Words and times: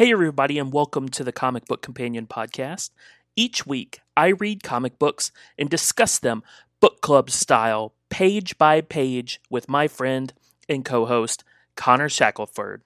Hey, 0.00 0.12
everybody, 0.12 0.58
and 0.58 0.72
welcome 0.72 1.10
to 1.10 1.22
the 1.22 1.30
Comic 1.30 1.66
Book 1.66 1.82
Companion 1.82 2.26
podcast. 2.26 2.88
Each 3.36 3.66
week, 3.66 4.00
I 4.16 4.28
read 4.28 4.62
comic 4.62 4.98
books 4.98 5.30
and 5.58 5.68
discuss 5.68 6.18
them 6.18 6.42
book 6.80 7.02
club 7.02 7.28
style, 7.28 7.92
page 8.08 8.56
by 8.56 8.80
page, 8.80 9.42
with 9.50 9.68
my 9.68 9.88
friend 9.88 10.32
and 10.70 10.86
co 10.86 11.04
host, 11.04 11.44
Connor 11.76 12.08
Shackelford. 12.08 12.80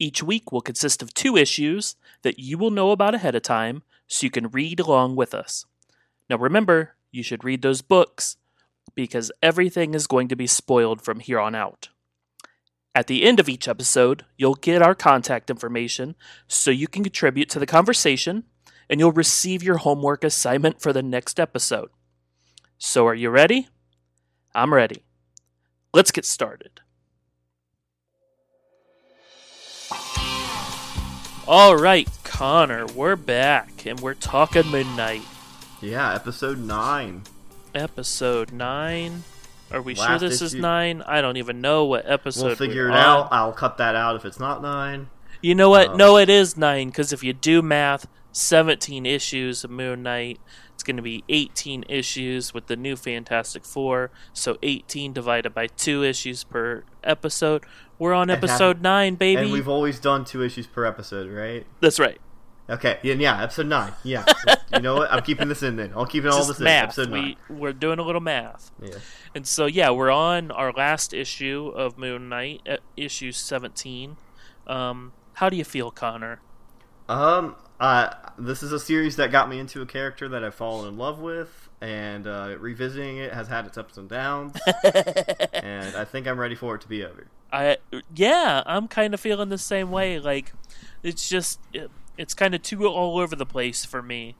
Each 0.00 0.24
week 0.24 0.50
will 0.50 0.60
consist 0.60 1.02
of 1.02 1.14
two 1.14 1.36
issues 1.36 1.94
that 2.22 2.40
you 2.40 2.58
will 2.58 2.72
know 2.72 2.90
about 2.90 3.14
ahead 3.14 3.36
of 3.36 3.42
time 3.42 3.84
so 4.08 4.24
you 4.24 4.30
can 4.32 4.48
read 4.48 4.80
along 4.80 5.14
with 5.14 5.34
us. 5.34 5.66
Now, 6.28 6.38
remember, 6.38 6.96
you 7.12 7.22
should 7.22 7.44
read 7.44 7.62
those 7.62 7.80
books 7.80 8.38
because 8.96 9.30
everything 9.40 9.94
is 9.94 10.08
going 10.08 10.26
to 10.26 10.34
be 10.34 10.48
spoiled 10.48 11.00
from 11.00 11.20
here 11.20 11.38
on 11.38 11.54
out. 11.54 11.90
At 12.94 13.08
the 13.08 13.24
end 13.24 13.40
of 13.40 13.48
each 13.48 13.66
episode, 13.66 14.24
you'll 14.36 14.54
get 14.54 14.80
our 14.80 14.94
contact 14.94 15.50
information 15.50 16.14
so 16.46 16.70
you 16.70 16.86
can 16.86 17.02
contribute 17.02 17.50
to 17.50 17.58
the 17.58 17.66
conversation 17.66 18.44
and 18.88 19.00
you'll 19.00 19.10
receive 19.10 19.62
your 19.64 19.78
homework 19.78 20.22
assignment 20.22 20.80
for 20.80 20.92
the 20.92 21.02
next 21.02 21.40
episode. 21.40 21.90
So, 22.78 23.06
are 23.06 23.14
you 23.14 23.30
ready? 23.30 23.68
I'm 24.54 24.72
ready. 24.72 25.04
Let's 25.92 26.12
get 26.12 26.24
started. 26.24 26.80
All 31.48 31.76
right, 31.76 32.08
Connor, 32.22 32.86
we're 32.86 33.16
back 33.16 33.86
and 33.86 33.98
we're 34.00 34.14
talking 34.14 34.66
Moon 34.68 34.94
Knight. 34.94 35.22
Yeah, 35.80 36.14
episode 36.14 36.58
nine. 36.58 37.22
Episode 37.74 38.52
9. 38.52 39.24
Are 39.74 39.82
we 39.82 39.94
sure 39.94 40.18
this 40.18 40.40
is 40.40 40.54
9? 40.54 41.02
I 41.02 41.20
don't 41.20 41.36
even 41.36 41.60
know 41.60 41.84
what 41.84 42.08
episode 42.08 42.46
We'll 42.46 42.56
figure 42.56 42.88
it 42.88 42.92
on. 42.92 42.96
out. 42.98 43.28
I'll 43.32 43.52
cut 43.52 43.76
that 43.78 43.96
out 43.96 44.16
if 44.16 44.24
it's 44.24 44.38
not 44.38 44.62
nine. 44.62 45.10
You 45.42 45.54
know 45.54 45.68
what? 45.68 45.90
Um, 45.90 45.96
no, 45.96 46.16
it 46.16 46.30
is 46.30 46.56
nine 46.56 46.88
because 46.88 47.12
if 47.12 47.22
you 47.22 47.32
do 47.32 47.60
math, 47.60 48.06
seventeen 48.32 49.04
issues 49.06 49.64
of 49.64 49.70
Moon 49.70 50.02
Knight. 50.02 50.40
It's 50.72 50.82
going 50.82 50.96
to 50.96 51.02
be 51.02 51.22
eighteen 51.28 51.84
issues 51.88 52.52
with 52.54 52.66
the 52.66 52.76
new 52.76 52.96
Fantastic 52.96 53.64
Four. 53.64 54.10
So 54.32 54.56
eighteen 54.62 55.12
divided 55.12 55.54
by 55.54 55.66
two 55.66 56.02
issues 56.02 56.44
per 56.44 56.84
episode. 57.02 57.64
We're 57.98 58.14
on 58.14 58.28
episode 58.30 58.80
nine, 58.82 59.14
baby. 59.16 59.42
And 59.42 59.52
we've 59.52 59.68
always 59.68 60.00
done 60.00 60.24
two 60.24 60.42
issues 60.42 60.66
per 60.66 60.84
episode, 60.84 61.30
right? 61.30 61.64
That's 61.80 62.00
right. 62.00 62.20
Okay, 62.68 62.98
yeah, 63.02 63.14
yeah 63.14 63.42
episode 63.42 63.66
nine. 63.66 63.92
Yeah. 64.04 64.24
you 64.72 64.80
know 64.80 64.94
what? 64.96 65.12
I'm 65.12 65.22
keeping 65.22 65.48
this 65.48 65.62
in 65.62 65.76
then. 65.76 65.92
I'll 65.94 66.06
keep 66.06 66.24
it 66.24 66.28
all 66.30 66.44
this 66.44 66.58
in. 66.58 66.64
math. 66.64 66.84
Episode 66.84 67.10
nine. 67.10 67.36
We 67.48 67.56
we're 67.56 67.72
doing 67.74 67.98
a 67.98 68.02
little 68.02 68.22
math, 68.22 68.70
Yeah. 68.82 68.94
and 69.34 69.46
so 69.46 69.66
yeah, 69.66 69.90
we're 69.90 70.10
on 70.10 70.50
our 70.50 70.72
last 70.72 71.12
issue 71.12 71.72
of 71.74 71.98
Moon 71.98 72.28
Knight, 72.30 72.62
uh, 72.68 72.78
issue 72.96 73.32
seventeen. 73.32 74.16
Um, 74.66 75.12
how 75.34 75.50
do 75.50 75.56
you 75.56 75.64
feel, 75.64 75.90
Connor? 75.90 76.40
Um, 77.06 77.56
uh, 77.78 78.14
this 78.38 78.62
is 78.62 78.72
a 78.72 78.80
series 78.80 79.16
that 79.16 79.30
got 79.30 79.50
me 79.50 79.58
into 79.58 79.82
a 79.82 79.86
character 79.86 80.26
that 80.30 80.42
I've 80.42 80.54
fallen 80.54 80.88
in 80.88 80.96
love 80.96 81.18
with, 81.18 81.68
and 81.82 82.26
uh, 82.26 82.56
revisiting 82.58 83.18
it 83.18 83.34
has 83.34 83.48
had 83.48 83.66
its 83.66 83.76
ups 83.76 83.98
and 83.98 84.08
downs, 84.08 84.56
and 85.52 85.94
I 85.96 86.06
think 86.06 86.26
I'm 86.26 86.40
ready 86.40 86.54
for 86.54 86.76
it 86.76 86.80
to 86.80 86.88
be 86.88 87.04
over. 87.04 87.26
I 87.52 87.76
yeah, 88.14 88.62
I'm 88.64 88.88
kind 88.88 89.12
of 89.12 89.20
feeling 89.20 89.50
the 89.50 89.58
same 89.58 89.90
way. 89.90 90.18
Like 90.18 90.54
it's 91.02 91.28
just 91.28 91.60
it, 91.74 91.90
it's 92.16 92.34
kind 92.34 92.54
of 92.54 92.62
too 92.62 92.86
all 92.86 93.18
over 93.18 93.34
the 93.36 93.46
place 93.46 93.84
for 93.84 94.02
me. 94.02 94.36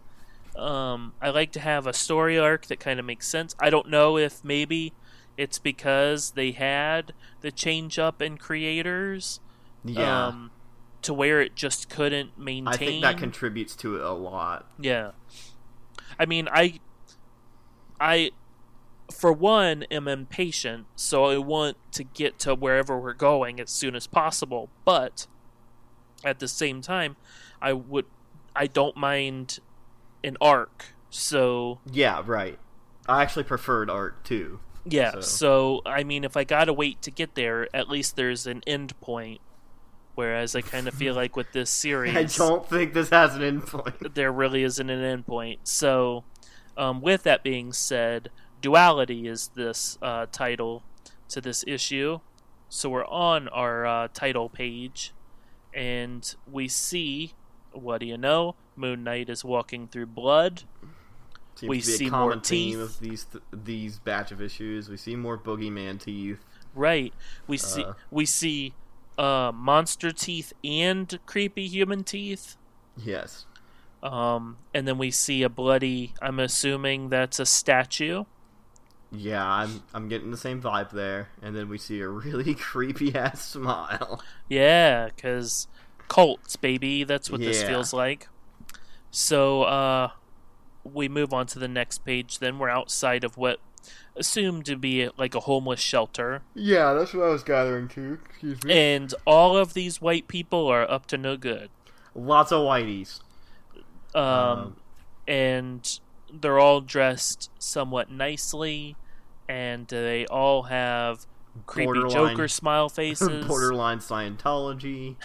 Um, 0.57 1.15
I 1.21 1.31
like 1.31 1.51
to 1.53 1.61
have 1.61 1.87
a 1.87 1.93
story 1.93 2.39
arc 2.39 2.67
that 2.67 2.79
kind 2.79 3.01
of 3.01 3.07
makes 3.07 3.27
sense. 3.27 3.57
I 3.59 3.71
don't 3.71 3.89
know 3.91 4.17
if 4.17 4.45
maybe 4.45 4.93
it's 5.37 5.59
because 5.59 6.33
they 6.33 6.53
had 6.53 7.13
the 7.41 7.51
change 7.51 7.99
up 7.99 8.23
in 8.23 8.39
creators, 8.39 9.41
Yeah. 9.85 10.27
um, 10.29 10.51
to 11.03 11.13
where 11.13 11.41
it 11.43 11.57
just 11.57 11.91
couldn't 11.91 12.39
maintain. 12.39 12.69
I 12.69 12.77
think 12.77 13.03
that 13.03 13.19
contributes 13.19 13.75
to 13.77 13.97
it 13.97 14.03
a 14.03 14.13
lot. 14.13 14.67
Yeah. 14.79 15.11
I 16.19 16.27
mean, 16.27 16.49
I 16.53 16.79
I 18.01 18.31
for 19.13 19.33
one 19.33 19.83
am 19.91 20.09
impatient, 20.09 20.87
so 20.97 21.25
I 21.27 21.37
want 21.39 21.77
to 21.93 22.05
get 22.05 22.39
to 22.41 22.55
wherever 22.55 22.99
we're 22.99 23.13
going 23.13 23.61
as 23.61 23.71
soon 23.71 23.95
as 23.95 24.07
possible, 24.07 24.71
but 24.85 25.27
at 26.25 26.39
the 26.39 26.49
same 26.49 26.81
time, 26.81 27.17
I 27.65 27.73
would 27.73 28.05
I 28.55 28.67
don't 28.67 28.97
mind 28.97 29.59
an 30.23 30.37
arc. 30.41 30.95
So, 31.11 31.81
Yeah, 31.91 32.23
right. 32.25 32.59
I 33.09 33.23
actually 33.23 33.45
preferred 33.45 33.89
art 33.91 34.25
too. 34.25 34.61
yeah, 34.85 35.13
So- 35.13 35.21
so 35.21 35.83
I 35.87 36.05
mean 36.05 36.25
if 36.25 36.37
I 36.37 36.45
got 36.45 36.67
to 36.67 36.73
wait 36.73 37.01
to 37.03 37.11
get 37.11 37.35
there, 37.35 37.69
at 37.75 37.89
least 37.89 38.17
there's 38.17 38.47
an 38.47 38.63
end 38.67 38.99
point. 39.01 39.41
Whereas 40.15 40.55
I 40.55 40.61
kind 40.61 40.87
of 40.87 40.95
feel 40.95 41.15
like 41.23 41.35
with 41.37 41.51
this 41.53 41.71
series 41.71 42.17
I 42.17 42.25
don't 42.45 42.69
think 42.69 42.93
this 42.95 43.11
has 43.11 43.35
an 43.35 43.43
end 43.43 43.67
point. 43.67 44.15
there 44.15 44.31
really 44.33 44.63
isn't 44.63 44.89
an 44.91 45.03
end 45.03 45.27
point. 45.27 45.61
So, 45.67 46.23
um, 46.77 47.01
with 47.01 47.23
that 47.25 47.43
being 47.43 47.73
said, 47.73 48.31
duality 48.61 49.27
is 49.27 49.49
this 49.55 49.99
uh, 50.03 50.27
title 50.31 50.83
to 51.31 51.41
this 51.41 51.65
issue. 51.67 52.21
So 52.69 52.89
we're 52.91 53.07
on 53.07 53.49
our 53.49 53.87
uh, 53.87 54.09
title 54.13 54.49
page, 54.49 55.13
and 55.73 56.35
we 56.51 56.67
see, 56.69 57.35
what 57.75 57.99
do 58.01 58.07
you 58.07 58.17
know? 58.19 58.55
Moon 58.77 59.05
Knight 59.05 59.29
is 59.29 59.45
walking 59.45 59.89
through 59.89 60.07
blood. 60.07 60.63
Seems 61.57 61.69
We 61.71 61.81
see 61.81 62.11
more 62.11 62.35
teeth. 62.37 62.79
of 62.79 62.99
these 63.01 63.25
th- 63.25 63.45
these 63.53 63.99
batch 64.01 64.33
of 64.33 64.41
issues. 64.43 64.89
We 64.89 64.97
see 64.97 65.15
more 65.15 65.39
boogeyman 65.39 66.01
teeth. 66.01 66.41
Right. 66.75 67.15
We 67.47 67.57
see 67.59 67.85
Uh. 67.85 67.93
we 68.11 68.27
see 68.27 68.75
uh, 69.17 69.53
monster 69.55 70.11
teeth 70.11 70.53
and 70.65 71.19
creepy 71.27 71.69
human 71.69 72.03
teeth. 72.03 72.57
Yes. 72.97 73.47
Um, 74.03 74.59
and 74.75 74.87
then 74.89 74.99
we 74.99 75.11
see 75.13 75.43
a 75.45 75.49
bloody. 75.49 76.15
I'm 76.21 76.41
assuming 76.41 77.09
that's 77.11 77.39
a 77.39 77.47
statue. 77.47 78.25
Yeah, 79.13 79.47
I'm 79.49 79.85
I'm 79.95 80.09
getting 80.09 80.33
the 80.33 80.37
same 80.37 80.61
vibe 80.61 80.91
there. 80.91 81.29
And 81.41 81.55
then 81.55 81.69
we 81.69 81.79
see 81.79 82.01
a 82.01 82.09
really 82.09 82.55
creepy 82.57 83.15
ass 83.15 83.47
smile. 83.49 84.21
Yeah, 84.49 85.07
because 85.15 85.69
cults, 86.09 86.57
baby. 86.57 87.05
That's 87.05 87.31
what 87.31 87.41
this 87.41 87.63
feels 87.63 87.93
like. 87.93 88.29
So, 89.11 89.63
uh, 89.63 90.11
we 90.85 91.09
move 91.09 91.33
on 91.33 91.47
to 91.49 91.59
the 91.59 91.69
next 91.69 92.05
page. 92.05 92.39
Then 92.41 92.59
we're 92.59 92.69
outside 92.69 93.25
of 93.25 93.37
what 93.37 93.59
assumed 94.17 94.65
to 94.67 94.77
be 94.77 95.09
like 95.17 95.35
a 95.35 95.41
homeless 95.41 95.81
shelter, 95.81 96.43
Yeah, 96.55 96.93
that's 96.95 97.13
what 97.13 97.25
I 97.27 97.29
was 97.31 97.43
gathering 97.43 97.89
too. 97.89 98.19
Excuse 98.31 98.63
me. 98.63 98.73
and 98.95 99.13
all 99.27 99.57
of 99.57 99.75
these 99.75 100.01
white 100.01 100.29
people 100.29 100.69
are 100.69 100.89
up 100.91 101.07
to 101.07 101.19
no 101.19 101.37
good. 101.37 101.69
Lots 102.15 102.53
of 102.53 102.61
whiteys. 102.61 103.21
Um, 104.15 104.23
Um, 104.25 104.77
and 105.27 106.01
they're 106.33 106.59
all 106.61 106.81
dressed 106.81 107.51
somewhat 107.59 108.11
nicely, 108.11 108.97
and 109.49 109.87
they 109.89 110.27
all 110.27 110.65
have 110.65 111.27
creepy 111.67 112.09
Joker 112.09 112.49
smile 112.49 112.89
faces. 112.89 113.45
Borderline 113.49 113.99
Scientology. 113.99 115.17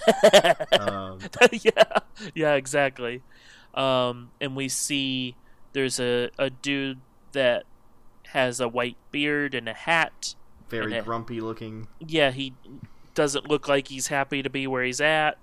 um, 0.80 1.20
yeah, 1.52 2.00
yeah, 2.34 2.54
exactly. 2.54 3.22
Um, 3.74 4.32
and 4.42 4.56
we 4.56 4.70
see 4.70 5.36
there's 5.74 6.00
a, 6.00 6.30
a 6.38 6.50
dude 6.50 7.00
that 7.32 7.64
has 8.28 8.60
a 8.60 8.68
white 8.68 8.98
beard 9.12 9.56
and 9.56 9.68
a 9.68 9.74
hat. 9.74 10.36
very 10.70 10.96
it- 10.96 11.06
grumpy 11.06 11.42
looking. 11.42 11.88
Yeah, 12.00 12.32
he 12.32 12.54
doesn't 13.16 13.48
look 13.50 13.68
like 13.68 13.88
he's 13.88 14.08
happy 14.08 14.42
to 14.44 14.50
be 14.50 14.68
where 14.68 14.84
he's 14.84 15.02
at. 15.02 15.38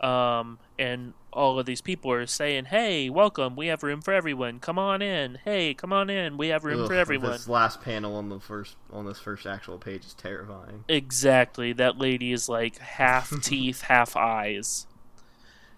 Um, 0.00 0.58
and 0.78 1.14
all 1.36 1.58
of 1.58 1.66
these 1.66 1.82
people 1.82 2.10
are 2.10 2.26
saying, 2.26 2.66
"Hey, 2.66 3.10
welcome. 3.10 3.54
We 3.54 3.66
have 3.66 3.82
room 3.82 4.00
for 4.00 4.12
everyone. 4.12 4.58
Come 4.58 4.78
on 4.78 5.02
in. 5.02 5.38
Hey, 5.44 5.74
come 5.74 5.92
on 5.92 6.08
in. 6.08 6.38
We 6.38 6.48
have 6.48 6.64
room 6.64 6.82
Ugh, 6.82 6.88
for 6.88 6.94
everyone." 6.94 7.32
This 7.32 7.48
last 7.48 7.82
panel 7.82 8.16
on 8.16 8.30
the 8.30 8.40
first 8.40 8.76
on 8.90 9.04
this 9.04 9.18
first 9.18 9.46
actual 9.46 9.78
page 9.78 10.06
is 10.06 10.14
terrifying. 10.14 10.84
Exactly. 10.88 11.72
That 11.72 11.98
lady 11.98 12.32
is 12.32 12.48
like 12.48 12.78
half 12.78 13.32
teeth, 13.42 13.82
half 13.82 14.16
eyes. 14.16 14.86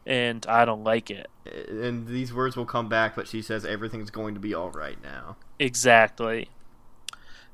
And 0.06 0.46
I 0.46 0.64
don't 0.64 0.84
like 0.84 1.10
it. 1.10 1.28
And 1.68 2.06
these 2.06 2.32
words 2.32 2.56
will 2.56 2.64
come 2.64 2.88
back, 2.88 3.14
but 3.14 3.28
she 3.28 3.42
says 3.42 3.66
everything's 3.66 4.10
going 4.10 4.32
to 4.32 4.40
be 4.40 4.54
all 4.54 4.70
right 4.70 4.96
now. 5.02 5.36
Exactly. 5.58 6.48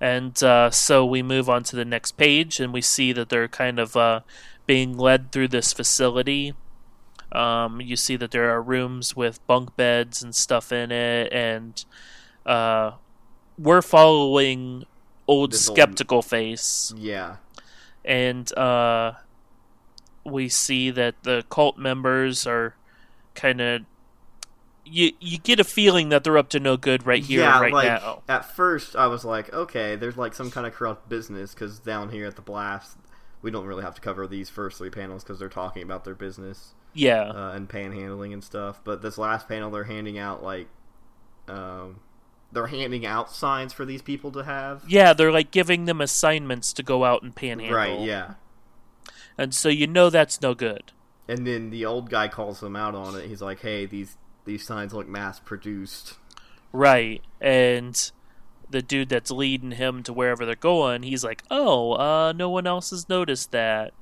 And 0.01 0.41
uh, 0.43 0.71
so 0.71 1.05
we 1.05 1.23
move 1.23 1.49
on 1.49 1.65
to 1.65 1.77
the 1.77 1.85
next 1.85 2.13
page, 2.13 2.61
and 2.61 2.73
we 2.73 2.81
see 2.81 3.13
that 3.13 3.29
they're 3.29 3.49
kind 3.49 3.81
of 3.81 3.97
uh, 3.97 4.21
being 4.67 4.97
led 4.97 5.33
through 5.33 5.49
this 5.49 5.73
facility. 5.73 6.55
Um, 7.35 7.81
you 7.81 7.97
see 7.97 8.17
that 8.17 8.31
there 8.31 8.51
are 8.51 8.63
rooms 8.63 9.17
with 9.17 9.45
bunk 9.47 9.77
beds 9.77 10.23
and 10.23 10.35
stuff 10.35 10.71
in 10.73 10.93
it, 10.93 11.33
and 11.33 11.85
uh, 12.47 12.93
we're 13.59 13.83
following 13.83 14.85
old 15.27 15.53
This 15.53 15.69
old- 15.69 15.77
skeptical 15.77 16.23
face. 16.23 16.93
Yeah. 16.97 17.37
and 18.05 18.57
uh, 18.57 19.13
we 20.25 20.49
see 20.49 20.91
that 20.91 21.23
the 21.23 21.45
cult 21.51 21.77
members 21.79 22.47
are 22.47 22.75
kind 23.35 23.61
of 23.61 23.83
you 24.85 25.13
you 25.19 25.39
get 25.39 25.59
a 25.59 25.65
feeling 25.65 26.11
that 26.11 26.23
they're 26.25 26.37
up 26.37 26.51
to 26.51 26.61
no 26.61 26.77
good 26.77 27.07
right 27.07 27.25
here 27.25 27.41
yeah, 27.41 27.59
right 27.59 27.73
like 27.73 27.87
now. 27.87 28.23
at 28.29 28.45
first 28.45 28.95
I 28.95 29.07
was 29.07 29.25
like, 29.25 29.53
okay, 29.53 29.97
there's 29.97 30.17
like 30.19 30.35
some 30.35 30.51
kind 30.51 30.67
of 30.67 30.75
corrupt 30.75 31.09
business 31.09 31.55
because 31.55 31.79
down 31.79 32.11
here 32.11 32.27
at 32.27 32.37
the 32.37 32.43
blast, 32.43 32.99
we 33.41 33.51
don't 33.51 33.65
really 33.67 33.83
have 33.83 33.95
to 33.95 34.01
cover 34.03 34.27
these 34.27 34.51
first 34.51 34.77
three 34.79 34.91
panels 34.91 35.25
because 35.25 35.39
they're 35.39 35.49
talking 35.49 35.83
about 35.83 36.05
their 36.05 36.15
business 36.15 36.75
Yeah. 36.95 37.25
uh, 37.25 37.53
and 37.53 37.69
panhandling 37.69 38.33
and 38.33 38.43
stuff. 38.43 38.81
But 38.85 39.03
this 39.03 39.19
last 39.19 39.49
panel, 39.49 39.71
they're 39.71 39.85
handing 39.85 40.19
out 40.19 40.43
like, 40.43 40.69
um, 41.49 42.01
they're 42.53 42.69
handing 42.69 43.05
out 43.05 43.31
signs 43.33 43.73
for 43.73 43.85
these 43.85 44.01
people 44.03 44.31
to 44.33 44.45
have. 44.45 44.85
yeah, 44.89 45.13
they're 45.13 45.33
like 45.33 45.51
giving 45.51 45.85
them 45.87 46.01
assignments 46.01 46.73
to 46.75 46.83
go 46.83 47.05
out 47.05 47.23
and 47.23 47.35
panhandle. 47.35 47.77
Right. 47.77 48.01
Yeah. 48.01 48.35
And 49.37 49.53
so 49.53 49.69
you 49.69 49.87
know 49.89 50.09
that's 50.11 50.41
no 50.41 50.55
good. 50.55 50.93
And 51.29 51.47
then 51.47 51.71
the 51.71 51.85
old 51.85 52.11
guy 52.11 52.29
calls 52.29 52.61
them 52.61 52.77
out 52.77 52.95
on 52.95 53.19
it. 53.19 53.27
He's 53.27 53.43
like, 53.43 53.61
"Hey, 53.61 53.87
these 53.87 54.17
these 54.45 54.65
signs 54.65 54.95
look 54.95 55.09
mass 55.09 55.41
produced." 55.41 56.19
Right. 56.73 57.23
And 57.41 58.11
the 58.71 58.83
dude 58.83 59.09
that's 59.09 59.31
leading 59.31 59.73
him 59.73 60.03
to 60.05 60.13
wherever 60.13 60.45
they're 60.47 60.55
going, 60.55 61.03
he's 61.03 61.25
like, 61.25 61.43
"Oh, 61.51 61.93
uh 61.95 62.33
no 62.37 62.49
one 62.51 62.67
else 62.67 62.91
has 62.91 63.09
noticed 63.09 63.51
that." 63.53 63.93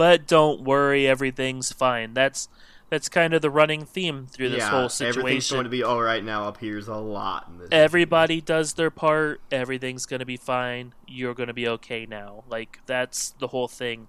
But 0.00 0.26
don't 0.26 0.62
worry, 0.62 1.06
everything's 1.06 1.72
fine. 1.72 2.14
That's 2.14 2.48
that's 2.88 3.10
kind 3.10 3.34
of 3.34 3.42
the 3.42 3.50
running 3.50 3.84
theme 3.84 4.26
through 4.26 4.48
this 4.48 4.60
yeah, 4.60 4.70
whole 4.70 4.88
situation. 4.88 5.18
everything's 5.20 5.50
going 5.50 5.64
to 5.64 5.68
be 5.70 5.82
all 5.82 6.00
right 6.00 6.24
now. 6.24 6.48
Up 6.48 6.56
here's 6.56 6.88
a 6.88 6.94
lot 6.96 7.48
in 7.50 7.58
this. 7.58 7.68
Everybody 7.70 8.40
does 8.40 8.72
their 8.72 8.90
part. 8.90 9.42
Everything's 9.52 10.06
going 10.06 10.20
to 10.20 10.24
be 10.24 10.38
fine. 10.38 10.94
You're 11.06 11.34
going 11.34 11.48
to 11.48 11.52
be 11.52 11.68
okay 11.68 12.06
now. 12.06 12.44
Like 12.48 12.80
that's 12.86 13.34
the 13.40 13.48
whole 13.48 13.68
thing. 13.68 14.08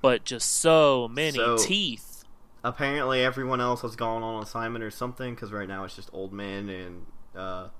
But 0.00 0.24
just 0.24 0.52
so 0.52 1.08
many 1.08 1.38
So- 1.38 1.58
teeth. 1.58 2.22
Apparently, 2.62 3.24
everyone 3.24 3.60
else 3.60 3.82
has 3.82 3.96
gone 3.96 4.22
on 4.22 4.40
assignment 4.40 4.84
or 4.84 4.92
something 4.92 5.34
because 5.34 5.50
right 5.50 5.66
now 5.66 5.82
it's 5.82 5.96
just 5.96 6.10
old 6.12 6.32
man 6.32 6.68
and 6.68 7.06
uh, 7.34 7.70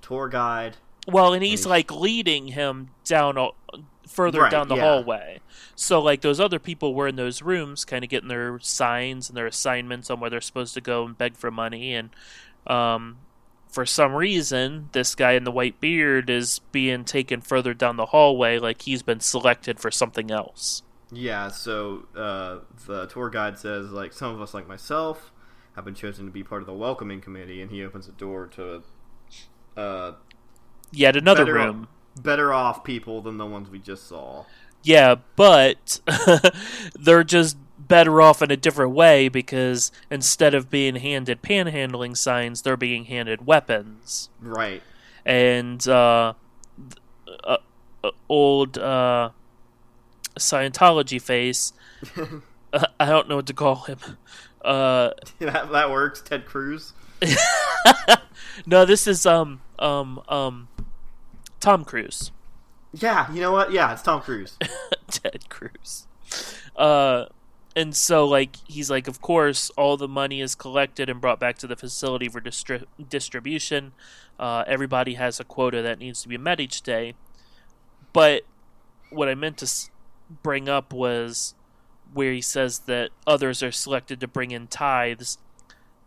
tour 0.00 0.30
guide. 0.30 0.78
Well, 1.06 1.34
and 1.34 1.42
he's 1.42 1.60
he's- 1.60 1.66
like 1.66 1.92
leading 1.92 2.48
him 2.48 2.92
down 3.04 3.36
a, 3.36 3.50
further 4.08 4.44
Right, 4.44 4.50
down 4.50 4.68
the 4.68 4.76
yeah. 4.76 4.82
hallway. 4.82 5.40
So 5.74 6.00
like 6.00 6.20
those 6.22 6.40
other 6.40 6.58
people 6.58 6.94
were 6.94 7.08
in 7.08 7.16
those 7.16 7.42
rooms, 7.42 7.84
kind 7.84 8.04
of 8.04 8.10
getting 8.10 8.28
their 8.28 8.58
signs 8.60 9.28
and 9.28 9.36
their 9.36 9.46
assignments 9.46 10.10
on 10.10 10.20
where 10.20 10.30
they're 10.30 10.40
supposed 10.40 10.74
to 10.74 10.80
go 10.80 11.04
and 11.04 11.16
beg 11.18 11.36
for 11.36 11.50
money. 11.50 11.94
And 11.94 12.10
um, 12.66 13.18
for 13.68 13.86
some 13.86 14.14
reason, 14.14 14.88
this 14.92 15.14
guy 15.14 15.32
in 15.32 15.44
the 15.44 15.52
white 15.52 15.80
beard 15.80 16.30
is 16.30 16.60
being 16.72 17.04
taken 17.04 17.40
further 17.40 17.74
down 17.74 17.96
the 17.96 18.06
hallway, 18.06 18.58
like 18.58 18.82
he's 18.82 19.02
been 19.02 19.20
selected 19.20 19.80
for 19.80 19.90
something 19.90 20.30
else. 20.30 20.82
Yeah, 21.12 21.48
so 21.48 22.06
uh, 22.16 22.60
the 22.86 23.06
tour 23.06 23.30
guide 23.30 23.58
says 23.58 23.90
like 23.92 24.12
some 24.12 24.34
of 24.34 24.40
us, 24.40 24.54
like 24.54 24.66
myself, 24.66 25.32
have 25.76 25.84
been 25.84 25.94
chosen 25.94 26.26
to 26.26 26.32
be 26.32 26.42
part 26.42 26.62
of 26.62 26.66
the 26.66 26.74
welcoming 26.74 27.20
committee, 27.20 27.60
and 27.62 27.70
he 27.70 27.84
opens 27.84 28.06
the 28.06 28.12
door 28.12 28.46
to 28.48 28.82
uh, 29.76 30.12
Yet 30.90 31.16
another 31.16 31.44
better, 31.44 31.54
room. 31.54 31.88
Better 32.16 32.52
off 32.52 32.84
people 32.84 33.20
than 33.20 33.38
the 33.38 33.46
ones 33.46 33.68
we 33.70 33.78
just 33.78 34.06
saw. 34.08 34.44
Yeah, 34.82 35.16
but 35.36 36.00
they're 36.94 37.24
just 37.24 37.56
better 37.78 38.20
off 38.20 38.42
in 38.42 38.50
a 38.50 38.56
different 38.56 38.92
way 38.92 39.28
because 39.28 39.90
instead 40.10 40.54
of 40.54 40.70
being 40.70 40.96
handed 40.96 41.42
panhandling 41.42 42.16
signs, 42.16 42.62
they're 42.62 42.76
being 42.76 43.06
handed 43.06 43.46
weapons. 43.46 44.28
Right. 44.40 44.82
And 45.24 45.86
uh, 45.88 46.34
uh, 47.44 47.56
uh, 48.02 48.10
old 48.28 48.78
uh, 48.78 49.30
Scientology 50.38 51.20
face, 51.20 51.72
uh, 52.72 52.86
I 53.00 53.06
don't 53.06 53.28
know 53.28 53.36
what 53.36 53.46
to 53.46 53.54
call 53.54 53.76
him. 53.76 53.98
Uh, 54.62 55.10
that, 55.38 55.70
that 55.72 55.90
works. 55.90 56.20
Ted 56.20 56.44
Cruz. 56.44 56.92
no, 58.66 58.84
this 58.84 59.06
is 59.06 59.24
um 59.24 59.62
um 59.78 60.20
um 60.28 60.68
Tom 61.64 61.82
Cruise. 61.84 62.30
Yeah, 62.92 63.32
you 63.32 63.40
know 63.40 63.52
what? 63.52 63.72
Yeah, 63.72 63.92
it's 63.94 64.02
Tom 64.02 64.20
Cruise. 64.20 64.58
Ted 65.10 65.48
Cruz. 65.48 66.06
Uh, 66.76 67.24
and 67.74 67.96
so 67.96 68.26
like 68.26 68.56
he's 68.68 68.90
like, 68.90 69.08
of 69.08 69.22
course, 69.22 69.70
all 69.70 69.96
the 69.96 70.06
money 70.06 70.42
is 70.42 70.54
collected 70.54 71.08
and 71.08 71.22
brought 71.22 71.40
back 71.40 71.56
to 71.58 71.66
the 71.66 71.74
facility 71.74 72.28
for 72.28 72.40
distri- 72.40 72.84
distribution. 73.08 73.92
Uh, 74.38 74.62
everybody 74.66 75.14
has 75.14 75.40
a 75.40 75.44
quota 75.44 75.80
that 75.80 75.98
needs 75.98 76.20
to 76.22 76.28
be 76.28 76.36
met 76.36 76.60
each 76.60 76.82
day. 76.82 77.14
But 78.12 78.42
what 79.10 79.28
I 79.30 79.34
meant 79.34 79.56
to 79.58 79.64
s- 79.64 79.90
bring 80.42 80.68
up 80.68 80.92
was 80.92 81.54
where 82.12 82.32
he 82.32 82.42
says 82.42 82.80
that 82.80 83.08
others 83.26 83.62
are 83.62 83.72
selected 83.72 84.20
to 84.20 84.28
bring 84.28 84.50
in 84.50 84.66
tithes 84.66 85.38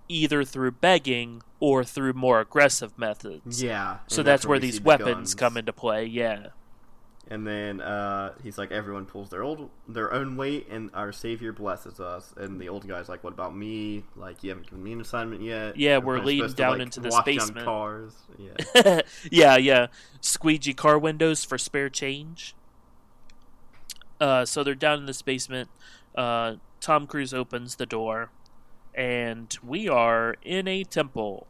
either 0.08 0.44
through 0.44 0.72
begging 0.72 1.42
or 1.60 1.84
through 1.84 2.14
more 2.14 2.40
aggressive 2.40 2.98
methods. 2.98 3.62
Yeah. 3.62 4.00
So 4.08 4.22
and 4.22 4.28
that's, 4.28 4.46
where 4.46 4.60
these 4.60 4.80
the 4.80 4.84
weapons 4.84 5.34
guns. 5.34 5.36
come 5.36 5.58
into 5.58 5.74
play. 5.74 6.06
Yeah. 6.06 6.48
And 7.30 7.46
then 7.46 7.82
uh, 7.82 8.34
he's 8.42 8.58
like, 8.58 8.72
everyone 8.72 9.06
pulls 9.06 9.30
their 9.30 9.44
old 9.44 9.70
their 9.86 10.14
own 10.14 10.38
weight, 10.38 10.68
and 10.70 10.90
our 10.94 11.12
savior 11.12 11.52
blesses 11.52 12.00
us. 12.00 12.34
And 12.38 12.60
the 12.60 12.70
old 12.70 12.88
guy's 12.88 13.10
like, 13.10 13.22
what 13.22 13.34
about 13.34 13.56
me? 13.56 14.06
Like, 14.16 14.44
you 14.44 14.52
haven't 14.52 14.68
given 14.68 14.82
me 14.82 14.94
an 14.94 15.02
assignment 15.02 15.42
yet. 15.42 15.76
Yeah, 15.78 15.98
we're 15.98 16.20
leading 16.20 16.44
supposed 16.44 16.58
to, 16.58 16.64
down 16.64 16.72
like, 16.74 16.82
into 16.84 17.00
this 17.02 17.14
down 17.14 17.24
basement." 17.26 17.66
Cars. 17.66 18.14
Yeah. 18.38 19.02
yeah, 19.32 19.58
yeah. 19.58 19.88
Squeegee 20.22 20.74
car 20.74 20.98
windows 20.98 21.44
for 21.44 21.58
spare 21.58 21.90
change. 21.90 22.56
Uh, 24.22 24.46
so 24.46 24.64
they're 24.64 24.74
down 24.74 25.00
in 25.00 25.06
this 25.06 25.22
basement. 25.22 25.70
Uh, 26.16 26.56
Tom 26.80 27.08
Cruise 27.08 27.34
opens 27.34 27.76
the 27.76 27.86
door, 27.86 28.30
and 28.98 29.56
we 29.64 29.88
are 29.88 30.36
in 30.44 30.68
a 30.68 30.84
temple. 30.84 31.48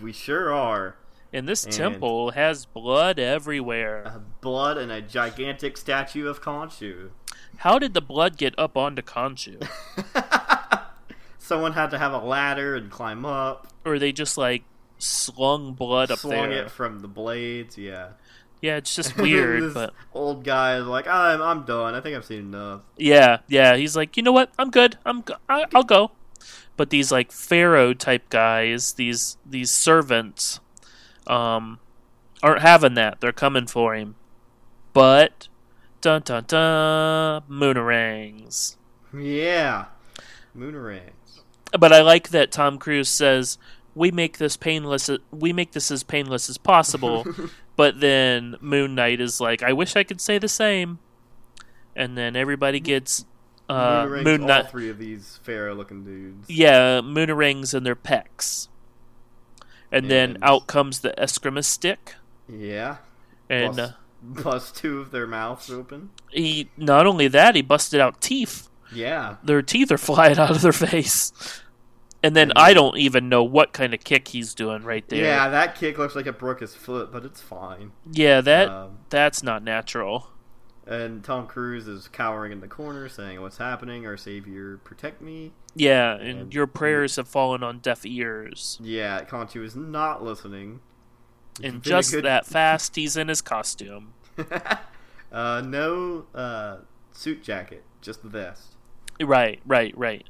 we 0.00 0.12
sure 0.12 0.54
are. 0.54 0.96
And 1.32 1.46
this 1.48 1.64
And- 1.64 1.74
temple 1.74 2.30
has 2.30 2.64
blood 2.64 3.18
everywhere. 3.18 4.22
Blood 4.40 4.78
and 4.78 4.90
a 4.92 5.02
gigantic 5.02 5.76
statue 5.76 6.28
of 6.28 6.40
Khonshu. 6.40 7.10
How 7.58 7.78
did 7.78 7.92
the 7.92 8.00
blood 8.00 8.38
get 8.38 8.54
up 8.58 8.76
onto 8.76 9.02
Khonshu? 9.02 9.66
Someone 11.38 11.72
had 11.72 11.90
to 11.90 11.98
have 11.98 12.12
a 12.12 12.18
ladder 12.18 12.74
and 12.74 12.90
climb 12.90 13.24
up. 13.24 13.68
or 13.84 13.98
they 13.98 14.12
just 14.12 14.36
like 14.38 14.64
slung 14.98 15.74
blood 15.74 16.10
up 16.10 16.18
Swung 16.20 16.50
there? 16.50 16.64
it 16.64 16.70
from 16.70 17.00
the 17.00 17.08
blades. 17.08 17.76
Yeah. 17.78 18.10
Yeah, 18.62 18.76
it's 18.76 18.94
just 18.96 19.16
weird, 19.18 19.62
this 19.62 19.74
but 19.74 19.92
old 20.14 20.42
guy 20.44 20.78
is 20.78 20.86
like, 20.86 21.06
I'm, 21.06 21.42
I'm 21.42 21.62
done. 21.64 21.94
I 21.94 22.00
think 22.00 22.16
I've 22.16 22.24
seen 22.24 22.38
enough. 22.54 22.80
Yeah, 22.96 23.38
yeah. 23.48 23.76
He's 23.76 23.94
like, 23.96 24.16
you 24.16 24.22
know 24.22 24.32
what? 24.32 24.50
I'm 24.58 24.70
good. 24.70 24.96
I'm. 25.04 25.20
Go- 25.20 25.36
I- 25.48 25.66
I'll 25.74 25.82
go. 25.84 26.10
But 26.76 26.90
these 26.90 27.10
like 27.10 27.32
pharaoh 27.32 27.94
type 27.94 28.28
guys, 28.28 28.94
these 28.94 29.38
these 29.46 29.70
servants, 29.70 30.60
um, 31.26 31.78
aren't 32.42 32.62
having 32.62 32.94
that. 32.94 33.20
They're 33.20 33.32
coming 33.32 33.66
for 33.66 33.94
him. 33.94 34.16
But 34.92 35.48
dun 36.00 36.22
dun 36.22 36.44
dun, 36.46 37.42
moonarangs. 37.50 38.76
Yeah. 39.14 39.86
Moonarangs. 40.56 41.42
But 41.78 41.92
I 41.92 42.02
like 42.02 42.28
that 42.30 42.52
Tom 42.52 42.78
Cruise 42.78 43.08
says 43.08 43.58
we 43.94 44.10
make 44.10 44.38
this 44.38 44.56
painless. 44.56 45.10
We 45.30 45.52
make 45.52 45.72
this 45.72 45.90
as 45.90 46.02
painless 46.02 46.48
as 46.48 46.58
possible. 46.58 47.26
but 47.76 48.00
then 48.00 48.56
Moon 48.60 48.94
Knight 48.94 49.20
is 49.20 49.40
like, 49.40 49.62
I 49.62 49.72
wish 49.72 49.96
I 49.96 50.04
could 50.04 50.20
say 50.20 50.38
the 50.38 50.48
same. 50.48 50.98
And 51.96 52.16
then 52.16 52.36
everybody 52.36 52.78
gets 52.78 53.24
uh, 53.68 54.04
Moonarangs, 54.06 54.24
Moon 54.24 54.40
all 54.42 54.48
Knight. 54.48 54.70
three 54.70 54.88
of 54.88 54.98
these 54.98 55.38
pharaoh 55.42 55.74
looking 55.74 56.04
dudes. 56.04 56.48
Yeah, 56.48 57.00
moonarangs 57.00 57.74
and 57.74 57.84
their 57.86 57.96
pecs. 57.96 58.68
And, 59.92 60.10
then 60.10 60.38
out 60.42 60.66
comes 60.66 61.00
the 61.00 61.14
eskrima 61.16 61.64
stick, 61.64 62.14
Yeah. 62.48 62.96
and 63.48 63.78
uh, 63.78 63.88
Plus, 64.34 64.42
plus 64.42 64.72
two 64.72 64.98
of 65.00 65.10
their 65.12 65.26
mouths 65.26 65.70
open. 65.70 66.10
he 66.30 66.68
not 66.76 67.06
only 67.06 67.28
that 67.28 67.54
he 67.54 67.62
busted 67.62 68.00
out 68.00 68.20
teeth. 68.20 68.68
Yeah. 68.92 69.36
Their 69.44 69.62
teeth 69.62 69.90
are 69.92 69.98
flying 69.98 70.38
out 70.38 70.50
of 70.50 70.60
their 70.62 70.72
face. 70.72 71.32
And 72.22 72.34
then 72.34 72.50
I 72.56 72.74
don't 72.74 72.96
even 72.98 73.28
know 73.28 73.44
what 73.44 73.72
kind 73.72 73.94
of 73.94 74.02
kick 74.02 74.28
he's 74.28 74.54
doing 74.54 74.82
right 74.82 75.06
there. 75.08 75.22
Yeah, 75.22 75.48
that 75.50 75.76
kick 75.76 75.96
looks 75.98 76.16
like 76.16 76.26
it 76.26 76.38
broke 76.38 76.60
his 76.60 76.74
foot, 76.74 77.12
but 77.12 77.24
it's 77.24 77.40
fine. 77.40 77.92
Yeah, 78.10 78.40
that 78.40 78.68
Um, 78.68 78.98
that's 79.10 79.42
not 79.44 79.62
natural. 79.62 80.28
And 80.86 81.24
Tom 81.24 81.48
Cruise 81.48 81.88
is 81.88 82.06
cowering 82.06 82.52
in 82.52 82.60
the 82.60 82.68
corner, 82.68 83.08
saying, 83.08 83.40
"What's 83.40 83.58
happening? 83.58 84.06
Our 84.06 84.16
savior, 84.16 84.78
protect 84.84 85.20
me." 85.20 85.52
Yeah, 85.74 86.14
and 86.14 86.38
and- 86.40 86.54
your 86.54 86.68
prayers 86.68 87.16
have 87.16 87.26
fallen 87.26 87.64
on 87.64 87.80
deaf 87.80 88.06
ears. 88.06 88.78
Yeah, 88.80 89.24
Khonshu 89.24 89.64
is 89.64 89.74
not 89.74 90.22
listening. 90.22 90.80
And 91.62 91.82
just 91.82 92.12
good- 92.12 92.24
that 92.24 92.46
fast, 92.46 92.94
he's 92.96 93.16
in 93.16 93.28
his 93.28 93.40
costume. 93.42 94.12
uh, 95.32 95.62
no 95.64 96.26
uh, 96.34 96.78
suit 97.12 97.42
jacket, 97.42 97.82
just 98.00 98.22
the 98.22 98.28
vest. 98.28 98.76
Right, 99.20 99.60
right, 99.66 99.96
right. 99.96 100.26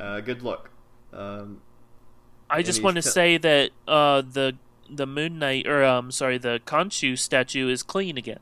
Uh, 0.00 0.20
good 0.20 0.42
look. 0.42 0.70
Um, 1.12 1.60
I 2.50 2.62
just 2.62 2.82
want 2.82 2.96
to 2.96 3.02
t- 3.02 3.08
say 3.10 3.36
that 3.38 3.70
uh, 3.86 4.22
the 4.22 4.56
the 4.90 5.06
Moon 5.06 5.38
Knight, 5.38 5.66
or 5.68 5.84
um, 5.84 6.10
sorry, 6.10 6.38
the 6.38 6.60
Khonshu 6.66 7.16
statue 7.18 7.68
is 7.68 7.82
clean 7.82 8.18
again. 8.18 8.40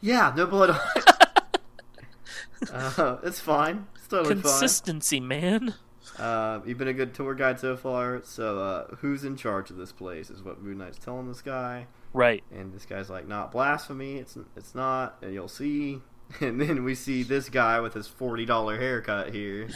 Yeah, 0.00 0.32
no 0.36 0.46
blood 0.46 0.70
on 0.70 0.80
it. 0.96 2.70
uh, 2.72 3.18
it's 3.22 3.40
fine. 3.40 3.86
It's 3.94 4.06
totally 4.08 4.34
Consistency, 4.34 5.20
man. 5.20 5.74
Uh, 6.18 6.60
you've 6.66 6.78
been 6.78 6.88
a 6.88 6.92
good 6.92 7.14
tour 7.14 7.34
guide 7.34 7.58
so 7.60 7.76
far. 7.76 8.20
So, 8.24 8.58
uh, 8.58 8.96
who's 8.96 9.24
in 9.24 9.36
charge 9.36 9.70
of 9.70 9.76
this 9.76 9.92
place? 9.92 10.28
Is 10.30 10.42
what 10.42 10.60
Moon 10.60 10.78
Knight's 10.78 10.98
telling 10.98 11.28
this 11.28 11.40
guy. 11.42 11.86
Right. 12.12 12.42
And 12.52 12.72
this 12.74 12.84
guy's 12.84 13.08
like, 13.08 13.26
"Not 13.28 13.52
blasphemy. 13.52 14.16
It's 14.16 14.36
it's 14.56 14.74
not. 14.74 15.16
And 15.22 15.32
you'll 15.34 15.48
see." 15.48 16.00
And 16.40 16.60
then 16.60 16.84
we 16.84 16.94
see 16.94 17.24
this 17.24 17.48
guy 17.48 17.80
with 17.80 17.94
his 17.94 18.06
forty 18.06 18.46
dollar 18.46 18.78
haircut 18.78 19.34
here. 19.34 19.68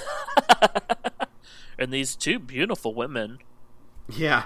and 1.78 1.92
these 1.92 2.14
two 2.14 2.38
beautiful 2.38 2.94
women 2.94 3.38
Yeah. 4.08 4.44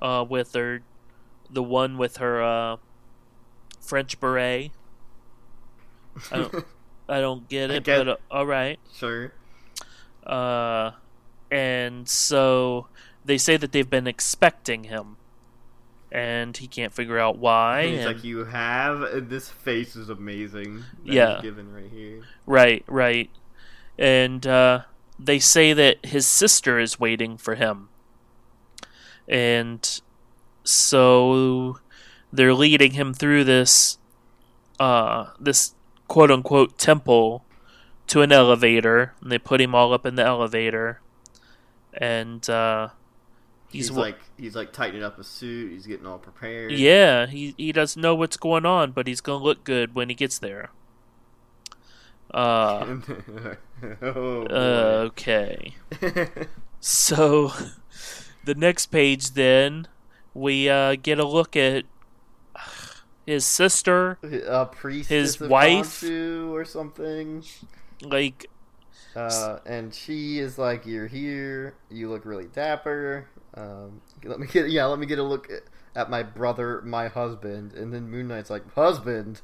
uh, 0.00 0.24
with 0.28 0.54
her, 0.54 0.82
the 1.48 1.62
one 1.62 1.98
with 1.98 2.16
her 2.16 2.42
uh, 2.42 2.76
French 3.80 4.18
beret. 4.18 4.72
I 6.30 6.36
don't, 6.36 6.64
I 7.08 7.20
don't 7.20 7.48
get 7.48 7.70
it, 7.70 7.84
get- 7.84 7.98
but 7.98 8.08
uh, 8.08 8.16
all 8.30 8.46
right. 8.46 8.78
Sure. 8.94 9.32
Uh, 10.26 10.92
and 11.50 12.08
so 12.08 12.86
they 13.24 13.38
say 13.38 13.56
that 13.56 13.72
they've 13.72 13.88
been 13.88 14.06
expecting 14.06 14.84
him, 14.84 15.16
and 16.12 16.56
he 16.56 16.66
can't 16.66 16.92
figure 16.92 17.18
out 17.18 17.38
why. 17.38 17.86
He's 17.86 18.04
and- 18.04 18.14
like, 18.14 18.24
you 18.24 18.44
have 18.44 19.02
and 19.02 19.28
this 19.30 19.48
face 19.48 19.96
is 19.96 20.08
amazing. 20.08 20.84
Yeah. 21.04 21.40
given 21.42 21.72
right 21.72 21.90
here. 21.90 22.22
Right, 22.46 22.84
right. 22.86 23.30
And 23.98 24.46
uh, 24.46 24.82
they 25.18 25.38
say 25.38 25.72
that 25.72 26.04
his 26.06 26.26
sister 26.26 26.78
is 26.78 26.98
waiting 27.00 27.36
for 27.36 27.54
him. 27.54 27.88
And 29.28 30.00
so 30.64 31.78
they're 32.32 32.54
leading 32.54 32.92
him 32.92 33.12
through 33.14 33.44
this 33.44 33.98
uh 34.78 35.26
this 35.38 35.74
quote 36.10 36.28
unquote 36.32 36.76
temple 36.76 37.44
to 38.08 38.20
an 38.20 38.32
elevator 38.32 39.14
and 39.20 39.30
they 39.30 39.38
put 39.38 39.60
him 39.60 39.76
all 39.76 39.92
up 39.92 40.04
in 40.04 40.16
the 40.16 40.24
elevator 40.24 41.00
and 41.94 42.50
uh 42.50 42.88
He's, 43.70 43.86
he's, 43.86 43.96
like 43.96 44.18
he's 44.36 44.56
like 44.56 44.72
tightening 44.72 45.04
up 45.04 45.16
his 45.16 45.28
suit. 45.28 45.70
He's 45.70 45.86
getting 45.86 46.04
all 46.04 46.18
prepared. 46.18 46.72
yeah, 46.72 47.26
he 47.26 47.54
he 47.56 47.70
doesn't 47.70 48.02
know 48.02 48.16
what's 48.16 48.36
going 48.36 48.66
on, 48.66 48.90
but 48.90 49.06
he's 49.06 49.20
to 49.20 49.36
look 49.36 49.62
good 49.62 49.94
when 49.94 50.08
he 50.08 50.16
gets 50.16 50.40
there. 50.40 50.70
Uh 52.34 52.96
oh, 54.02 54.46
okay. 54.50 55.76
So, 56.80 57.52
the 58.44 58.56
next 58.56 58.86
page, 58.86 59.34
then 59.34 59.86
we 60.34 60.68
uh, 60.68 60.96
get 61.00 61.20
a 61.20 61.24
look 61.24 61.56
at 61.56 61.84
his 63.30 63.46
sister. 63.46 64.18
a 64.22 64.66
priestess 64.66 65.38
His 65.38 65.40
wife- 65.40 66.02
or 66.02 66.64
something. 66.64 67.44
Like, 68.02 68.46
Uh, 69.14 69.58
and 69.66 69.94
she 69.94 70.38
is 70.38 70.56
like, 70.58 70.86
"You're 70.86 71.06
here. 71.06 71.74
You 71.90 72.08
look 72.10 72.24
really 72.24 72.46
dapper. 72.46 73.28
Um, 73.54 74.00
let 74.24 74.38
me 74.38 74.46
get 74.46 74.70
yeah, 74.70 74.86
let 74.86 74.98
me 74.98 75.06
get 75.06 75.18
a 75.18 75.22
look 75.24 75.50
at, 75.50 75.62
at 75.94 76.10
my 76.10 76.22
brother, 76.22 76.80
my 76.82 77.08
husband." 77.08 77.72
And 77.72 77.92
then 77.92 78.10
Moon 78.10 78.28
Knight's 78.28 78.50
like, 78.50 78.72
"Husband? 78.74 79.40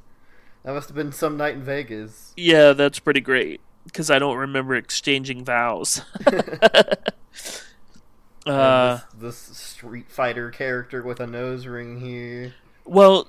That 0.62 0.72
must 0.74 0.88
have 0.88 0.96
been 0.96 1.12
some 1.12 1.36
night 1.36 1.54
in 1.54 1.62
Vegas." 1.62 2.32
yeah, 2.36 2.72
that's 2.72 2.98
pretty 2.98 3.20
great 3.20 3.60
because 3.84 4.10
I 4.10 4.18
don't 4.18 4.36
remember 4.36 4.74
exchanging 4.74 5.44
vows. 5.44 6.02
uh, 8.46 9.00
this, 9.16 9.46
this 9.48 9.56
Street 9.58 10.10
Fighter 10.10 10.50
character 10.50 11.02
with 11.02 11.20
a 11.20 11.26
nose 11.26 11.66
ring 11.66 12.00
here. 12.00 12.54
well, 12.84 13.28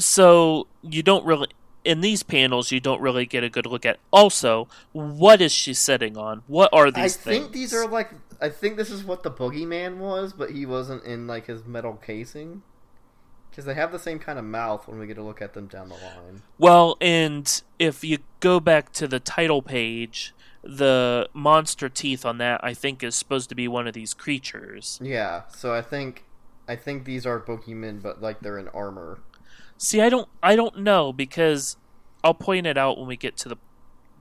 so 0.00 0.66
you 0.82 1.02
don't 1.02 1.24
really 1.24 1.48
in 1.84 2.00
these 2.00 2.22
panels 2.22 2.70
you 2.70 2.80
don't 2.80 3.00
really 3.00 3.26
get 3.26 3.42
a 3.44 3.48
good 3.48 3.66
look 3.66 3.86
at. 3.86 3.98
Also, 4.10 4.68
what 4.92 5.40
is 5.40 5.52
she 5.52 5.72
sitting 5.72 6.16
on? 6.16 6.42
What 6.46 6.70
are 6.72 6.90
these 6.90 7.16
I 7.16 7.20
things? 7.20 7.38
think 7.42 7.52
these 7.52 7.72
are 7.72 7.86
like 7.86 8.10
I 8.40 8.48
think 8.48 8.76
this 8.76 8.90
is 8.90 9.04
what 9.04 9.22
the 9.22 9.30
boogeyman 9.30 9.98
was, 9.98 10.32
but 10.32 10.50
he 10.50 10.66
wasn't 10.66 11.04
in 11.04 11.26
like 11.26 11.46
his 11.46 11.64
metal 11.64 11.94
casing. 11.94 12.62
Because 13.50 13.64
they 13.64 13.74
have 13.74 13.90
the 13.90 13.98
same 13.98 14.20
kind 14.20 14.38
of 14.38 14.44
mouth 14.44 14.86
when 14.86 15.00
we 15.00 15.08
get 15.08 15.14
to 15.14 15.22
look 15.22 15.42
at 15.42 15.54
them 15.54 15.66
down 15.66 15.88
the 15.88 15.96
line. 15.96 16.42
Well, 16.56 16.96
and 17.00 17.62
if 17.80 18.04
you 18.04 18.18
go 18.38 18.60
back 18.60 18.92
to 18.92 19.08
the 19.08 19.18
title 19.18 19.60
page, 19.60 20.32
the 20.62 21.28
monster 21.34 21.88
teeth 21.88 22.24
on 22.24 22.38
that 22.38 22.62
I 22.62 22.74
think 22.74 23.02
is 23.02 23.16
supposed 23.16 23.48
to 23.48 23.56
be 23.56 23.66
one 23.66 23.88
of 23.88 23.94
these 23.94 24.14
creatures. 24.14 25.00
Yeah, 25.02 25.42
so 25.48 25.74
I 25.74 25.82
think 25.82 26.24
I 26.68 26.76
think 26.76 27.04
these 27.04 27.26
are 27.26 27.40
boogeymen, 27.40 28.00
but 28.02 28.22
like 28.22 28.40
they're 28.40 28.58
in 28.58 28.68
armor. 28.68 29.18
See, 29.80 30.02
I 30.02 30.10
don't 30.10 30.28
I 30.42 30.56
don't 30.56 30.80
know 30.80 31.10
because 31.10 31.76
I'll 32.22 32.34
point 32.34 32.66
it 32.66 32.76
out 32.76 32.98
when 32.98 33.08
we 33.08 33.16
get 33.16 33.38
to 33.38 33.48
the 33.48 33.56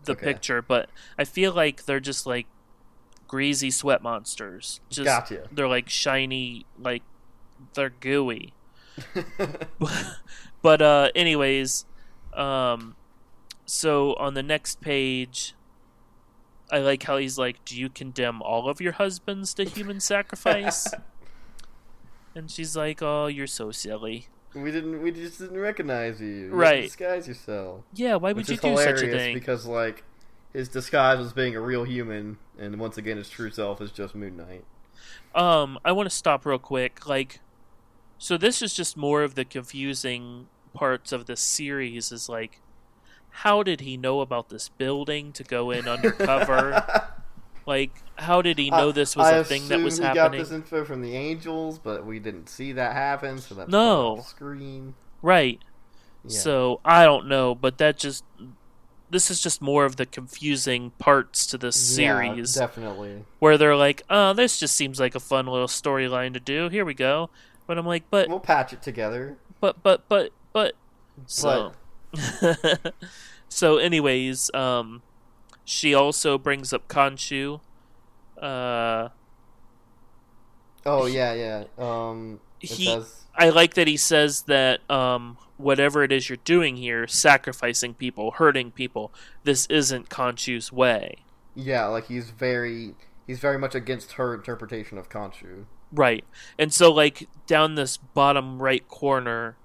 the 0.06 0.13
Okay. 0.13 0.25
picture, 0.34 0.62
but 0.62 0.89
I 1.18 1.25
feel 1.25 1.54
like 1.54 1.84
they're 1.84 2.00
just 2.00 2.25
like 2.25 2.48
greasy 3.28 3.70
sweat 3.70 4.01
monsters. 4.01 4.80
Just 4.89 5.06
Gotcha. 5.06 5.50
they're 5.51 5.68
like 5.68 5.89
shiny 5.89 6.66
like 6.78 7.04
they're 7.75 7.89
gooey. 7.89 8.54
but 10.62 10.82
uh 10.82 11.10
anyways, 11.13 11.86
um 12.34 12.96
so 13.66 14.13
on 14.16 14.34
the 14.36 14.44
next 14.44 14.82
page 14.82 15.56
I 16.72 16.80
like 16.80 17.04
how 17.04 17.18
he's 17.18 17.38
like, 17.38 17.66
"Do 17.66 17.75
you 17.78 17.89
condemn 17.89 18.42
all 18.42 18.70
of 18.70 18.80
your 18.80 18.94
husbands 18.94 19.54
to 19.56 19.66
human 19.66 20.00
sacrifice?" 20.00 20.86
and 22.36 22.50
she's 22.50 22.75
like, 22.78 23.01
"Oh, 23.01 23.28
you're 23.28 23.48
so 23.48 23.72
silly." 23.72 24.30
We 24.53 24.72
didn't. 24.72 25.01
We 25.01 25.12
just 25.12 25.39
didn't 25.39 25.60
recognize 25.60 26.20
you. 26.20 26.27
You 26.27 26.50
Right. 26.50 26.84
Disguise 26.84 27.27
yourself. 27.27 27.84
Yeah, 27.94 28.15
why 28.15 28.34
would 28.34 28.50
you 28.50 28.58
do 28.58 28.77
such 28.77 29.01
a 29.03 29.12
thing? 29.12 29.34
because 29.34 29.65
like 29.65 30.03
his 30.53 30.70
disguise 30.70 31.20
was 31.20 31.34
being 31.34 31.56
a 31.56 31.62
real 31.62 31.84
human, 31.84 32.38
and 32.58 32.79
once 32.79 32.98
again, 32.98 33.18
his 33.18 33.29
true 33.29 33.51
self 33.51 33.82
is 33.82 33.91
just 33.91 34.15
Moon 34.15 34.38
Knight. 34.38 34.65
Um, 35.36 35.77
I 35.86 35.91
want 35.91 36.10
to 36.10 36.15
stop 36.15 36.46
real 36.46 36.58
quick. 36.58 37.08
Like, 37.08 37.39
so 38.18 38.38
this 38.38 38.62
is 38.62 38.74
just 38.74 38.98
more 38.98 39.22
of 39.22 39.36
the 39.36 39.46
confusing 39.46 40.48
parts 40.74 41.12
of 41.12 41.27
the 41.27 41.36
series. 41.36 42.12
Is 42.12 42.27
like, 42.27 42.62
how 43.29 43.62
did 43.62 43.82
he 43.82 43.98
know 43.98 44.22
about 44.22 44.50
this 44.50 44.70
building 44.70 45.32
to 45.34 45.44
go 45.44 45.70
in 45.70 45.88
undercover? 45.88 47.09
Like, 47.70 47.92
how 48.18 48.42
did 48.42 48.58
he 48.60 48.70
know 48.70 48.92
this 48.92 49.16
was 49.16 49.28
I 49.28 49.38
a 49.38 49.44
thing 49.46 49.70
that 49.70 49.82
was 49.82 49.98
he 49.98 50.04
happening? 50.04 50.32
got 50.32 50.38
this 50.38 50.52
info 50.52 50.84
from 50.84 51.02
the 51.02 51.16
angels, 51.16 51.80
but 51.80 52.06
we 52.06 52.20
didn't 52.20 52.50
see 52.50 52.74
that 52.74 52.94
happen, 52.94 53.38
so 53.40 53.56
that's 53.56 53.72
No. 53.72 54.20
screen. 54.28 54.96
Right. 55.22 55.60
Yeah. 56.24 56.30
So 56.38 56.82
I 56.84 57.06
don't 57.06 57.28
know, 57.28 57.56
but 57.56 57.78
that 57.78 57.98
just 57.98 58.26
this 59.10 59.32
is 59.32 59.42
just 59.42 59.62
more 59.62 59.86
of 59.86 59.96
the 59.96 60.06
confusing 60.06 60.92
parts 61.00 61.48
to 61.48 61.58
this 61.58 61.76
series 61.78 62.56
yeah, 62.56 62.62
definitely. 62.68 63.26
where 63.40 63.58
they're 63.58 63.76
like, 63.76 64.04
"Oh, 64.10 64.34
this 64.34 64.60
just 64.60 64.76
seems 64.76 65.00
like 65.00 65.16
a 65.16 65.20
fun 65.20 65.48
little 65.48 65.68
storyline 65.68 66.34
to 66.34 66.40
do. 66.40 66.70
Here 66.70 66.86
we 66.86 66.94
go." 66.94 67.30
But 67.68 67.78
I'm 67.78 67.86
like, 67.88 68.04
"But 68.12 68.30
We'll 68.30 68.40
patch 68.40 68.74
it 68.74 68.82
together. 68.82 69.38
but 69.62 69.82
but 69.82 70.08
but 70.10 70.32
but 70.54 70.74
so 71.26 71.72
so 73.50 73.78
anyways 73.78 74.52
um 74.54 75.02
she 75.70 75.94
also 75.94 76.38
brings 76.40 76.74
up 76.74 76.88
Khonshu 76.88 77.60
uh 78.42 79.10
Oh 80.86 81.06
yeah, 81.06 81.34
yeah. 81.34 81.64
Um, 81.78 82.40
He- 82.60 82.86
says 82.86 83.26
I 83.36 83.50
like 83.50 83.76
that 83.76 83.88
he 83.88 83.96
says 83.96 84.44
that 84.44 84.90
um 84.90 85.38
whatever 85.58 86.04
it 86.04 86.12
is 86.12 86.28
you're 86.30 86.38
doing 86.44 86.78
here 86.78 87.06
sacrificing 87.08 87.94
people 87.94 88.32
hurting 88.32 88.72
people 88.72 89.14
this 89.44 89.66
isn't 89.68 90.10
Khonshu's 90.10 90.72
way 90.72 91.18
yeah, 91.56 91.86
like 91.86 92.08
he's 92.08 92.30
very 92.32 92.96
he's 93.28 93.40
very 93.40 93.60
much 93.60 93.76
against 93.76 94.14
her 94.14 94.34
interpretation 94.34 94.98
of 94.98 95.10
Khonshu. 95.10 95.66
right 95.92 96.24
and 96.58 96.74
so 96.74 96.92
like 96.92 97.28
down 97.46 97.76
this 97.76 97.98
bottom 97.98 98.62
right 98.62 98.88
corner 98.88 99.58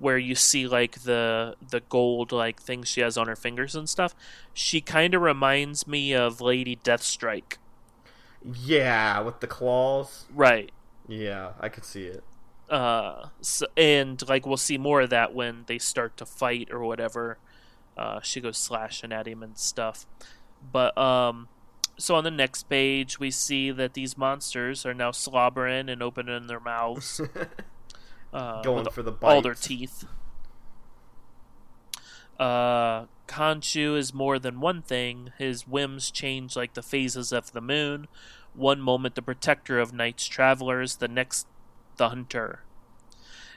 where 0.00 0.18
you 0.18 0.34
see 0.34 0.66
like 0.66 1.02
the 1.02 1.54
the 1.70 1.80
gold 1.88 2.32
like 2.32 2.60
things 2.60 2.88
she 2.88 3.00
has 3.02 3.16
on 3.18 3.28
her 3.28 3.36
fingers 3.36 3.74
and 3.76 3.88
stuff 3.88 4.14
she 4.52 4.80
kind 4.80 5.14
of 5.14 5.22
reminds 5.22 5.86
me 5.86 6.14
of 6.14 6.40
Lady 6.40 6.76
Deathstrike. 6.76 7.58
Yeah, 8.42 9.20
with 9.20 9.40
the 9.40 9.46
claws. 9.46 10.26
right. 10.34 10.70
Yeah, 11.08 11.52
I 11.60 11.68
could 11.68 11.84
see 11.84 12.04
it. 12.04 12.24
uh 12.68 13.28
so, 13.40 13.66
and 13.76 14.26
like 14.28 14.46
we'll 14.46 14.56
see 14.56 14.78
more 14.78 15.00
of 15.02 15.10
that 15.10 15.34
when 15.34 15.64
they 15.66 15.78
start 15.78 16.16
to 16.18 16.26
fight 16.26 16.68
or 16.72 16.80
whatever. 16.84 17.38
Uh 17.96 18.20
she 18.22 18.40
goes 18.40 18.58
slashing 18.58 19.12
at 19.12 19.26
him 19.26 19.42
and 19.42 19.58
stuff. 19.58 20.06
But 20.72 20.96
um 20.96 21.48
so 21.98 22.14
on 22.14 22.24
the 22.24 22.30
next 22.30 22.64
page 22.64 23.18
we 23.18 23.30
see 23.30 23.70
that 23.70 23.94
these 23.94 24.16
monsters 24.16 24.86
are 24.86 24.94
now 24.94 25.10
slobbering 25.10 25.88
and 25.90 26.02
opening 26.02 26.46
their 26.46 26.60
mouths 26.60 27.20
uh, 28.32 28.62
Going 28.62 28.88
for 28.90 29.02
the 29.02 29.12
all 29.22 29.42
their 29.42 29.54
teeth 29.54 30.04
uh 32.40 33.04
Khonshu 33.28 33.96
is 33.96 34.12
more 34.12 34.40
than 34.40 34.58
one 34.58 34.82
thing. 34.82 35.32
His 35.38 35.68
whims 35.68 36.10
change 36.10 36.56
like 36.56 36.74
the 36.74 36.82
phases 36.82 37.30
of 37.30 37.52
the 37.52 37.60
moon. 37.60 38.08
One 38.54 38.80
moment 38.80 39.14
the 39.14 39.22
protector 39.22 39.78
of 39.78 39.92
night's 39.92 40.26
travelers, 40.26 40.96
the 40.96 41.06
next 41.06 41.46
the 41.96 42.08
hunter. 42.08 42.64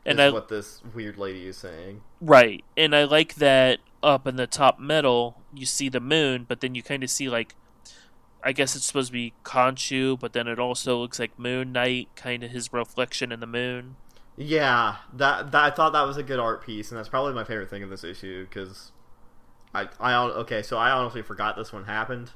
And 0.05 0.21
I 0.21 0.29
what 0.29 0.49
this 0.49 0.83
weird 0.93 1.17
lady 1.17 1.47
is 1.47 1.57
saying. 1.57 2.01
right, 2.21 2.63
and 2.77 2.95
I 2.95 3.05
like 3.05 3.35
that 3.35 3.79
up 4.03 4.27
in 4.27 4.35
the 4.35 4.45
top 4.45 4.79
middle 4.79 5.41
you 5.55 5.65
see 5.65 5.89
the 5.89 6.01
moon, 6.01 6.45
but 6.47 6.61
then 6.61 6.75
you 6.75 6.83
kind 6.83 7.03
of 7.03 7.09
see 7.09 7.29
like 7.29 7.55
I 8.43 8.51
guess 8.51 8.75
it's 8.75 8.85
supposed 8.85 9.07
to 9.07 9.13
be 9.13 9.33
Khonshu, 9.43 10.19
but 10.19 10.33
then 10.33 10.47
it 10.47 10.59
also 10.59 10.99
looks 10.99 11.17
like 11.17 11.39
Moon 11.39 11.71
Knight, 11.71 12.09
kind 12.15 12.43
of 12.43 12.51
his 12.51 12.73
reflection 12.73 13.31
in 13.31 13.39
the 13.39 13.47
moon. 13.47 13.95
Yeah, 14.35 14.95
that, 15.13 15.51
that 15.51 15.63
I 15.63 15.69
thought 15.69 15.93
that 15.93 16.03
was 16.03 16.17
a 16.17 16.23
good 16.23 16.39
art 16.39 16.65
piece, 16.65 16.91
and 16.91 16.97
that's 16.97 17.09
probably 17.09 17.33
my 17.33 17.43
favorite 17.43 17.69
thing 17.69 17.83
of 17.83 17.89
this 17.89 18.03
issue 18.03 18.45
because 18.45 18.91
I, 19.73 19.87
I 19.99 20.15
okay, 20.15 20.61
so 20.63 20.77
I 20.77 20.91
honestly 20.91 21.21
forgot 21.21 21.55
this 21.55 21.71
one 21.71 21.85
happened. 21.85 22.31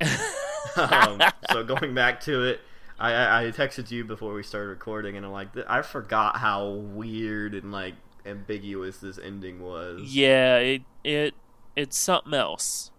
um, 0.76 1.20
so 1.50 1.64
going 1.64 1.94
back 1.94 2.20
to 2.20 2.44
it, 2.44 2.60
I, 2.98 3.12
I 3.12 3.40
I 3.40 3.50
texted 3.50 3.90
you 3.90 4.04
before 4.04 4.34
we 4.34 4.42
started 4.42 4.68
recording, 4.68 5.16
and 5.16 5.24
I'm 5.24 5.32
like, 5.32 5.48
I 5.68 5.82
forgot 5.82 6.36
how 6.36 6.68
weird 6.68 7.54
and 7.54 7.72
like 7.72 7.94
ambiguous 8.26 8.98
this 8.98 9.18
ending 9.18 9.60
was. 9.60 10.02
Yeah, 10.02 10.56
it 10.58 10.82
it 11.02 11.34
it's 11.76 11.96
something 11.96 12.34
else. 12.34 12.90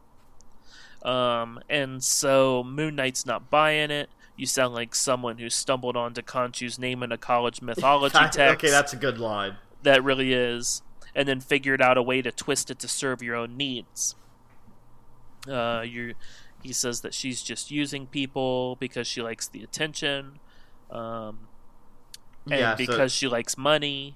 Um, 1.03 1.59
and 1.69 2.03
so 2.03 2.63
Moon 2.63 2.95
Knight's 2.95 3.25
not 3.25 3.49
buying 3.49 3.91
it. 3.91 4.09
You 4.39 4.45
sound 4.45 4.73
like 4.73 4.95
someone 4.95 5.37
who 5.37 5.49
stumbled 5.49 5.97
onto 5.97 6.21
Khonshu's 6.21 6.79
name 6.79 7.03
in 7.03 7.11
a 7.11 7.17
college 7.17 7.61
mythology 7.69 8.17
text. 8.17 8.39
okay, 8.39 8.69
that's 8.69 8.93
a 8.93 8.95
good 8.95 9.17
line. 9.19 9.57
That 9.83 10.01
really 10.01 10.31
is. 10.31 10.81
And 11.13 11.27
then 11.27 11.41
figured 11.41 11.81
out 11.81 11.97
a 11.97 12.01
way 12.01 12.21
to 12.21 12.31
twist 12.31 12.71
it 12.71 12.79
to 12.79 12.87
serve 12.87 13.21
your 13.21 13.35
own 13.35 13.57
needs. 13.57 14.15
Uh, 15.45 15.81
you 15.85 16.13
he 16.63 16.71
says 16.71 17.01
that 17.01 17.13
she's 17.13 17.41
just 17.41 17.69
using 17.71 18.05
people 18.07 18.77
because 18.79 19.07
she 19.07 19.21
likes 19.21 19.47
the 19.47 19.61
attention. 19.63 20.39
Um, 20.89 21.47
and 22.49 22.59
Yeah, 22.59 22.71
so- 22.71 22.77
because 22.77 23.11
she 23.11 23.27
likes 23.27 23.57
money. 23.57 24.15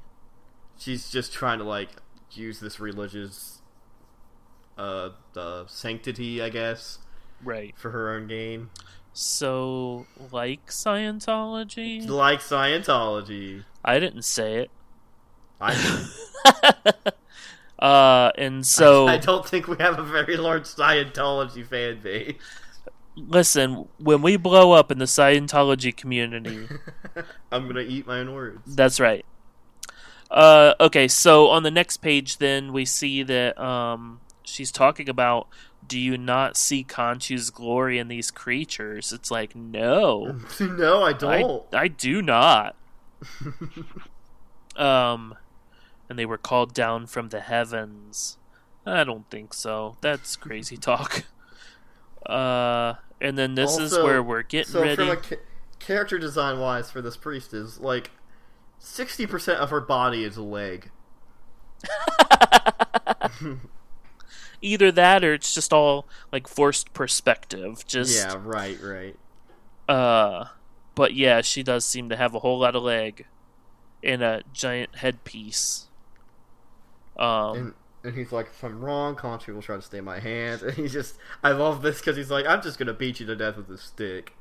She's 0.78 1.10
just 1.12 1.34
trying 1.34 1.60
to 1.60 1.66
like 1.66 1.90
use 2.32 2.60
this 2.62 2.80
religious 2.80 3.62
uh 4.78 5.10
uh 5.36 5.66
sanctity, 5.68 6.42
I 6.42 6.48
guess, 6.50 7.00
Right. 7.44 7.76
for 7.78 7.92
her 7.92 8.14
own 8.16 8.28
gain. 8.28 8.70
So, 9.14 10.08
like 10.32 10.68
Scientology? 10.68 12.08
Like 12.08 12.40
Scientology. 12.40 13.64
I 13.86 14.00
didn't 14.00 14.24
say 14.24 14.56
it. 14.56 14.72
I 15.62 16.08
Uh, 17.80 18.32
and 18.38 18.66
so, 18.66 19.08
I 19.08 19.18
don't 19.18 19.46
think 19.46 19.68
we 19.68 19.76
have 19.80 20.00
a 20.00 20.04
very 20.04 20.38
large 20.38 20.64
Scientology 20.64 21.68
fan 21.68 22.00
base. 22.02 22.36
listen, 23.18 23.90
when 23.98 24.22
we 24.22 24.38
blow 24.38 24.72
up 24.72 24.90
in 24.90 25.00
the 25.00 25.06
Scientology 25.06 25.94
community, 25.94 26.70
I'm 27.52 27.68
gonna 27.68 27.82
eat 27.82 28.08
my 28.08 28.20
own 28.20 28.34
words. 28.34 28.62
that's 28.66 29.02
right. 29.02 29.26
Uh, 30.32 30.76
okay, 30.80 31.10
so 31.10 31.50
on 31.50 31.64
the 31.64 31.72
next 31.72 31.98
page, 31.98 32.38
then 32.38 32.72
we 32.72 32.86
see 32.86 33.22
that 33.24 33.60
um, 33.62 34.22
she's 34.44 34.72
talking 34.72 35.10
about. 35.10 35.48
Do 35.88 36.00
you 36.00 36.18
not 36.18 36.58
see 36.58 36.84
Khonshu's 36.84 37.50
glory 37.50 38.00
in 38.00 38.08
these 38.08 38.32
creatures? 38.32 39.12
It's 39.12 39.32
like 39.32 39.56
no, 39.56 40.40
no, 40.60 41.02
I 41.04 41.10
I, 41.10 41.14
don't. 41.14 41.64
I 41.74 41.88
do 41.88 42.22
not. 42.22 42.76
um, 44.76 45.36
and 46.10 46.20
they 46.20 46.26
were 46.26 46.38
called 46.38 46.74
down 46.74 47.08
from 47.08 47.30
the 47.30 47.40
heavens. 47.40 48.38
I 48.86 49.04
don't 49.04 49.30
think 49.30 49.54
so. 49.54 49.98
That's 50.02 50.36
crazy 50.36 50.78
talk. 50.78 51.24
Uh, 52.26 52.96
and 53.20 53.38
then 53.38 53.56
this 53.56 53.78
is 53.78 53.94
where 53.98 54.22
we're 54.22 54.44
getting 54.44 54.72
so 54.72 54.82
ready. 54.82 54.96
from 54.96 55.18
ca- 55.18 55.42
character 55.80 56.18
design 56.18 56.60
wise 56.60 56.90
for 56.92 57.02
this 57.02 57.18
priest 57.18 57.54
is 57.54 57.80
like 57.80 58.12
60% 58.82 59.56
of 59.56 59.70
her 59.70 59.82
body 59.82 60.24
is 60.24 60.38
a 60.38 60.44
leg. 60.44 60.92
Either 64.64 64.92
that, 64.92 65.24
or 65.24 65.34
it's 65.34 65.54
just 65.54 65.74
all 65.74 66.08
like 66.32 66.48
forced 66.48 66.94
perspective. 66.94 67.86
Just 67.88 68.16
yeah, 68.16 68.36
right, 68.40 68.80
right. 68.82 69.20
uh, 69.88 70.46
but 70.96 71.14
yeah, 71.14 71.42
she 71.42 71.64
does 71.64 71.86
seem 71.86 72.10
to 72.10 72.16
have 72.16 72.36
a 72.36 72.40
whole 72.40 72.60
lot 72.60 72.76
of 72.76 72.84
leg 72.84 73.28
and 74.04 74.24
a 74.24 74.44
giant 74.54 74.98
headpiece. 74.98 75.90
Um, 77.18 77.56
And 77.56 77.74
and 78.04 78.16
he's 78.16 78.32
like, 78.34 78.48
if 78.48 78.64
I'm 78.64 78.82
wrong, 78.82 79.16
Khonshu 79.16 79.54
will 79.54 79.62
try 79.62 79.76
to 79.78 79.82
stay 79.82 80.02
my 80.02 80.20
hand. 80.20 80.62
And 80.64 80.74
he's 80.74 80.94
just, 80.94 81.18
I 81.44 81.52
love 81.54 81.82
this 81.82 82.00
because 82.00 82.18
he's 82.18 82.32
like, 82.32 82.46
I'm 82.46 82.62
just 82.62 82.78
gonna 82.80 82.94
beat 82.94 83.20
you 83.20 83.26
to 83.28 83.36
death 83.36 83.58
with 83.58 83.70
a 83.70 83.78
stick. 83.78 84.36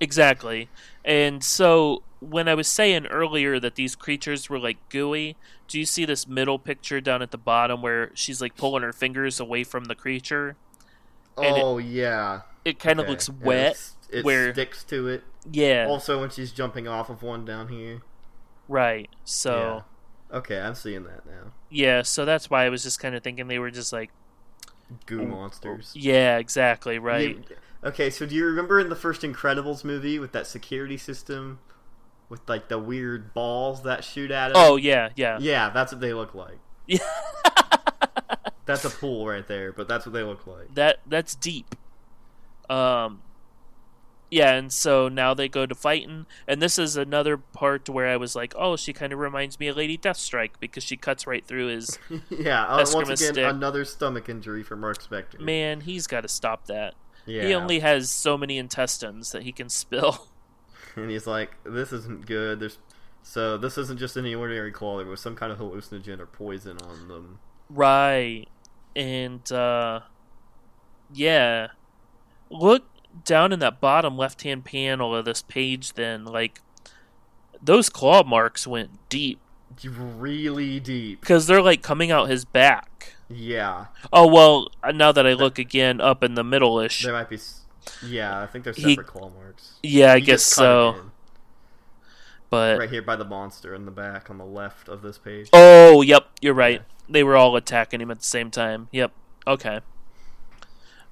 Exactly. 0.00 0.68
And 1.04 1.42
so 1.44 2.02
when 2.20 2.48
I 2.48 2.54
was 2.54 2.66
saying 2.68 3.06
earlier 3.06 3.60
that 3.60 3.74
these 3.74 3.94
creatures 3.94 4.48
were 4.48 4.58
like 4.58 4.76
gooey, 4.88 5.36
do 5.68 5.78
you 5.78 5.86
see 5.86 6.04
this 6.04 6.26
middle 6.26 6.58
picture 6.58 7.00
down 7.00 7.22
at 7.22 7.30
the 7.30 7.38
bottom 7.38 7.82
where 7.82 8.10
she's 8.14 8.40
like 8.40 8.56
pulling 8.56 8.82
her 8.82 8.92
fingers 8.92 9.38
away 9.40 9.64
from 9.64 9.84
the 9.84 9.94
creature? 9.94 10.56
And 11.36 11.56
it- 11.56 11.62
oh 11.62 11.78
yeah, 11.78 12.42
It 12.64 12.78
kind 12.78 12.98
of 13.00 13.08
looks 13.08 13.28
wet. 13.28 13.78
It 14.10 14.24
where- 14.24 14.52
sticks 14.52 14.84
to 14.84 15.08
it. 15.08 15.24
Yeah, 15.50 15.86
Also, 15.88 16.20
when 16.20 16.30
she's 16.30 16.52
jumping 16.52 16.88
off 16.88 17.10
of 17.10 17.22
one 17.22 17.44
down 17.44 17.68
here. 17.68 18.00
right. 18.68 19.10
So 19.24 19.84
Okay, 20.32 20.58
I'm 20.58 20.74
seeing 20.74 21.04
that 21.04 21.26
now. 21.26 21.52
yeah. 21.68 22.00
so 22.02 22.24
that's 22.24 22.48
why 22.48 22.64
I 22.64 22.68
was 22.70 22.82
just 22.82 22.98
kind 22.98 23.14
of 23.14 23.22
thinking 23.22 23.48
they 23.48 23.58
were 23.58 23.70
just 23.70 23.92
like 23.92 24.10
Goo 25.06 25.26
monsters. 25.26 25.92
yeah, 25.94 26.38
exactly, 26.38 26.98
right. 26.98 27.36
You- 27.36 27.44
okay, 27.84 28.10
so 28.10 28.26
do 28.26 28.34
you 28.34 28.46
remember 28.46 28.80
in 28.80 28.88
the 28.88 28.96
first 28.96 29.22
Incredibles 29.22 29.84
movie 29.84 30.18
with 30.18 30.32
that 30.32 30.46
security 30.46 30.96
system, 30.96 31.58
with 32.28 32.40
like 32.48 32.68
the 32.68 32.78
weird 32.78 33.34
balls 33.34 33.82
that 33.82 34.04
shoot 34.04 34.30
at 34.30 34.50
it? 34.50 34.56
Oh 34.56 34.76
yeah, 34.76 35.10
yeah. 35.16 35.38
yeah, 35.40 35.70
that's 35.70 35.92
what 35.92 36.00
they 36.00 36.12
look 36.14 36.34
like. 36.34 36.58
Yeah. 36.86 36.98
That's 38.66 38.84
a 38.86 38.90
pool 38.90 39.26
right 39.26 39.46
there, 39.46 39.72
but 39.72 39.88
that's 39.88 40.06
what 40.06 40.14
they 40.14 40.22
look 40.22 40.46
like. 40.46 40.74
that 40.74 41.00
that's 41.06 41.34
deep. 41.34 41.74
Um 42.70 43.20
yeah, 44.30 44.54
and 44.54 44.72
so 44.72 45.08
now 45.08 45.34
they 45.34 45.48
go 45.48 45.66
to 45.66 45.74
fighting, 45.74 46.24
and 46.48 46.62
this 46.62 46.78
is 46.78 46.96
another 46.96 47.36
part 47.36 47.88
where 47.90 48.08
I 48.08 48.16
was 48.16 48.34
like, 48.34 48.54
"Oh, 48.56 48.74
she 48.76 48.92
kind 48.94 49.12
of 49.12 49.18
reminds 49.18 49.60
me 49.60 49.68
of 49.68 49.76
Lady 49.76 49.98
Deathstrike 49.98 50.52
because 50.60 50.82
she 50.82 50.96
cuts 50.96 51.26
right 51.26 51.46
through 51.46 51.66
his 51.68 51.98
yeah, 52.30 52.64
uh, 52.64 52.84
once 52.92 53.20
again, 53.20 53.34
stick. 53.34 53.46
another 53.50 53.84
stomach 53.84 54.28
injury 54.30 54.62
for 54.62 54.76
Mark 54.76 55.02
Spector. 55.02 55.38
man. 55.40 55.82
He's 55.82 56.06
got 56.06 56.22
to 56.22 56.28
stop 56.28 56.66
that. 56.66 56.94
Yeah. 57.26 57.44
He 57.44 57.54
only 57.54 57.80
has 57.80 58.10
so 58.10 58.36
many 58.38 58.58
intestines 58.58 59.32
that 59.32 59.42
he 59.44 59.52
can 59.52 59.68
spill. 59.68 60.28
and 60.96 61.10
he's 61.10 61.26
like, 61.26 61.56
"This 61.64 61.92
isn't 61.92 62.26
good." 62.26 62.60
There's 62.60 62.78
so 63.22 63.56
this 63.56 63.78
isn't 63.78 63.98
just 63.98 64.16
any 64.16 64.34
ordinary 64.34 64.70
claw. 64.70 64.98
There 64.98 65.06
was 65.06 65.20
some 65.20 65.34
kind 65.34 65.50
of 65.52 65.58
hallucinogen 65.58 66.20
or 66.20 66.26
poison 66.26 66.78
on 66.78 67.08
them. 67.08 67.38
right, 67.70 68.46
and 68.94 69.50
uh 69.52 70.00
yeah, 71.12 71.68
look 72.50 72.84
down 73.24 73.52
in 73.52 73.58
that 73.60 73.80
bottom 73.80 74.16
left-hand 74.16 74.64
panel 74.64 75.14
of 75.14 75.24
this 75.24 75.42
page. 75.42 75.92
Then, 75.94 76.24
like, 76.24 76.60
those 77.62 77.88
claw 77.88 78.24
marks 78.24 78.66
went 78.66 78.90
deep 79.08 79.38
Really 79.84 80.78
deep. 80.80 81.20
because 81.20 81.46
they're 81.46 81.62
like 81.62 81.82
coming 81.82 82.10
out 82.10 82.28
his 82.28 82.44
back. 82.44 83.14
Yeah, 83.34 83.86
Oh 84.12 84.26
well, 84.26 84.68
now 84.94 85.10
that 85.12 85.26
I 85.26 85.32
look 85.32 85.58
again 85.58 86.00
up 86.00 86.22
in 86.22 86.34
the 86.34 86.44
middle-ish, 86.44 87.02
there 87.02 87.12
might 87.12 87.28
be. 87.28 87.38
Yeah, 88.06 88.40
I 88.40 88.46
think 88.46 88.64
they're 88.64 88.72
He- 88.72 88.94
separate 88.94 89.06
claw 89.08 89.30
marks. 89.30 89.72
yeah, 89.82 90.12
I 90.12 90.16
You 90.16 90.24
guess 90.26 90.40
just 90.44 90.56
cut 90.56 90.62
it 90.62 90.66
so. 90.94 91.10
But 92.50 92.78
right 92.78 92.90
here 92.90 93.02
by 93.02 93.16
the 93.16 93.24
monster 93.24 93.74
in 93.74 93.84
the 93.84 93.90
back 93.90 94.30
on 94.30 94.38
the 94.38 94.44
left 94.44 94.88
of 94.88 95.02
this 95.02 95.18
page. 95.18 95.48
oh, 95.52 96.02
yep, 96.02 96.28
you're 96.40 96.54
right. 96.54 96.82
They 97.08 97.22
were 97.24 97.36
all 97.36 97.56
attacking 97.56 98.00
him 98.00 98.10
at 98.10 98.18
the 98.18 98.24
same 98.24 98.50
time. 98.50 98.88
Yep. 98.92 99.10
Okay. 99.46 99.80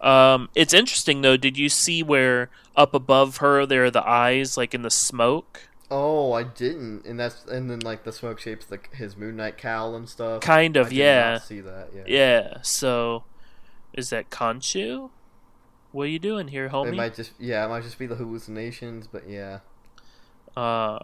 Um, 0.01 0.49
it's 0.55 0.73
interesting 0.75 1.23
though. 1.23 1.37
Did 1.37 1.57
you 1.59 1.69
see 1.69 2.03
where 2.03 2.49
up 2.77 2.95
above 2.95 3.39
her 3.39 3.67
there 3.67 3.85
are 3.85 3.91
the 3.91 4.07
eyes, 4.07 4.57
like 4.57 4.75
in 4.75 4.83
the 4.83 4.91
smoke? 4.91 5.69
Oh, 5.95 6.33
I 6.33 6.43
didn't, 6.43 7.05
and 7.05 7.21
that's 7.21 7.45
and 7.45 7.71
then 7.71 7.81
like 7.81 8.05
the 8.05 8.13
smoke 8.13 8.41
shapes 8.41 8.71
like 8.71 8.95
his 8.95 9.15
Moon 9.15 9.37
Knight 9.37 9.59
cowl 9.59 9.95
and 9.95 10.09
stuff. 10.09 10.41
Kind 10.41 10.79
of, 10.79 10.91
yeah, 10.91 11.37
see 11.39 11.61
that. 11.61 11.89
Yeah. 11.95 12.03
yeah. 12.07 12.55
So, 12.63 13.25
is 13.93 14.09
that 14.09 14.31
Khonshu? 14.31 15.11
What 15.91 16.05
are 16.05 16.11
you 16.11 16.19
doing 16.19 16.49
here, 16.49 16.65
It 16.67 16.73
homie? 16.73 16.97
might 16.97 17.15
just 17.15 17.33
yeah, 17.39 17.67
it 17.67 17.69
might 17.69 17.83
just 17.83 17.99
be 17.99 18.07
the 18.07 18.15
hallucinations, 18.15 19.07
but 19.07 19.29
yeah. 19.29 19.59
Uh, 20.57 20.99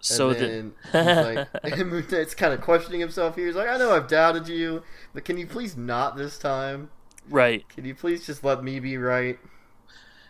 so 0.00 0.28
and 0.30 0.38
the 0.38 0.46
then 0.92 1.44
he's 1.64 1.72
like, 1.72 1.78
Moon 1.86 2.04
Knight's 2.10 2.34
kind 2.34 2.52
of 2.52 2.60
questioning 2.60 3.00
himself 3.00 3.34
here. 3.34 3.46
He's 3.46 3.56
like, 3.56 3.68
I 3.68 3.78
know 3.78 3.92
I've 3.92 4.08
doubted 4.08 4.46
you, 4.46 4.82
but 5.14 5.24
can 5.24 5.38
you 5.38 5.46
please 5.46 5.74
not 5.76 6.16
this 6.18 6.38
time? 6.38 6.90
right. 7.30 7.66
Can 7.70 7.86
you 7.86 7.94
please 7.94 8.26
just 8.26 8.44
let 8.44 8.62
me 8.62 8.78
be 8.80 8.98
right? 8.98 9.38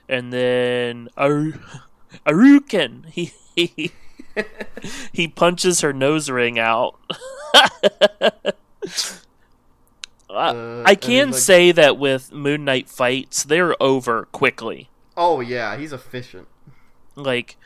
and 0.08 0.32
then 0.32 1.08
Aru- 1.16 1.58
Aruken 2.26 3.06
he 3.10 3.32
he, 3.56 3.92
he 5.12 5.28
punches 5.28 5.80
her 5.80 5.92
nose 5.92 6.30
ring 6.30 6.58
out. 6.58 6.98
I, 10.30 10.48
Uh, 10.50 10.82
I 10.86 10.94
can 10.94 11.28
he's 11.28 11.36
like- 11.36 11.42
say 11.42 11.72
that 11.72 11.98
with 11.98 12.32
Moon 12.32 12.64
Knight 12.64 12.88
fights, 12.88 13.42
they're 13.44 13.80
over 13.82 14.26
quickly. 14.26 14.90
Oh 15.16 15.40
yeah, 15.40 15.76
he's 15.76 15.92
efficient. 15.92 16.46
Like 17.16 17.56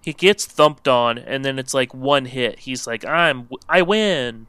he 0.00 0.12
gets 0.12 0.46
thumped 0.46 0.88
on, 0.88 1.18
and 1.18 1.44
then 1.44 1.58
it's 1.58 1.74
like 1.74 1.92
one 1.92 2.26
hit. 2.26 2.60
He's 2.60 2.86
like, 2.86 3.04
"I'm 3.04 3.48
I 3.68 3.82
win." 3.82 4.46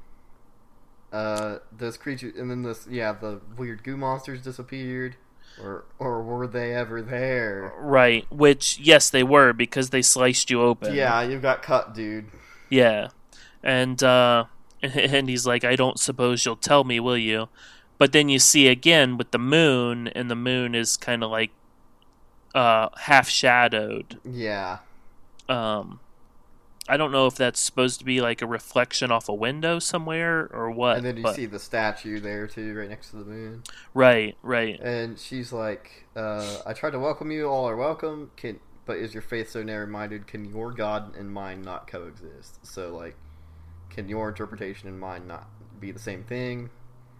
Uh, 1.12 1.60
this 1.71 1.97
creature, 1.97 2.31
and 2.38 2.51
then 2.51 2.62
this, 2.63 2.88
yeah, 2.89 3.13
the 3.13 3.41
weird 3.58 3.84
goo 3.84 3.97
monsters 3.97 4.41
disappeared, 4.41 5.15
or 5.61 5.85
or 5.99 6.23
were 6.23 6.47
they 6.47 6.73
ever 6.73 7.01
there? 7.01 7.73
Right? 7.79 8.29
Which 8.31 8.79
yes, 8.79 9.09
they 9.09 9.23
were 9.23 9.53
because 9.53 9.89
they 9.89 10.01
sliced 10.01 10.49
you 10.49 10.61
open. 10.61 10.93
Yeah, 10.93 11.21
you 11.21 11.39
got 11.39 11.61
cut, 11.61 11.93
dude. 11.93 12.27
Yeah. 12.69 13.09
And 13.63 14.01
uh 14.03 14.45
and 14.81 15.29
he's 15.29 15.45
like, 15.45 15.63
I 15.63 15.75
don't 15.75 15.99
suppose 15.99 16.45
you'll 16.45 16.55
tell 16.55 16.83
me, 16.83 16.99
will 16.99 17.17
you? 17.17 17.49
but 17.97 18.11
then 18.11 18.29
you 18.29 18.39
see 18.39 18.67
again 18.67 19.17
with 19.17 19.31
the 19.31 19.39
moon, 19.39 20.07
and 20.09 20.29
the 20.29 20.35
moon 20.35 20.75
is 20.75 20.97
kind 20.97 21.23
of 21.23 21.31
like 21.31 21.51
uh, 22.53 22.89
half 22.97 23.29
shadowed. 23.29 24.19
Yeah. 24.29 24.79
Um, 25.47 25.99
I 26.87 26.97
don't 26.97 27.11
know 27.11 27.25
if 27.25 27.35
that's 27.35 27.59
supposed 27.59 27.97
to 27.99 28.05
be 28.05 28.21
like 28.21 28.41
a 28.41 28.47
reflection 28.47 29.11
off 29.11 29.27
a 29.27 29.33
window 29.33 29.79
somewhere 29.79 30.47
or 30.53 30.69
what. 30.69 30.97
And 30.97 31.05
then 31.05 31.17
you 31.17 31.23
but- 31.23 31.35
see 31.35 31.45
the 31.47 31.59
statue 31.59 32.19
there 32.19 32.47
too, 32.47 32.75
right 32.75 32.89
next 32.89 33.09
to 33.09 33.17
the 33.17 33.25
moon. 33.25 33.63
right, 33.93 34.37
right. 34.43 34.79
And 34.79 35.17
she's 35.17 35.51
like, 35.51 36.05
uh, 36.15 36.57
"I 36.65 36.73
tried 36.73 36.91
to 36.91 36.99
welcome 36.99 37.31
you. 37.31 37.47
All 37.47 37.67
are 37.67 37.75
welcome. 37.75 38.31
Can 38.37 38.59
but 38.85 38.97
is 38.97 39.15
your 39.15 39.23
faith 39.23 39.49
so 39.49 39.63
narrow-minded? 39.63 40.27
Can 40.27 40.45
your 40.45 40.71
God 40.71 41.15
and 41.15 41.31
mine 41.31 41.63
not 41.63 41.87
coexist? 41.87 42.63
So 42.65 42.95
like, 42.95 43.15
can 43.89 44.07
your 44.07 44.29
interpretation 44.29 44.87
and 44.87 44.99
mine 44.99 45.25
not 45.27 45.49
be 45.79 45.91
the 45.91 45.99
same 45.99 46.23
thing?" 46.23 46.69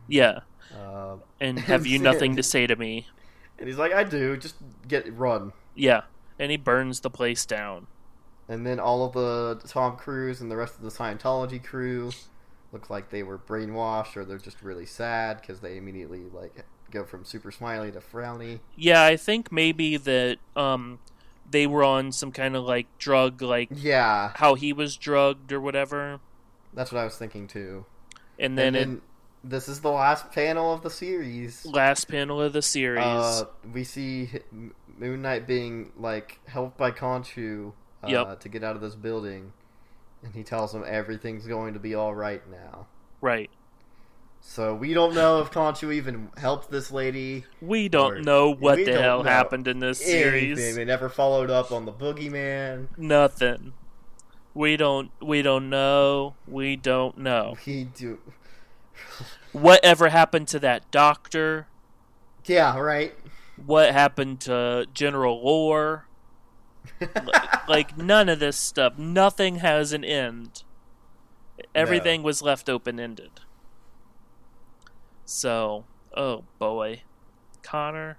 Yeah. 0.08 0.42
Uh, 0.76 1.16
And 1.42 1.58
have 1.72 1.88
you 1.88 1.98
nothing 2.10 2.36
to 2.36 2.44
say 2.44 2.68
to 2.68 2.76
me? 2.76 3.08
and 3.58 3.68
he's 3.68 3.78
like, 3.80 3.94
"I 3.94 4.04
do. 4.04 4.38
Just 4.38 4.58
get 4.88 5.12
run." 5.18 5.54
Yeah. 5.74 6.02
And 6.38 6.52
he 6.52 6.58
burns 6.58 7.00
the 7.00 7.10
place 7.10 7.46
down. 7.48 7.88
And 8.48 8.66
then 8.66 8.80
all 8.80 9.06
of 9.06 9.14
the 9.14 9.60
Tom 9.68 9.98
Cruise 9.98 10.42
and 10.42 10.52
the 10.52 10.56
rest 10.56 10.76
of 10.76 10.82
the 10.82 10.90
Scientology 10.90 11.64
crew 11.64 12.12
look 12.72 12.90
like 12.90 13.10
they 13.10 13.24
were 13.24 13.38
brainwashed, 13.40 14.16
or 14.16 14.26
they're 14.26 14.38
just 14.38 14.62
really 14.62 14.86
sad 14.86 15.42
because 15.42 15.62
they 15.62 15.78
immediately 15.78 16.24
like 16.34 16.66
go 16.92 17.04
from 17.04 17.26
super 17.26 17.52
smiley 17.52 17.92
to 17.92 18.00
frowny. 18.00 18.60
Yeah, 18.76 19.04
I 19.04 19.18
think 19.18 19.52
maybe 19.52 19.98
that 19.98 20.38
um 20.56 21.00
they 21.50 21.66
were 21.68 21.84
on 21.84 22.12
some 22.12 22.32
kind 22.32 22.56
of 22.56 22.64
like 22.66 22.88
drug 22.98 23.42
like 23.42 23.70
Yeah, 23.72 24.32
how 24.36 24.56
he 24.56 24.74
was 24.74 24.96
drugged 24.96 25.52
or 25.52 25.60
whatever. 25.60 26.20
that's 26.74 26.92
what 26.92 27.00
I 27.02 27.04
was 27.04 27.18
thinking 27.18 27.48
too. 27.48 27.86
And 28.38 28.58
then, 28.58 28.76
and 28.76 28.76
then 28.76 29.02
this 29.44 29.68
is 29.70 29.82
the 29.82 29.92
last 29.92 30.32
panel 30.32 30.74
of 30.74 30.82
the 30.82 30.90
series. 30.90 31.66
last 31.66 32.08
panel 32.10 32.42
of 32.42 32.54
the 32.54 32.62
series. 32.62 33.04
Uh, 33.04 33.46
we 33.74 33.84
see 33.84 34.30
Moon 34.98 35.22
Knight 35.22 35.48
being 35.48 35.92
like 35.98 36.40
helped 36.48 36.78
by 36.78 36.92
Khonshu 36.92 37.74
uh, 38.06 38.10
Yep. 38.10 38.40
to 38.42 38.50
get 38.50 38.64
out 38.64 38.76
of 38.76 38.82
this 38.82 38.96
building, 38.96 39.54
and 40.24 40.34
he 40.34 40.44
tells 40.44 40.74
him 40.74 40.84
everything's 40.86 41.48
going 41.48 41.74
to 41.74 41.80
be 41.80 41.96
all 41.96 42.14
right 42.16 42.42
now. 42.50 42.88
right. 43.22 43.50
So 44.48 44.76
we 44.76 44.94
don't 44.94 45.16
know 45.16 45.40
if 45.42 45.50
Khonshu 45.50 45.92
even 45.92 46.30
helped 46.38 46.70
this 46.70 46.92
lady. 46.92 47.46
We 47.62 47.90
don't 47.90 48.22
know 48.22 48.54
what 48.54 48.76
the 48.76 48.92
hell 49.02 49.24
happened 49.24 49.68
in 49.68 49.80
this 49.80 49.98
series. 49.98 50.60
Anything. 50.60 50.76
They 50.76 50.86
never 50.86 51.10
followed 51.10 51.50
up 51.50 51.72
on 51.72 51.86
the 51.86 51.92
boogeyman. 51.92 52.90
Nothing. 52.96 53.74
We 54.54 54.78
don't 54.78 55.10
we 55.20 55.42
don't 55.42 55.72
know. 55.72 56.36
We 56.48 56.76
don't 56.76 57.18
know. 57.18 57.58
We 57.66 57.86
do. 57.86 58.20
Whatever 59.52 60.10
happened 60.10 60.48
to 60.50 60.60
that 60.60 60.92
doctor? 60.92 61.68
Yeah, 62.46 62.78
right. 62.78 63.16
What 63.66 63.94
happened 63.94 64.42
to 64.42 64.86
General 64.94 65.44
Lore? 65.44 66.05
Like 67.68 67.98
none 67.98 68.30
of 68.30 68.40
this 68.40 68.58
stuff. 68.58 68.98
Nothing 68.98 69.58
has 69.58 69.94
an 69.94 70.04
end. 70.04 70.64
Everything 71.74 72.22
was 72.24 72.42
left 72.42 72.70
open 72.70 73.00
ended. 73.00 73.32
So, 75.26 75.86
oh 76.16 76.44
boy, 76.60 77.02
Connor, 77.64 78.18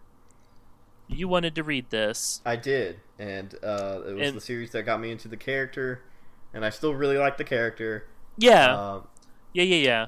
you 1.07 1.29
wanted 1.29 1.55
to 1.55 1.62
read 1.62 1.90
this. 1.90 2.40
I 2.44 2.57
did, 2.57 3.00
and 3.18 3.55
uh, 3.62 4.00
it 4.07 4.14
was 4.14 4.29
And- 4.29 4.37
the 4.37 4.40
series 4.40 4.70
that 4.72 4.83
got 4.85 5.00
me 5.00 5.11
into 5.12 5.29
the 5.29 5.37
character, 5.37 6.02
and 6.52 6.64
I 6.64 6.70
still 6.70 6.94
really 6.94 7.18
like 7.18 7.37
the 7.37 7.44
character. 7.44 8.09
Yeah, 8.37 8.74
Um, 8.94 9.09
yeah, 9.52 9.62
yeah, 9.62 9.76
yeah. 9.76 10.07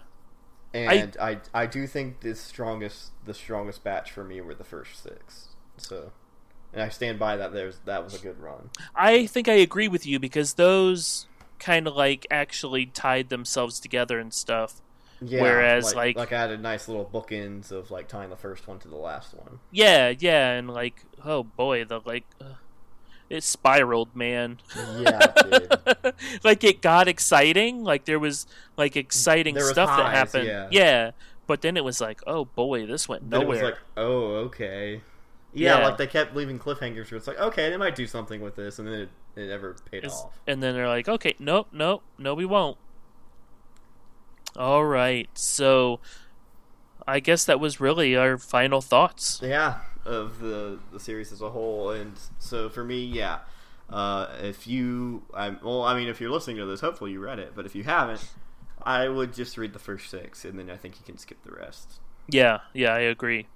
and 0.74 1.16
I, 1.20 1.40
I 1.54 1.66
do 1.66 1.86
think 1.86 2.20
the 2.20 2.34
strongest 2.34 3.12
the 3.24 3.32
strongest 3.34 3.82
batch 3.84 4.10
for 4.10 4.24
me 4.24 4.40
were 4.40 4.54
the 4.54 4.64
first 4.64 5.02
six. 5.02 5.48
So, 5.76 6.12
and 6.72 6.82
I 6.82 6.88
stand 6.88 7.18
by 7.18 7.36
that. 7.36 7.52
There's 7.52 7.78
that 7.84 8.04
was 8.04 8.14
a 8.14 8.18
good 8.18 8.40
run. 8.40 8.70
I 8.94 9.26
think 9.26 9.48
I 9.48 9.54
agree 9.54 9.88
with 9.88 10.06
you 10.06 10.18
because 10.18 10.54
those 10.54 11.26
kind 11.58 11.86
of 11.86 11.94
like 11.96 12.26
actually 12.30 12.86
tied 12.86 13.28
themselves 13.28 13.80
together 13.80 14.18
and 14.18 14.32
stuff. 14.32 14.80
Yeah. 15.20 15.42
Whereas, 15.42 15.86
like, 15.86 15.94
like- 15.94 16.16
like 16.16 16.32
I 16.32 16.36
added 16.36 16.62
nice 16.62 16.86
little 16.86 17.04
bookends 17.04 17.72
of 17.72 17.90
like 17.90 18.06
tying 18.06 18.30
the 18.30 18.36
first 18.36 18.68
one 18.68 18.78
to 18.80 18.88
the 18.88 18.96
last 18.96 19.34
one. 19.34 19.58
Yeah, 19.72 20.12
yeah, 20.16 20.52
and 20.52 20.70
like, 20.70 21.04
oh 21.24 21.42
boy, 21.42 21.84
the 21.84 22.00
like, 22.04 22.24
uh, 22.40 22.54
it 23.28 23.42
spiraled, 23.42 24.14
man. 24.14 24.58
Yeah, 24.76 25.32
it 25.36 26.14
like 26.44 26.62
it 26.62 26.80
got 26.80 27.08
exciting. 27.08 27.82
Like 27.82 28.04
there 28.04 28.20
was 28.20 28.46
like 28.76 28.96
exciting 28.96 29.56
was 29.56 29.70
stuff 29.70 29.88
that 29.96 30.14
happened. 30.14 30.68
yeah. 30.70 31.10
but 31.48 31.62
then 31.62 31.76
it 31.76 31.84
was 31.84 32.00
like, 32.00 32.20
oh 32.26 32.44
boy, 32.44 32.86
this 32.86 33.08
went 33.08 33.24
nowhere. 33.24 33.46
was 33.48 33.62
like, 33.62 33.78
oh, 33.96 34.22
okay. 34.46 35.00
Yeah, 35.54 35.78
Yeah. 35.78 35.86
like 35.88 35.96
they 35.98 36.06
kept 36.06 36.34
leaving 36.36 36.58
cliffhangers 36.58 37.10
where 37.10 37.16
it's 37.18 37.26
like, 37.26 37.38
okay, 37.38 37.70
they 37.70 37.76
might 37.76 37.94
do 37.94 38.06
something 38.06 38.40
with 38.40 38.54
this, 38.56 38.78
and 38.78 38.86
then 38.86 38.94
it, 38.94 39.08
it 39.36 39.46
never 39.48 39.74
paid 39.90 40.04
Is- 40.04 40.12
off. 40.12 40.38
and 40.46 40.62
then 40.62 40.74
they're 40.74 40.88
like, 40.88 41.08
okay, 41.08 41.34
nope, 41.38 41.68
nope, 41.72 42.02
no, 42.18 42.34
we 42.34 42.44
won't. 42.44 42.76
All 44.56 44.84
right, 44.84 45.28
so 45.34 46.00
I 47.06 47.20
guess 47.20 47.44
that 47.44 47.60
was 47.60 47.80
really 47.80 48.16
our 48.16 48.36
final 48.38 48.80
thoughts. 48.80 49.40
Yeah, 49.42 49.78
of 50.04 50.40
the 50.40 50.78
the 50.92 50.98
series 51.00 51.32
as 51.32 51.40
a 51.40 51.50
whole, 51.50 51.90
and 51.90 52.18
so 52.38 52.68
for 52.68 52.84
me, 52.84 53.04
yeah. 53.04 53.40
Uh, 53.90 54.26
if 54.42 54.66
you, 54.66 55.22
I'm 55.32 55.58
well, 55.62 55.82
I 55.82 55.96
mean, 55.98 56.08
if 56.08 56.20
you're 56.20 56.30
listening 56.30 56.56
to 56.58 56.66
this, 56.66 56.80
hopefully 56.80 57.12
you 57.12 57.20
read 57.20 57.38
it, 57.38 57.52
but 57.54 57.64
if 57.66 57.74
you 57.74 57.84
haven't, 57.84 58.28
I 58.82 59.08
would 59.08 59.32
just 59.32 59.56
read 59.56 59.72
the 59.72 59.78
first 59.78 60.10
six, 60.10 60.44
and 60.44 60.58
then 60.58 60.68
I 60.70 60.76
think 60.76 60.96
you 60.98 61.04
can 61.06 61.16
skip 61.16 61.42
the 61.42 61.52
rest. 61.52 62.00
Yeah, 62.28 62.58
yeah, 62.74 62.92
I 62.92 62.98
agree. 63.00 63.46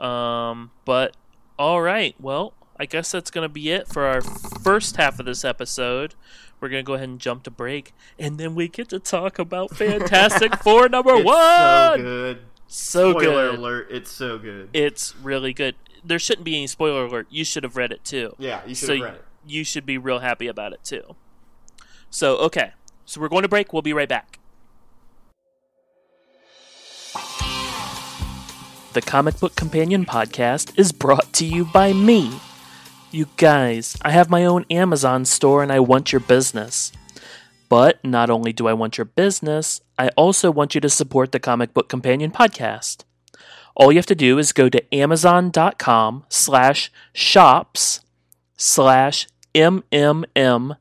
Um, 0.00 0.70
but 0.84 1.16
all 1.58 1.80
right, 1.82 2.14
well, 2.20 2.52
I 2.78 2.86
guess 2.86 3.10
that's 3.12 3.30
gonna 3.30 3.48
be 3.48 3.70
it 3.70 3.88
for 3.88 4.04
our 4.06 4.20
first 4.20 4.96
half 4.96 5.18
of 5.20 5.26
this 5.26 5.44
episode. 5.44 6.14
We're 6.60 6.68
gonna 6.68 6.82
go 6.82 6.94
ahead 6.94 7.08
and 7.08 7.20
jump 7.20 7.42
to 7.44 7.50
break, 7.50 7.92
and 8.18 8.38
then 8.38 8.54
we 8.54 8.68
get 8.68 8.88
to 8.90 8.98
talk 8.98 9.38
about 9.38 9.70
Fantastic 9.76 10.56
Four 10.62 10.88
number 10.88 11.14
It's 11.16 11.24
one. 11.24 11.98
so 11.98 12.02
good. 12.02 12.38
So 12.66 13.10
Spoiler 13.12 13.50
good. 13.50 13.58
alert! 13.58 13.88
It's 13.90 14.10
so 14.10 14.38
good. 14.38 14.70
It's 14.72 15.14
really 15.16 15.52
good. 15.52 15.76
There 16.04 16.18
shouldn't 16.18 16.44
be 16.44 16.56
any 16.56 16.66
spoiler 16.66 17.04
alert. 17.06 17.26
You 17.30 17.44
should 17.44 17.62
have 17.62 17.76
read 17.76 17.92
it 17.92 18.04
too. 18.04 18.34
yeah, 18.38 18.62
you 18.66 18.74
should 18.74 18.86
so 18.86 18.94
have 18.96 19.02
read 19.04 19.14
it. 19.14 19.24
you 19.46 19.64
should 19.64 19.86
be 19.86 19.96
real 19.98 20.18
happy 20.20 20.46
about 20.48 20.72
it 20.72 20.82
too. 20.82 21.14
So 22.10 22.36
okay, 22.38 22.72
so 23.04 23.20
we're 23.20 23.28
going 23.28 23.42
to 23.42 23.48
break. 23.48 23.72
We'll 23.72 23.82
be 23.82 23.92
right 23.92 24.08
back. 24.08 24.38
The 28.94 29.02
Comic 29.02 29.40
Book 29.40 29.56
Companion 29.56 30.06
podcast 30.06 30.78
is 30.78 30.92
brought 30.92 31.32
to 31.32 31.44
you 31.44 31.64
by 31.64 31.92
me. 31.92 32.38
You 33.10 33.26
guys, 33.36 33.96
I 34.02 34.12
have 34.12 34.30
my 34.30 34.44
own 34.44 34.64
Amazon 34.70 35.24
store 35.24 35.64
and 35.64 35.72
I 35.72 35.80
want 35.80 36.12
your 36.12 36.20
business. 36.20 36.92
But 37.68 38.04
not 38.04 38.30
only 38.30 38.52
do 38.52 38.68
I 38.68 38.72
want 38.72 38.96
your 38.96 39.04
business, 39.06 39.80
I 39.98 40.10
also 40.10 40.52
want 40.52 40.76
you 40.76 40.80
to 40.80 40.88
support 40.88 41.32
the 41.32 41.40
Comic 41.40 41.74
Book 41.74 41.88
Companion 41.88 42.30
podcast. 42.30 43.02
All 43.74 43.90
you 43.90 43.98
have 43.98 44.06
to 44.06 44.14
do 44.14 44.38
is 44.38 44.52
go 44.52 44.68
to 44.68 44.94
amazon.com 44.94 46.24
slash 46.28 46.92
shops 47.12 48.00
slash 48.56 49.26
MMMSCCC, 49.56 50.78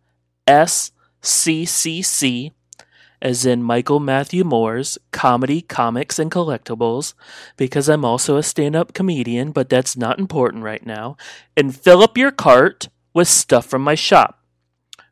as 3.23 3.45
in 3.45 3.63
Michael 3.63 4.01
Matthew 4.01 4.43
Moore's 4.43 4.97
Comedy, 5.11 5.61
Comics, 5.61 6.19
and 6.19 6.29
Collectibles, 6.29 7.13
because 7.55 7.87
I'm 7.87 8.03
also 8.03 8.35
a 8.35 8.43
stand 8.43 8.75
up 8.75 8.93
comedian, 8.93 9.53
but 9.53 9.69
that's 9.69 9.95
not 9.95 10.19
important 10.19 10.63
right 10.63 10.85
now, 10.85 11.15
and 11.55 11.75
fill 11.75 12.03
up 12.03 12.17
your 12.17 12.31
cart 12.31 12.89
with 13.13 13.29
stuff 13.29 13.65
from 13.65 13.81
my 13.81 13.95
shop. 13.95 14.43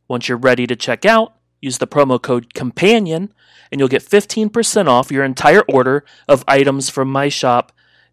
Once 0.10 0.28
you're 0.28 0.38
ready 0.38 0.68
to 0.68 0.76
check 0.76 1.06
out, 1.06 1.36
use 1.62 1.78
the 1.78 1.88
promo 1.88 2.22
code 2.22 2.54
COMPANION, 2.54 3.32
and 3.72 3.80
you'll 3.80 3.88
get 3.88 4.04
15% 4.04 4.88
off 4.88 5.10
your 5.10 5.24
entire 5.24 5.62
order 5.62 6.04
of 6.28 6.44
items 6.50 6.90
from 6.90 7.10
my 7.10 7.30
shop 7.30 7.72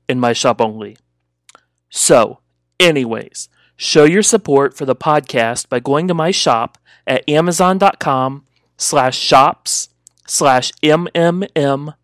and 0.08 0.20
my 0.20 0.32
shop 0.32 0.61
only. 0.61 0.96
So, 1.90 2.38
anyways, 2.78 3.48
show 3.76 4.04
your 4.04 4.22
support 4.22 4.76
for 4.76 4.84
the 4.84 4.94
podcast 4.94 5.68
by 5.68 5.80
going 5.80 6.06
to 6.06 6.14
my 6.14 6.30
shop 6.30 6.78
at 7.04 7.28
amazon.com 7.28 8.44
slash 8.78 9.18
shops 9.18 9.90
slash 10.26 10.72
mmmsccc 10.82 11.96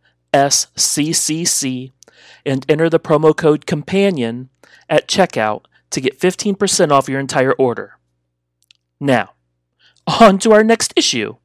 and 2.44 2.66
enter 2.68 2.90
the 2.90 3.00
promo 3.00 3.34
code 3.34 3.64
companion 3.64 4.50
at 4.90 5.08
checkout 5.08 5.62
to 5.90 6.00
get 6.00 6.18
15% 6.18 6.90
off 6.90 7.08
your 7.08 7.20
entire 7.20 7.52
order. 7.52 7.98
Now, 9.00 9.34
on 10.06 10.38
to 10.40 10.52
our 10.52 10.64
next 10.64 10.92
issue. 10.96 11.36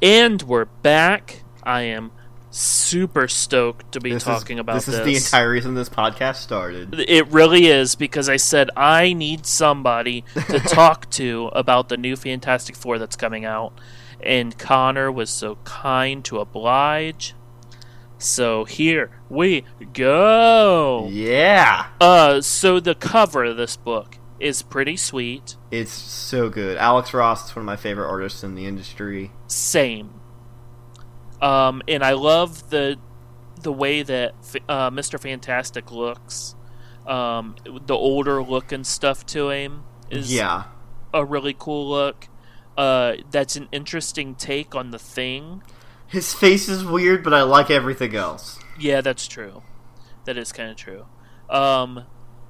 And 0.00 0.42
we're 0.42 0.66
back. 0.66 1.42
I 1.64 1.82
am 1.82 2.12
super 2.50 3.28
stoked 3.28 3.92
to 3.92 4.00
be 4.00 4.12
This 4.12 4.24
talking 4.24 4.56
is, 4.56 4.60
about 4.60 4.74
this. 4.76 4.86
this. 4.86 4.94
is 4.96 5.04
the 5.04 5.16
entire 5.16 5.50
reason 5.50 5.74
this 5.74 5.88
podcast 5.90 6.36
started. 6.36 6.94
It 6.98 7.28
really 7.28 7.66
is 7.66 7.94
because 7.94 8.28
I 8.28 8.36
said 8.36 8.70
I 8.76 9.12
need 9.12 9.44
somebody 9.46 10.24
to 10.48 10.58
talk 10.66 11.10
to 11.10 11.50
about 11.52 11.88
the 11.88 11.96
new 11.96 12.16
Fantastic 12.16 12.74
Four 12.76 12.98
that's 12.98 13.16
coming 13.16 13.44
out, 13.44 13.72
and 14.22 14.56
Connor 14.58 15.12
was 15.12 15.30
so 15.30 15.56
kind 15.64 16.24
to 16.24 16.38
oblige. 16.38 17.34
So 18.20 18.64
here 18.64 19.10
we 19.28 19.64
go. 19.92 21.06
Yeah, 21.10 21.86
Uh, 22.00 22.40
so 22.40 22.80
the 22.80 22.94
cover 22.96 23.44
of 23.44 23.56
this 23.56 23.76
book 23.76 24.16
is 24.40 24.62
pretty 24.62 24.96
sweet. 24.96 25.56
it's 25.70 25.92
so 25.92 26.48
good. 26.48 26.76
Alex 26.78 27.12
Ross 27.14 27.48
is 27.50 27.54
one 27.56 27.62
of 27.62 27.66
my 27.66 27.76
favorite 27.76 28.08
artists 28.08 28.42
in 28.42 28.54
the 28.56 28.66
industry. 28.66 29.30
Same. 29.46 30.17
Um, 31.40 31.82
and 31.88 32.02
I 32.04 32.12
love 32.12 32.70
the 32.70 32.98
the 33.60 33.72
way 33.72 34.02
that 34.02 34.34
uh, 34.68 34.90
Mr. 34.90 35.20
Fantastic 35.20 35.90
looks. 35.90 36.54
Um, 37.06 37.56
the 37.64 37.94
older 37.94 38.42
look 38.42 38.70
and 38.72 38.86
stuff 38.86 39.24
to 39.26 39.50
him 39.50 39.84
is 40.10 40.32
Yeah, 40.32 40.64
a 41.12 41.24
really 41.24 41.54
cool 41.58 41.88
look. 41.88 42.28
Uh, 42.76 43.16
that's 43.30 43.56
an 43.56 43.68
interesting 43.72 44.34
take 44.36 44.74
on 44.74 44.90
the 44.90 44.98
thing. 44.98 45.62
his 46.06 46.32
face 46.34 46.68
is 46.68 46.84
weird, 46.84 47.22
but 47.24 47.34
I 47.34 47.42
like 47.42 47.70
everything 47.70 48.14
else. 48.14 48.58
Yeah, 48.74 49.00
that's 49.00 49.26
true. 49.26 49.62
That 50.24 50.36
is 50.36 50.52
kind 50.52 50.70
of 50.70 50.76
true. 50.76 51.06
Um, 51.48 52.04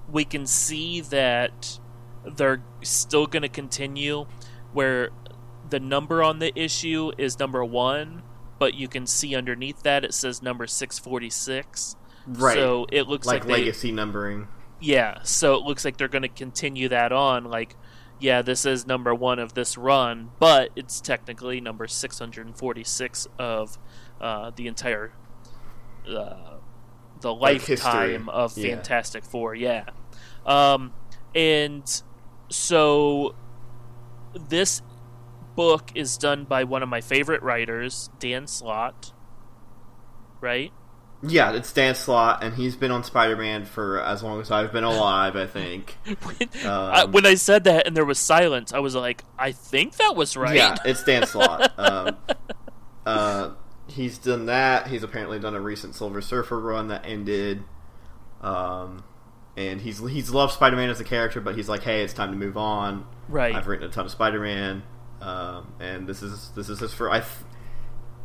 we 0.09 0.25
can 0.25 0.47
see 0.47 1.01
that 1.03 1.79
they're 2.25 2.65
still 2.83 3.27
going 3.27 3.43
to 3.43 3.49
continue 3.49 4.27
where 4.73 5.11
the 5.69 5.81
number 5.81 6.23
on 6.23 6.39
the 6.39 6.59
issue 6.59 7.13
is 7.19 7.39
number 7.39 7.65
one, 7.65 8.23
but 8.59 8.75
you 8.75 8.89
can 8.89 9.07
see 9.07 9.35
underneath 9.35 9.83
that 9.83 10.05
it 10.05 10.15
says 10.15 10.43
number 10.43 10.67
646. 10.67 11.97
Right, 12.27 12.55
So 12.55 12.87
it 12.93 13.09
looks 13.09 13.27
like, 13.27 13.41
like, 13.45 13.49
they, 13.49 13.53
legacy 13.65 13.91
numbering. 13.93 14.49
yeah, 14.81 15.23
so 15.23 15.55
it 15.55 15.63
looks 15.63 15.85
like 15.85 15.97
they're 15.97 16.09
going 16.09 16.23
to 16.23 16.29
continue 16.29 16.89
that 16.91 17.11
on. 17.13 17.45
Like, 17.45 17.75
yeah, 18.21 18.43
this 18.43 18.67
is 18.67 18.87
number 18.87 19.15
one 19.15 19.39
of 19.39 19.55
this 19.55 19.79
run, 19.79 20.31
but 20.39 20.71
it's 20.77 21.01
technically 21.01 21.61
number 21.61 21.87
646 21.87 23.29
of 23.39 23.79
uh, 24.21 24.51
the 24.57 24.67
entire 24.67 25.13
uh, 26.09 26.57
the 27.21 27.35
Like 27.35 27.69
lifetime 27.69 28.29
of 28.29 28.57
Yeah. 28.59 28.75
Fantastic 28.77 29.25
Four. 29.25 29.55
Yeah, 29.55 29.85
um, 30.45 30.93
and 31.35 32.03
so 32.51 33.35
this 34.49 34.83
book 35.59 35.91
is 35.97 36.17
done 36.17 36.45
by 36.45 36.63
one 36.63 36.85
of 36.85 36.89
my 36.89 37.01
favorite 37.01 37.43
writers, 37.43 38.11
Dan 38.21 38.47
Slott. 38.47 39.13
Right? 40.41 40.73
Yeah, 41.21 41.51
it's 41.53 41.73
Dan 41.73 41.97
Slott, 41.97 42.45
and 42.45 42.55
he's 42.55 42.77
been 42.77 42.93
on 42.93 43.03
Spider-Man 43.03 43.65
for 43.65 44.01
as 44.01 44.23
long 44.23 44.41
as 44.41 44.53
I've 44.53 44.73
been 44.73 44.85
alive. 44.85 45.35
I 45.35 45.47
think. 45.49 45.97
when, 46.23 46.49
Um, 46.65 46.71
I, 46.71 47.05
when 47.07 47.27
I 47.27 47.35
said 47.35 47.65
that 47.65 47.89
and 47.89 47.97
there 47.97 48.05
was 48.05 48.21
silence, 48.21 48.73
I 48.73 48.79
was 48.79 48.95
like, 48.95 49.25
I 49.37 49.51
think 49.51 49.97
that 49.97 50.15
was 50.15 50.37
right. 50.37 50.55
Yeah, 50.55 50.77
it's 50.85 51.03
Dan 51.03 51.27
Slott. 51.27 51.73
um, 51.77 52.17
uh, 53.05 53.51
he's 53.89 54.17
done 54.17 54.47
that. 54.47 54.87
He's 54.87 55.03
apparently 55.03 55.41
done 55.41 55.57
a 55.57 55.61
recent 55.61 55.97
Silver 55.97 56.21
Surfer 56.21 56.61
run 56.61 56.87
that 56.87 57.05
ended. 57.05 57.65
Um, 58.41 59.03
and 59.57 59.81
he's 59.81 59.99
he's 60.09 60.31
loved 60.31 60.53
Spider-Man 60.53 60.89
as 60.89 61.01
a 61.01 61.05
character, 61.05 61.41
but 61.41 61.57
he's 61.57 61.69
like, 61.69 61.83
hey, 61.83 62.03
it's 62.05 62.13
time 62.15 62.31
to 62.31 62.37
move 62.37 62.57
on. 62.57 63.05
right. 63.29 63.57
I've 63.57 63.67
written 63.67 63.89
a 63.89 63.91
ton 63.91 64.05
of 64.05 64.13
Spider-Man, 64.13 64.85
um, 65.21 65.73
and 65.81 66.07
this 66.07 66.23
is 66.23 66.51
this 66.55 66.69
is 66.69 66.79
his 66.81 66.93
first. 66.95 67.13
I, 67.13 67.19
th- 67.21 67.31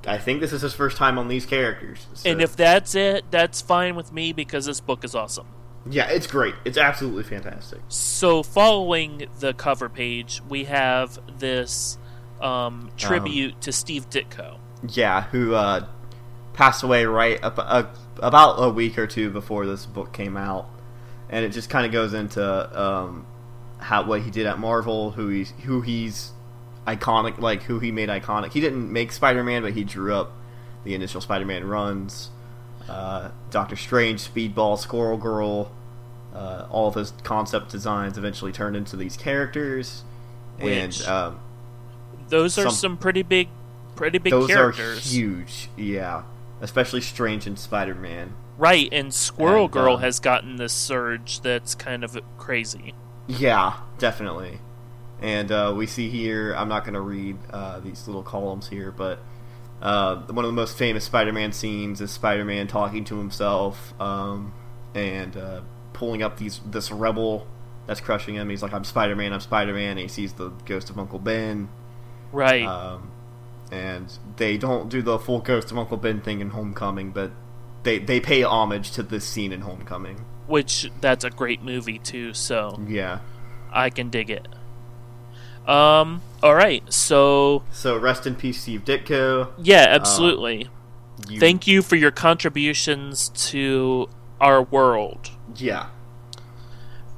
I 0.06 0.18
think 0.18 0.42
this 0.42 0.52
is 0.52 0.62
his 0.62 0.74
first 0.74 0.98
time 0.98 1.18
on 1.18 1.28
these 1.30 1.46
characters. 1.46 2.08
So- 2.14 2.30
and 2.30 2.42
if 2.42 2.56
that's 2.56 2.94
it, 2.96 3.26
that's 3.32 3.62
fine 3.62 3.96
with 3.96 4.12
me 4.12 4.34
because 4.34 4.66
this 4.66 4.80
book 4.82 5.04
is 5.06 5.16
awesome. 5.16 5.48
yeah, 5.90 6.08
it's 6.10 6.28
great. 6.28 6.56
It's 6.66 6.78
absolutely 6.78 7.24
fantastic. 7.24 7.80
So, 7.88 8.44
following 8.44 9.28
the 9.40 9.54
cover 9.54 9.90
page, 9.90 10.42
we 10.50 10.66
have 10.66 11.20
this 11.40 11.98
um, 12.42 12.92
tribute 12.98 13.62
to 13.62 13.72
Steve 13.72 14.10
Ditko. 14.10 14.58
Yeah, 14.90 15.22
who 15.24 15.54
uh, 15.54 15.86
passed 16.54 16.84
away 16.84 17.06
right 17.06 17.42
up, 17.44 17.56
uh, 17.58 17.84
about 18.22 18.56
a 18.62 18.70
week 18.70 18.98
or 18.98 19.08
two 19.08 19.30
before 19.30 19.66
this 19.66 19.86
book 19.86 20.12
came 20.14 20.36
out, 20.38 20.68
and 21.30 21.46
it 21.46 21.50
just 21.50 21.70
kind 21.70 21.86
of 21.86 21.92
goes 21.94 22.14
into 22.14 22.44
um, 22.82 23.26
how 23.78 24.06
what 24.06 24.22
he 24.22 24.32
did 24.32 24.46
at 24.46 24.60
Marvel, 24.60 25.12
who 25.12 25.30
he's 25.30 25.52
who 25.64 25.80
he's 25.82 26.32
iconic, 26.88 27.39
like 27.39 27.63
who 27.63 27.80
he 27.80 27.91
made 27.91 28.10
iconic. 28.10 28.52
He 28.54 28.62
didn't 28.62 28.91
make 28.91 29.12
Spider-Man, 29.12 29.62
but 29.62 29.74
he 29.74 29.84
drew 29.84 30.13
up 30.13 30.34
the 30.84 30.96
initial 30.96 31.22
Spider-Man 31.22 31.65
runs. 31.65 32.30
Uh, 32.89 33.30
Doctor 33.52 33.76
Strange, 33.76 34.22
Speedball, 34.22 34.78
Squirrel 34.78 35.17
Girl, 35.17 35.72
uh, 36.34 36.67
all 36.69 36.88
of 36.89 36.96
his 36.96 37.13
concept 37.24 37.72
designs 37.72 38.17
eventually 38.17 38.52
turned 38.52 38.76
into 38.76 38.98
these 38.98 39.15
characters, 39.15 40.04
Which- 40.60 41.00
and 41.00 41.08
um, 41.08 41.39
Those 42.28 42.58
are 42.58 42.63
Some- 42.63 42.72
some, 42.72 42.98
pretty 42.98 43.22
big, 43.24 43.48
pretty 43.96 44.17
big 44.17 44.32
those 44.32 44.48
characters, 44.48 44.98
are 44.98 45.10
huge. 45.10 45.69
Yeah, 45.78 46.24
especially 46.62 47.00
Strange 47.02 47.48
and 47.48 47.58
Spider-Man. 47.58 48.34
right? 48.58 48.89
And 48.91 49.13
Squirrel 49.13 49.65
And, 49.65 49.72
Girl 49.72 49.96
um, 49.96 50.02
has 50.02 50.19
gotten 50.19 50.58
this 50.58 50.74
surge 50.74 51.39
that's 51.41 51.76
kind 51.76 52.04
of 52.04 52.17
crazy. 52.38 52.93
Yeah, 53.28 53.74
definitely. 53.98 54.60
And 55.24 55.52
uh, 55.54 55.74
we 55.76 55.88
see 55.88 56.10
here, 56.10 56.54
I'm 56.54 56.68
not 56.68 56.84
going 56.84 56.96
to 56.96 57.02
read 57.02 57.38
uh, 57.50 57.80
these 57.80 58.08
little 58.08 58.24
columns 58.24 58.68
here, 58.68 58.92
but 58.92 59.20
uh, 59.82 60.18
one 60.24 60.44
of 60.44 60.50
the 60.50 60.56
most 60.56 60.78
famous 60.78 61.06
Spider 61.06 61.32
Man 61.32 61.54
scenes 61.54 62.02
is 62.02 62.12
Spider 62.12 62.44
Man 62.44 62.68
talking 62.68 63.06
to 63.06 63.18
himself 63.18 64.00
um, 64.02 64.54
and 64.94 65.36
uh, 65.38 65.62
pulling 65.94 66.22
up 66.22 66.38
these 66.38 66.60
this 66.66 66.92
rebel 66.92 67.48
that's 67.88 68.02
crushing 68.02 68.36
him. 68.36 68.50
He's 68.50 68.62
like, 68.62 68.74
I'm 68.74 68.84
Spider 68.84 69.16
Man, 69.16 69.32
I'm 69.32 69.40
Spider 69.40 69.74
Man. 69.74 69.92
And 69.92 70.00
he 70.00 70.08
sees 70.10 70.34
the 70.34 70.50
ghost 70.66 70.90
of 70.90 71.00
Uncle 71.00 71.20
Ben. 71.20 71.70
Right. 72.34 72.66
Um, 72.66 73.12
and 73.72 74.12
they 74.36 74.58
don't 74.58 74.90
do 74.90 75.02
the 75.02 75.18
full 75.18 75.40
ghost 75.40 75.72
of 75.72 75.78
Uncle 75.78 75.98
Ben 75.98 76.20
thing 76.20 76.42
in 76.42 76.50
Homecoming, 76.50 77.12
but 77.12 77.32
they, 77.84 77.98
they 77.98 78.20
pay 78.20 78.44
homage 78.44 78.92
to 78.92 79.04
this 79.04 79.26
scene 79.26 79.54
in 79.54 79.62
Homecoming. 79.62 80.26
Which 80.48 80.92
that's 81.00 81.24
a 81.24 81.30
great 81.30 81.64
movie 81.64 82.00
too. 82.00 82.34
So 82.34 82.78
Yeah. 82.88 83.20
I 83.72 83.90
can 83.90 84.10
dig 84.10 84.30
it. 84.30 84.48
Um. 85.67 86.21
All 86.41 86.56
right. 86.56 86.84
So 86.91 87.63
So 87.71 87.97
rest 87.97 88.28
in 88.28 88.36
peace, 88.36 88.62
Steve 88.62 88.84
Ditko. 88.84 89.52
yeah, 89.58 89.86
absolutely. 89.89 90.69
You, 91.30 91.39
Thank 91.39 91.67
you 91.67 91.82
for 91.82 91.95
your 91.95 92.12
contributions 92.12 93.30
to 93.30 94.10
our 94.41 94.62
world. 94.62 95.32
Yeah. 95.56 95.88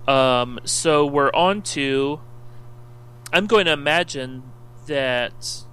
Um, 0.08 0.60
so 0.64 1.06
we're 1.06 1.32
on 1.34 1.62
to. 1.64 2.20
I'm 3.34 3.48
going 3.48 3.66
to 3.66 3.72
imagine 3.72 4.44
that. 4.86 5.64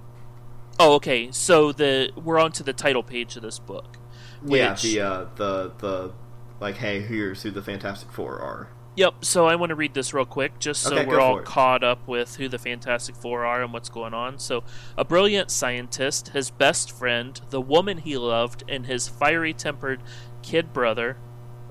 Oh, 0.79 0.95
okay. 0.95 1.31
So 1.31 1.71
the 1.71 2.11
we're 2.15 2.39
on 2.39 2.51
to 2.53 2.63
the 2.63 2.73
title 2.73 3.03
page 3.03 3.35
of 3.35 3.43
this 3.43 3.59
book. 3.59 3.97
Yeah, 4.43 4.73
the 4.73 4.99
uh, 4.99 5.25
the 5.35 5.71
the 5.77 6.11
like, 6.59 6.77
hey, 6.77 7.01
here's 7.01 7.43
who 7.43 7.51
the 7.51 7.61
Fantastic 7.61 8.11
Four 8.11 8.39
are. 8.39 8.69
Yep. 8.95 9.25
So 9.25 9.47
I 9.47 9.55
want 9.55 9.71
to 9.71 9.75
read 9.75 9.93
this 9.93 10.13
real 10.13 10.25
quick, 10.25 10.59
just 10.59 10.83
so 10.83 10.95
Okay, 10.95 11.05
we're 11.05 11.19
all 11.19 11.41
caught 11.41 11.83
up 11.83 12.07
with 12.07 12.35
who 12.35 12.47
the 12.47 12.59
Fantastic 12.59 13.15
Four 13.15 13.43
are 13.45 13.63
and 13.63 13.73
what's 13.73 13.89
going 13.89 14.13
on. 14.13 14.37
So, 14.37 14.63
a 14.97 15.03
brilliant 15.03 15.49
scientist, 15.49 16.29
his 16.29 16.51
best 16.51 16.91
friend, 16.91 17.39
the 17.49 17.61
woman 17.61 17.99
he 17.99 18.17
loved, 18.17 18.63
and 18.67 18.85
his 18.85 19.07
fiery-tempered 19.07 20.01
kid 20.43 20.73
brother, 20.73 21.17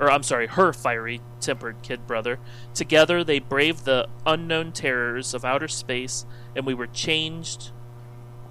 or 0.01 0.11
I'm 0.11 0.25
sorry, 0.25 0.49
her 0.49 0.73
fiery-tempered 0.73 1.83
kid 1.83 2.09
brother. 2.09 2.41
Together, 2.75 3.23
they 3.23 3.39
braved 3.39 3.85
the 3.85 4.09
unknown 4.27 4.73
terrors 4.73 5.33
of 5.33 5.45
outer 5.45 5.69
space, 5.69 6.27
and 6.57 6.67
we 6.67 6.75
were 6.75 6.89
changed. 6.89 7.71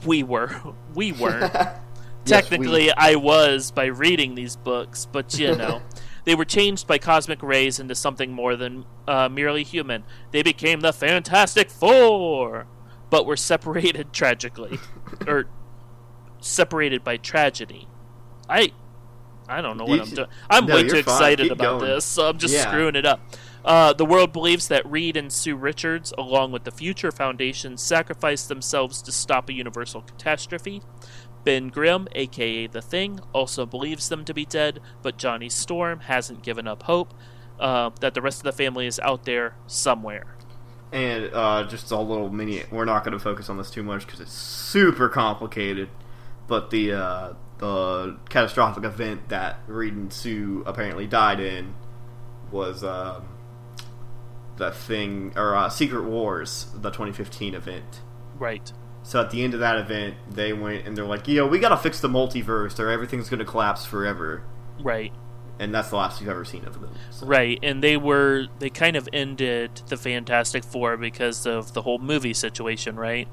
We 0.06 0.24
were. 0.24 0.56
We 0.94 1.14
weren't. 1.14 1.54
Technically, 2.26 2.92
I 2.92 3.16
was 3.16 3.72
by 3.72 3.86
reading 3.86 4.36
these 4.36 4.56
books, 4.56 5.08
but 5.12 5.38
you 5.40 5.56
know. 5.56 5.82
They 6.24 6.36
were 6.36 6.46
changed 6.46 6.88
by 6.88 6.98
cosmic 6.98 7.42
rays 7.42 7.80
into 7.80 7.96
something 7.96 8.32
more 8.32 8.56
than 8.56 8.86
uh, 9.08 9.30
merely 9.30 9.64
human. 9.64 10.04
They 10.32 10.44
became 10.44 10.82
the 10.82 10.94
Fantastic 10.94 11.70
Four, 11.70 12.68
but 13.10 13.26
were 13.26 13.38
separated 13.38 14.14
tragically, 14.14 14.80
or 15.28 15.46
separated 16.40 17.04
by 17.04 17.18
tragedy. 17.18 17.88
I, 18.48 18.72
I 19.48 19.62
don't 19.62 19.78
know 19.78 19.86
what 19.86 19.96
You 19.96 20.02
I'm 20.02 20.10
doing. 20.10 20.28
I'm 20.50 20.66
No, 20.66 20.76
way 20.76 20.88
too 20.88 20.98
excited 20.98 21.44
Keep 21.46 21.54
about 21.54 21.80
going. 21.80 21.92
this, 21.92 22.06
so 22.06 22.28
I'm 22.28 22.38
just 22.38 22.54
Yeah. 22.54 22.68
screwing 22.70 22.96
it 22.96 23.06
up. 23.06 23.20
Uh, 23.64 23.94
the 23.94 24.06
world 24.06 24.34
believes 24.34 24.68
that 24.70 24.84
Reed 24.90 25.16
and 25.16 25.32
Sue 25.32 25.56
Richards, 25.56 26.14
along 26.18 26.52
with 26.52 26.64
the 26.64 26.72
Future 26.72 27.12
Foundation, 27.12 27.78
sacrificed 27.78 28.48
themselves 28.50 29.02
to 29.04 29.12
stop 29.12 29.50
a 29.50 29.54
universal 29.54 30.02
catastrophe. 30.02 30.82
Ben 31.44 31.70
Grimm, 31.70 32.08
aka 32.14 32.68
The 32.68 32.82
Thing, 32.82 33.20
also 33.34 33.66
believes 33.66 34.10
them 34.10 34.26
to 34.26 34.34
be 34.34 34.46
dead, 34.46 34.80
but 35.02 35.18
Johnny 35.18 35.50
Storm 35.50 36.02
hasn't 36.02 36.44
given 36.44 36.68
up 36.68 36.84
hope 36.84 37.14
uh, 37.60 37.92
that 38.00 38.14
the 38.14 38.22
rest 38.22 38.40
of 38.40 38.44
the 38.44 38.52
family 38.52 38.88
is 38.88 39.00
out 39.00 39.26
there 39.26 39.56
somewhere. 39.68 40.36
And 40.92 41.30
uh, 41.34 41.66
just 41.70 41.92
a 41.92 42.00
little 42.00 42.30
mini. 42.30 42.64
We're 42.70 42.86
not 42.86 43.06
going 43.06 43.14
to 43.14 43.24
focus 43.24 43.50
on 43.50 43.58
this 43.58 43.72
too 43.72 43.84
much 43.84 44.06
because 44.06 44.20
it's 44.20 44.34
super 44.34 45.08
complicated. 45.08 45.90
But 46.48 46.70
the 46.70 46.94
uh, 46.94 47.34
the 47.60 48.18
catastrophic 48.28 48.84
event 48.84 49.30
that 49.30 49.60
Reed 49.68 49.94
and 49.94 50.12
Sue 50.12 50.64
apparently 50.66 51.08
died 51.08 51.40
in 51.40 51.76
was 52.52 52.84
um, 52.84 53.30
the 54.58 54.72
thing 54.72 55.32
or 55.38 55.56
uh, 55.56 55.70
Secret 55.70 56.04
Wars, 56.04 56.68
the 56.74 56.90
2015 56.90 57.54
event. 57.54 58.02
Right. 58.38 58.74
So 59.04 59.20
at 59.20 59.32
the 59.32 59.44
end 59.44 59.54
of 59.54 59.60
that 59.60 59.78
event, 59.78 60.16
they 60.30 60.54
went 60.54 60.86
and 60.86 60.96
they're 60.96 61.06
like, 61.06 61.28
"Yo, 61.28 61.48
we 61.48 61.60
gotta 61.60 61.78
fix 61.78 62.00
the 62.00 62.08
multiverse, 62.08 62.80
or 62.80 62.90
everything's 62.90 63.30
gonna 63.30 63.46
collapse 63.46 63.86
forever." 63.86 64.44
Right. 64.82 65.14
And 65.60 65.74
that's 65.74 65.90
the 65.90 65.96
last 65.96 66.20
you've 66.20 66.30
ever 66.30 66.46
seen 66.46 66.66
of 66.66 66.82
them. 66.82 66.94
So. 67.12 67.26
Right, 67.26 67.60
and 67.62 67.84
they 67.84 67.98
were 67.98 68.48
they 68.60 68.70
kind 68.70 68.96
of 68.96 69.08
ended 69.14 69.82
the 69.88 69.98
Fantastic 69.98 70.64
Four 70.64 70.98
because 70.98 71.46
of 71.46 71.74
the 71.74 71.84
whole 71.84 72.00
movie 72.00 72.34
situation, 72.34 72.96
right? 72.96 73.28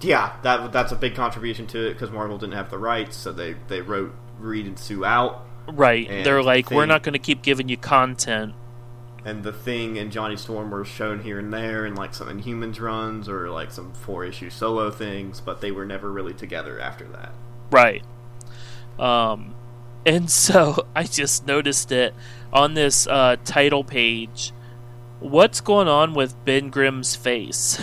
Yeah, 0.00 0.34
that 0.42 0.70
that's 0.72 0.92
a 0.92 0.96
big 0.96 1.14
contribution 1.14 1.66
to 1.68 1.88
it 1.88 1.94
because 1.94 2.10
Marvel 2.10 2.38
didn't 2.38 2.54
have 2.54 2.70
the 2.70 2.78
rights, 2.78 3.16
so 3.16 3.32
they 3.32 3.56
they 3.66 3.80
wrote 3.80 4.14
Reed 4.38 4.66
and 4.66 4.78
Sue 4.78 5.04
out. 5.04 5.44
Right. 5.66 6.08
They're 6.24 6.42
like, 6.42 6.70
we're 6.70 6.86
not 6.86 7.02
going 7.02 7.12
to 7.12 7.18
keep 7.18 7.42
giving 7.42 7.68
you 7.68 7.76
content. 7.76 8.54
And 9.28 9.42
the 9.42 9.52
thing 9.52 9.98
and 9.98 10.10
Johnny 10.10 10.36
Storm 10.36 10.70
were 10.70 10.86
shown 10.86 11.20
here 11.22 11.38
and 11.38 11.52
there 11.52 11.84
in 11.84 11.94
like 11.94 12.14
some 12.14 12.28
Inhumans 12.28 12.80
runs 12.80 13.28
or 13.28 13.50
like 13.50 13.70
some 13.70 13.92
four 13.92 14.24
issue 14.24 14.48
solo 14.48 14.90
things, 14.90 15.40
but 15.40 15.60
they 15.60 15.70
were 15.70 15.84
never 15.84 16.10
really 16.10 16.32
together 16.32 16.80
after 16.80 17.04
that. 17.08 17.34
Right. 17.70 18.02
Um, 18.98 19.54
and 20.06 20.30
so 20.46 20.86
I 20.96 21.04
just 21.04 21.46
noticed 21.46 21.92
it 21.92 22.14
on 22.52 22.72
this 22.72 23.06
uh, 23.06 23.36
title 23.44 23.84
page. 23.84 24.52
What's 25.20 25.60
going 25.60 25.88
on 25.88 26.14
with 26.14 26.42
Ben 26.46 26.70
Grimm's 26.70 27.14
face? 27.14 27.78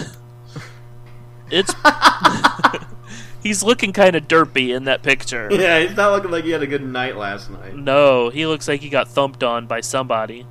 it's 1.52 1.76
he's 3.44 3.62
looking 3.62 3.94
kind 3.94 4.16
of 4.16 4.28
derpy 4.28 4.76
in 4.76 4.86
that 4.86 5.04
picture. 5.04 5.50
Yeah, 5.52 5.82
he's 5.82 5.96
not 5.96 6.12
looking 6.12 6.32
like 6.32 6.46
he 6.46 6.52
had 6.52 6.64
a 6.64 6.68
good 6.68 6.84
night 6.84 7.18
last 7.18 7.52
night. 7.52 7.76
No, 7.76 8.30
he 8.30 8.48
looks 8.48 8.68
like 8.68 8.82
he 8.82 8.90
got 8.90 9.10
thumped 9.10 9.44
on 9.44 9.68
by 9.68 9.82
somebody. 9.82 10.48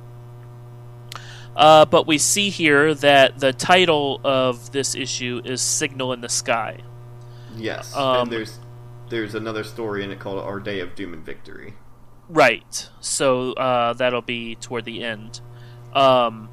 Uh, 1.55 1.85
but 1.85 2.05
we 2.05 2.17
see 2.17 2.49
here 2.49 2.93
that 2.95 3.39
the 3.39 3.53
title 3.53 4.19
of 4.23 4.71
this 4.71 4.95
issue 4.95 5.41
is 5.45 5.61
"Signal 5.61 6.13
in 6.13 6.21
the 6.21 6.29
Sky." 6.29 6.79
Yes, 7.55 7.95
Um, 7.95 8.23
and 8.23 8.31
there's 8.31 8.59
there's 9.09 9.35
another 9.35 9.63
story 9.63 10.03
in 10.03 10.11
it 10.11 10.19
called 10.19 10.39
Our 10.39 10.59
Day 10.59 10.79
of 10.79 10.95
Doom 10.95 11.13
and 11.13 11.23
Victory. 11.23 11.75
Right. 12.27 12.89
So 12.99 13.53
uh, 13.53 13.93
that'll 13.93 14.21
be 14.21 14.55
toward 14.55 14.85
the 14.85 15.03
end. 15.03 15.41
Um, 15.93 16.49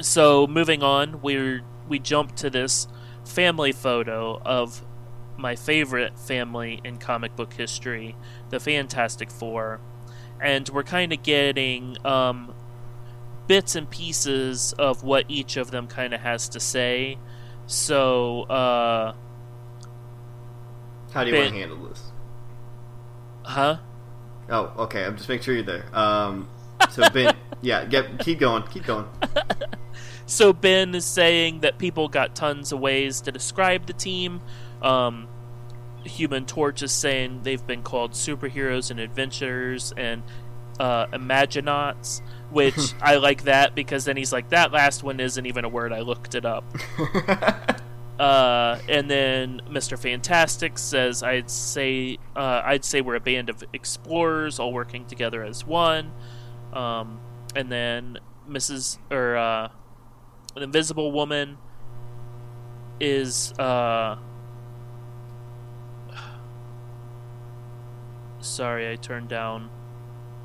so 0.00 0.46
moving 0.46 0.82
on, 0.82 1.20
we 1.22 1.60
we 1.88 1.98
jump 1.98 2.34
to 2.36 2.50
this 2.50 2.88
family 3.24 3.72
photo 3.72 4.40
of 4.44 4.82
my 5.36 5.54
favorite 5.54 6.18
family 6.18 6.80
in 6.82 6.98
comic 6.98 7.36
book 7.36 7.52
history, 7.52 8.16
the 8.50 8.58
Fantastic 8.58 9.30
Four, 9.30 9.80
and 10.42 10.68
we're 10.68 10.82
kind 10.82 11.12
of 11.12 11.22
getting 11.22 11.96
um, 12.04 12.54
bits 13.48 13.74
and 13.74 13.90
pieces 13.90 14.72
of 14.78 15.02
what 15.02 15.24
each 15.28 15.56
of 15.56 15.70
them 15.72 15.88
kind 15.88 16.14
of 16.14 16.20
has 16.20 16.48
to 16.50 16.60
say. 16.60 17.18
So, 17.66 18.42
uh, 18.42 19.14
How 21.12 21.24
do 21.24 21.30
you 21.30 21.36
Ben- 21.36 21.42
want 21.44 21.54
to 21.54 21.60
handle 21.60 21.88
this? 21.88 22.02
huh? 23.42 23.78
Oh, 24.50 24.72
okay. 24.84 25.04
I'm 25.04 25.16
just 25.16 25.28
making 25.28 25.44
sure 25.44 25.54
you're 25.54 25.62
there. 25.64 25.84
Um, 25.92 26.48
so 26.90 27.08
Ben, 27.10 27.34
yeah, 27.62 27.84
get 27.84 28.18
keep 28.20 28.38
going, 28.38 28.62
keep 28.64 28.84
going. 28.84 29.06
So 30.26 30.52
Ben 30.52 30.94
is 30.94 31.06
saying 31.06 31.60
that 31.60 31.78
people 31.78 32.06
got 32.10 32.36
tons 32.36 32.70
of 32.70 32.80
ways 32.80 33.22
to 33.22 33.32
describe 33.32 33.86
the 33.86 33.94
team. 33.94 34.42
Um, 34.82 35.26
Human 36.04 36.44
Torch 36.44 36.82
is 36.82 36.92
saying 36.92 37.40
they've 37.44 37.66
been 37.66 37.82
called 37.82 38.12
superheroes 38.12 38.90
and 38.90 39.00
adventurers 39.00 39.94
and 39.96 40.22
uh, 40.78 41.06
imaginauts, 41.12 42.22
which 42.50 42.94
I 43.00 43.16
like 43.16 43.44
that 43.44 43.74
because 43.74 44.04
then 44.04 44.16
he's 44.16 44.32
like, 44.32 44.50
that 44.50 44.72
last 44.72 45.02
one 45.02 45.20
isn't 45.20 45.46
even 45.46 45.64
a 45.64 45.68
word. 45.68 45.92
I 45.92 46.00
looked 46.00 46.34
it 46.34 46.44
up. 46.44 46.64
Uh, 48.18 48.80
and 48.88 49.08
then 49.08 49.62
Mr. 49.70 49.96
Fantastic 49.96 50.76
says, 50.76 51.22
"I'd 51.22 51.48
say 51.48 52.18
uh, 52.34 52.62
I'd 52.64 52.84
say 52.84 53.00
we're 53.00 53.14
a 53.14 53.20
band 53.20 53.48
of 53.48 53.62
explorers 53.72 54.58
all 54.58 54.72
working 54.72 55.06
together 55.06 55.44
as 55.44 55.64
one." 55.64 56.10
Um, 56.72 57.20
and 57.54 57.70
then 57.70 58.18
Mrs. 58.48 58.98
or 59.10 59.36
uh, 59.36 59.68
the 60.54 60.62
Invisible 60.62 61.12
Woman 61.12 61.58
is 62.98 63.52
uh, 63.52 64.16
sorry, 68.40 68.90
I 68.90 68.96
turned 68.96 69.28
down 69.28 69.70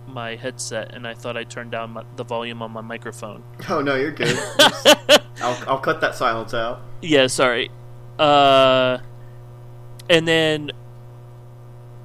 my 0.07 0.35
headset 0.35 0.93
and 0.93 1.07
I 1.07 1.13
thought 1.13 1.37
I 1.37 1.43
turned 1.43 1.71
down 1.71 1.91
my, 1.91 2.03
the 2.15 2.23
volume 2.23 2.61
on 2.61 2.71
my 2.71 2.81
microphone. 2.81 3.43
oh 3.69 3.81
no, 3.81 3.95
you're 3.95 4.11
good. 4.11 4.37
I'll 5.41 5.63
I'll 5.67 5.79
cut 5.79 6.01
that 6.01 6.15
silence 6.15 6.53
out. 6.53 6.81
Yeah, 7.01 7.27
sorry. 7.27 7.69
Uh, 8.19 8.99
and 10.09 10.27
then 10.27 10.71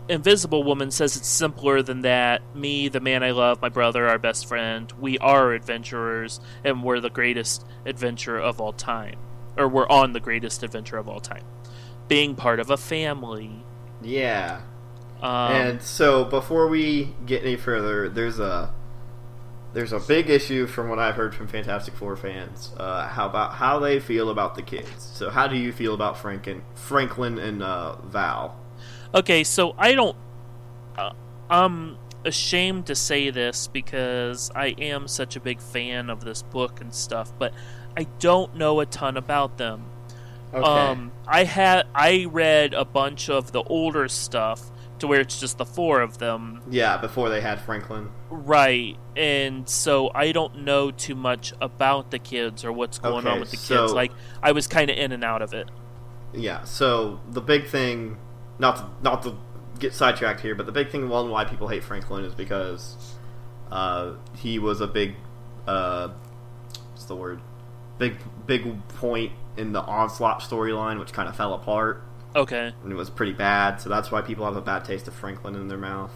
Invisible 0.09 0.65
Woman 0.65 0.91
says 0.91 1.17
it's 1.17 1.29
simpler 1.29 1.83
than 1.83 2.01
that. 2.03 2.43
Me, 2.55 2.89
the 2.89 3.01
man 3.01 3.23
I 3.23 3.33
love, 3.33 3.61
my 3.61 3.69
brother, 3.69 4.09
our 4.09 4.19
best 4.19 4.47
friend, 4.47 4.91
we 4.99 5.19
are 5.19 5.53
adventurers, 5.53 6.41
and 6.65 6.83
we're 6.83 7.01
the 7.01 7.11
greatest 7.11 7.65
adventure 7.85 8.39
of 8.39 8.61
all 8.61 8.73
time. 8.73 9.17
Or 9.57 9.69
we're 9.69 9.89
on 9.89 10.13
the 10.13 10.21
greatest 10.21 10.63
adventure 10.63 10.97
of 10.97 11.09
all 11.09 11.21
time. 11.21 11.43
Being 12.07 12.37
part 12.37 12.59
of 12.59 12.71
a 12.71 12.77
family. 12.77 13.65
Yeah. 14.01 14.63
Um, 15.23 15.53
and 15.53 15.83
so 15.83 16.25
before 16.25 16.69
we 16.69 17.15
get 17.27 17.43
any 17.43 17.57
further, 17.57 18.09
there's 18.09 18.39
a 18.39 18.73
there's 19.75 19.93
a 19.93 20.01
big 20.01 20.31
issue 20.31 20.67
from 20.67 20.89
what 20.89 20.99
I've 20.99 21.15
heard 21.15 21.35
from 21.35 21.47
Fantastic 21.49 21.95
Four 21.95 22.17
fans. 22.17 22.73
Uh, 22.77 23.07
how 23.07 23.27
about 23.27 23.55
how 23.55 23.79
they 23.79 24.01
feel 24.01 24.31
about 24.31 24.55
the 24.55 24.63
kids? 24.63 24.91
So 24.99 25.31
how 25.31 25.47
do 25.47 25.57
you 25.57 25.73
feel 25.73 25.95
about 25.95 26.19
Franklin, 26.19 26.63
Franklin 26.75 27.39
and 27.39 27.63
uh, 27.63 27.97
Val? 28.03 28.59
Okay, 29.15 29.45
so 29.45 29.75
I 29.77 29.95
don't. 29.95 30.17
Uh, 30.97 31.13
I'm 31.51 31.99
ashamed 32.25 32.87
to 32.87 32.95
say 32.95 33.31
this 33.31 33.69
because 33.69 34.51
I 34.55 34.69
am 34.79 35.09
such 35.09 35.37
a 35.37 35.41
big 35.41 35.61
fan 35.61 36.11
of 36.11 36.25
this 36.25 36.43
book 36.43 36.81
and 36.81 36.95
stuff, 36.95 37.33
but 37.39 37.53
I 37.97 38.05
don't 38.19 38.57
know 38.57 38.81
a 38.81 38.87
ton 38.87 39.17
about 39.17 39.59
them. 39.59 39.85
Okay. 40.53 40.65
Um, 40.65 41.13
I 41.27 41.45
had 41.45 41.87
I 41.95 42.27
read 42.31 42.73
a 42.73 42.85
bunch 42.85 43.29
of 43.29 43.53
the 43.53 43.63
older 43.63 44.09
stuff 44.09 44.71
to 45.01 45.07
where 45.07 45.21
it's 45.21 45.39
just 45.41 45.59
the 45.59 45.65
four 45.65 46.01
of 46.01 46.19
them, 46.19 46.63
yeah, 46.71 46.97
before 46.97 47.29
they 47.29 47.41
had 47.41 47.61
Franklin. 47.61 48.11
right? 48.31 48.97
And 49.17 49.69
so 49.69 50.11
I 50.15 50.33
don't 50.33 50.65
know 50.65 50.91
too 50.91 51.15
much 51.15 51.53
about 51.61 52.11
the 52.11 52.19
kids 52.19 52.65
or 52.65 52.73
what's 52.73 52.99
going 52.99 53.27
on 53.27 53.41
with 53.41 53.51
the 53.51 53.57
kids. 53.57 53.93
Like 53.93 54.13
I 54.43 54.53
was 54.53 54.67
kind 54.67 54.91
of 54.91 54.97
in 54.97 55.13
and 55.13 55.25
out 55.25 55.43
of 55.43 55.55
it. 55.55 55.71
Yeah. 56.33 56.65
So 56.65 57.21
the 57.31 57.41
big 57.41 57.67
thing, 57.67 58.19
not 58.59 58.77
to, 58.77 58.87
not 59.03 59.23
to 59.23 59.37
get 59.79 59.95
sidetracked 59.95 60.41
here, 60.41 60.55
but 60.55 60.67
the 60.67 60.73
big 60.73 60.91
thing 60.91 61.09
one 61.09 61.31
why 61.31 61.45
people 61.45 61.69
hate 61.69 61.85
Franklin 61.85 62.25
is 62.25 62.35
because 62.35 62.97
uh, 63.71 64.15
he 64.37 64.59
was 64.59 64.81
a 64.81 64.87
big, 64.87 65.15
uh, 65.67 66.09
what's 66.91 67.05
the 67.05 67.17
word? 67.17 67.41
Big 67.99 68.17
big 68.47 68.87
point 68.89 69.33
in 69.57 69.73
the 69.73 69.81
onslaught 69.81 70.41
storyline, 70.41 71.01
which 71.01 71.13
kind 71.13 71.29
of 71.29 71.37
fell 71.37 71.53
apart 71.55 72.03
Okay, 72.39 72.73
and 72.83 72.93
it 72.93 72.97
was 72.97 73.11
pretty 73.11 73.33
bad. 73.33 73.81
So 73.81 73.89
that's 73.89 74.11
why 74.11 74.23
people 74.23 74.45
have 74.45 74.57
a 74.57 74.61
bad 74.61 74.85
taste 74.85 75.09
of 75.09 75.15
Franklin 75.15 75.55
in 75.57 75.69
their 75.69 75.79
mouth. 75.79 76.13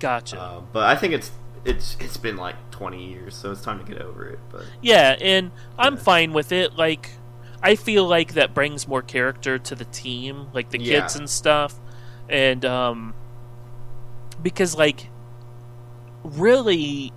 gotcha. 0.00 0.40
Uh, 0.40 0.60
but 0.72 0.84
I 0.84 0.96
think 0.96 1.14
it's 1.14 1.30
it's 1.64 1.96
it's 2.00 2.16
been 2.16 2.36
like 2.36 2.56
20 2.70 3.04
years, 3.08 3.34
so 3.36 3.50
it's 3.50 3.62
time 3.62 3.78
to 3.78 3.84
get 3.84 4.00
over 4.02 4.28
it. 4.28 4.40
But 4.50 4.72
Yeah, 4.80 5.16
and 5.20 5.52
I'm 5.78 5.96
Yeah. 5.96 5.98
fine 5.98 6.32
with 6.32 6.52
it. 6.52 6.74
Like, 6.74 7.20
I 7.62 7.74
feel 7.76 8.06
like 8.06 8.34
that 8.34 8.54
brings 8.54 8.86
more 8.86 9.02
character 9.02 9.58
to 9.58 9.74
the 9.74 9.84
team, 9.86 10.48
like 10.52 10.70
the 10.70 10.78
Yeah. 10.78 10.88
kids 10.90 11.16
and 11.16 11.28
stuff. 11.28 11.80
And, 12.28 12.64
um, 12.64 13.14
because, 14.42 14.76
like, 14.76 15.12
really, 16.22 17.12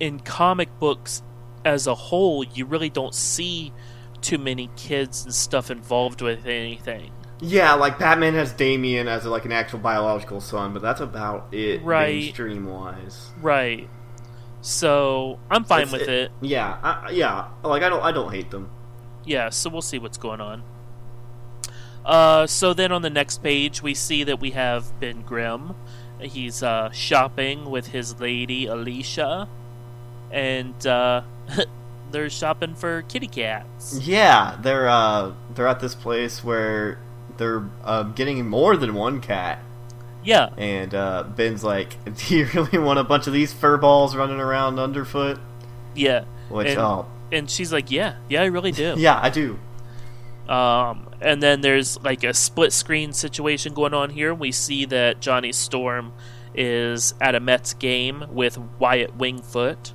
in 0.00 0.20
comic 0.20 0.78
books 0.78 1.22
as 1.64 1.86
a 1.86 1.94
whole, 1.94 2.44
you 2.44 2.64
really 2.66 2.90
don't 2.90 3.14
see 3.14 3.72
too 4.20 4.38
many 4.38 4.70
kids 4.76 5.24
and 5.24 5.34
stuff 5.34 5.70
involved 5.70 6.20
with 6.22 6.46
anything. 6.46 7.12
Yeah, 7.40 7.72
like 7.74 7.98
Batman 7.98 8.34
has 8.34 8.52
Damian 8.52 9.08
as 9.08 9.24
like 9.24 9.44
an 9.46 9.52
actual 9.52 9.78
biological 9.78 10.40
son, 10.40 10.72
but 10.74 10.82
that's 10.82 11.00
about 11.00 11.48
it, 11.52 11.82
Right. 11.82 12.16
mainstream 12.16 12.66
wise. 12.66 13.30
Right. 13.40 13.88
So, 14.60 15.38
I'm 15.50 15.64
fine 15.64 15.82
It's- 15.84 15.92
with 16.00 16.08
it. 16.08 16.32
Yeah, 16.42 16.76
I, 16.82 17.10
yeah. 17.12 17.46
Like 17.64 17.82
I 17.82 17.88
don't, 17.88 18.02
I 18.02 18.12
don't 18.12 18.30
hate 18.30 18.50
them. 18.50 18.70
yeah, 19.24 19.48
so 19.48 19.70
we'll 19.70 19.80
see 19.82 19.98
what's 19.98 20.18
going 20.18 20.40
on. 20.42 20.62
Uh, 22.04 22.46
so 22.46 22.72
then 22.74 22.92
on 22.92 23.02
the 23.02 23.10
next 23.10 23.42
page, 23.42 23.82
we 23.82 23.94
see 23.94 24.24
that 24.24 24.40
we 24.40 24.50
have 24.50 24.98
Ben 25.00 25.22
Grimm. 25.22 25.74
He's 26.20 26.62
uh, 26.62 26.90
shopping 26.90 27.70
with 27.70 27.86
his 27.88 28.20
lady 28.20 28.66
Alicia, 28.66 29.48
and 30.30 30.86
uh, 30.86 31.22
they're 32.10 32.30
shopping 32.30 32.74
for 32.74 33.02
kitty 33.02 33.26
cats. 33.28 33.98
Yeah, 34.02 34.56
they're 34.60 34.88
uh, 34.88 35.32
they're 35.54 35.68
at 35.68 35.80
this 35.80 35.94
place 35.94 36.42
where 36.44 36.98
they're 37.36 37.64
uh, 37.84 38.02
getting 38.04 38.46
more 38.48 38.76
than 38.76 38.94
one 38.94 39.20
cat, 39.20 39.58
Yeah, 40.24 40.50
and 40.58 40.94
uh, 40.94 41.24
Ben's 41.24 41.64
like, 41.64 41.96
"Do 42.28 42.36
you 42.36 42.46
really 42.54 42.78
want 42.78 42.98
a 42.98 43.04
bunch 43.04 43.26
of 43.26 43.32
these 43.32 43.52
fur 43.52 43.76
balls 43.76 44.14
running 44.16 44.40
around 44.40 44.78
underfoot?" 44.78 45.38
yeah, 45.94 46.24
Which, 46.48 46.68
And- 46.68 46.78
oh, 46.78 47.06
and 47.32 47.50
she's 47.50 47.72
like, 47.72 47.90
"Yeah, 47.90 48.16
yeah, 48.28 48.42
I 48.42 48.46
really 48.46 48.72
do." 48.72 48.94
yeah, 48.96 49.18
I 49.20 49.30
do. 49.30 49.58
Um, 50.48 51.08
and 51.20 51.42
then 51.42 51.60
there's 51.60 52.00
like 52.02 52.24
a 52.24 52.34
split 52.34 52.72
screen 52.72 53.12
situation 53.12 53.72
going 53.72 53.94
on 53.94 54.10
here. 54.10 54.34
We 54.34 54.50
see 54.52 54.84
that 54.86 55.20
Johnny 55.20 55.52
Storm 55.52 56.12
is 56.54 57.14
at 57.20 57.36
a 57.36 57.40
Mets 57.40 57.74
game 57.74 58.24
with 58.30 58.58
Wyatt 58.80 59.16
Wingfoot. 59.16 59.92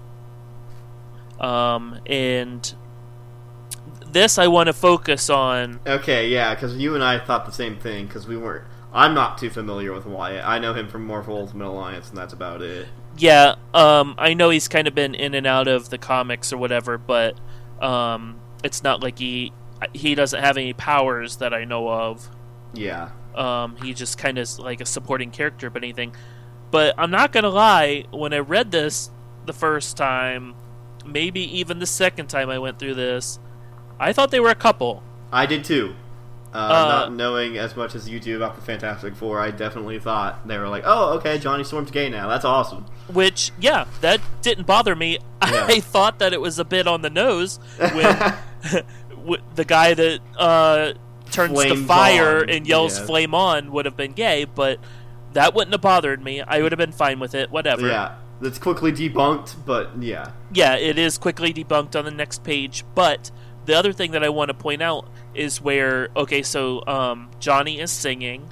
Um, 1.40 2.00
and 2.06 2.74
this 4.12 4.38
I 4.38 4.48
want 4.48 4.68
to 4.68 4.74
focus 4.74 5.30
on. 5.30 5.80
Okay, 5.86 6.30
yeah, 6.30 6.56
because 6.56 6.76
you 6.78 6.96
and 6.96 7.04
I 7.04 7.20
thought 7.20 7.46
the 7.46 7.52
same 7.52 7.78
thing 7.78 8.08
because 8.08 8.28
we 8.28 8.38
weren't. 8.38 8.66
I'm 8.94 9.14
not 9.14 9.38
too 9.38 9.50
familiar 9.50 9.92
with 9.92 10.06
Wyatt. 10.06 10.46
I 10.46 10.58
know 10.58 10.74
him 10.74 10.88
from 10.88 11.06
Marvel 11.06 11.36
Ultimate 11.38 11.68
Alliance, 11.68 12.08
and 12.10 12.18
that's 12.18 12.32
about 12.32 12.62
it. 12.62 12.88
Yeah, 13.18 13.56
um, 13.74 14.16
I 14.18 14.34
know 14.34 14.50
he's 14.50 14.70
kind 14.70 14.88
of 14.88 14.96
been 14.96 15.14
in 15.16 15.34
and 15.34 15.46
out 15.46 15.68
of 15.68 15.90
the 15.90 15.98
comics 15.98 16.54
or 16.54 16.58
whatever, 16.58 16.98
but 16.98 17.38
um, 17.82 18.40
it's 18.64 18.84
not 18.84 19.04
like 19.04 19.20
he 19.20 19.52
he 19.94 20.16
doesn't 20.16 20.42
have 20.42 20.56
any 20.58 20.74
powers 20.74 21.38
that 21.38 21.54
I 21.54 21.66
know 21.66 21.90
of. 21.90 22.30
Yeah. 22.74 23.10
Um, 23.36 23.76
he 23.78 23.94
just 23.94 24.18
kind 24.18 24.38
of 24.38 24.60
like 24.60 24.80
a 24.80 24.86
supporting 24.86 25.30
character, 25.30 25.70
but 25.70 25.84
anything. 25.84 26.16
But 26.72 26.96
I'm 26.98 27.12
not 27.12 27.34
gonna 27.34 27.50
lie, 27.50 28.06
when 28.12 28.34
I 28.34 28.40
read 28.40 28.72
this 28.72 29.12
the 29.46 29.54
first 29.54 29.98
time, 29.98 30.56
maybe 31.06 31.42
even 31.60 31.80
the 31.80 31.86
second 31.86 32.28
time 32.28 32.50
I 32.50 32.60
went 32.60 32.80
through 32.80 32.96
this, 32.96 33.40
I 34.00 34.14
thought 34.14 34.32
they 34.32 34.40
were 34.40 34.50
a 34.50 34.56
couple. 34.56 35.04
I 35.32 35.46
did 35.46 35.64
too. 35.64 35.96
Uh, 36.54 36.58
Uh, 36.58 36.88
not 36.88 37.14
knowing 37.14 37.58
as 37.58 37.76
much 37.76 37.96
as 37.96 38.08
you 38.08 38.18
do 38.20 38.38
about 38.38 38.56
the 38.56 38.62
Fantastic 38.62 39.14
Four, 39.16 39.42
I 39.42 39.52
definitely 39.52 40.00
thought 40.00 40.48
they 40.48 40.58
were 40.58 40.70
like, 40.70 40.84
"Oh, 40.86 41.16
okay, 41.18 41.38
Johnny 41.38 41.66
Storm's 41.66 41.92
gay 41.92 42.08
now. 42.10 42.30
That's 42.30 42.46
awesome." 42.46 42.86
Which, 43.12 43.52
yeah, 43.60 43.86
that 44.00 44.22
didn't 44.42 44.66
bother 44.66 44.96
me. 44.96 45.18
Yeah. 45.46 45.68
I 45.68 45.80
thought 45.80 46.18
that 46.20 46.34
it 46.34 46.42
was 46.42 46.58
a 46.58 46.66
bit 46.66 46.88
on 46.88 47.04
the 47.04 47.10
nose 47.12 47.60
when 47.78 48.34
the 49.56 49.66
guy 49.66 49.94
that 49.94 50.20
uh, 50.38 50.94
turns 51.30 51.62
to 51.62 51.76
fire 51.86 52.40
on, 52.42 52.50
and 52.50 52.66
yells 52.66 52.98
yeah. 52.98 53.06
"flame 53.06 53.36
on" 53.36 53.72
would 53.72 53.86
have 53.86 53.96
been 53.96 54.14
gay, 54.14 54.46
but 54.46 54.80
that 55.34 55.54
wouldn't 55.54 55.74
have 55.74 55.82
bothered 55.82 56.24
me. 56.24 56.42
I 56.42 56.62
would 56.62 56.72
have 56.72 56.80
been 56.80 56.94
fine 56.94 57.20
with 57.20 57.36
it. 57.36 57.52
Whatever. 57.52 57.88
yeah, 57.88 58.16
that's 58.42 58.58
quickly 58.60 58.92
debunked, 58.92 59.56
but 59.66 59.92
yeah, 60.02 60.32
yeah, 60.54 60.76
it 60.76 60.98
is 60.98 61.18
quickly 61.18 61.54
debunked 61.54 61.96
on 61.98 62.06
the 62.06 62.12
next 62.12 62.44
page. 62.44 62.84
But 62.94 63.32
the 63.66 63.74
other 63.76 63.94
thing 63.94 64.12
that 64.12 64.24
I 64.24 64.30
want 64.30 64.50
to 64.50 64.54
point 64.54 64.82
out 64.82 65.08
is 65.34 65.62
where 65.62 66.10
okay, 66.16 66.42
so 66.44 66.86
um, 66.88 67.32
Johnny 67.40 67.80
is 67.80 67.92
singing, 67.92 68.50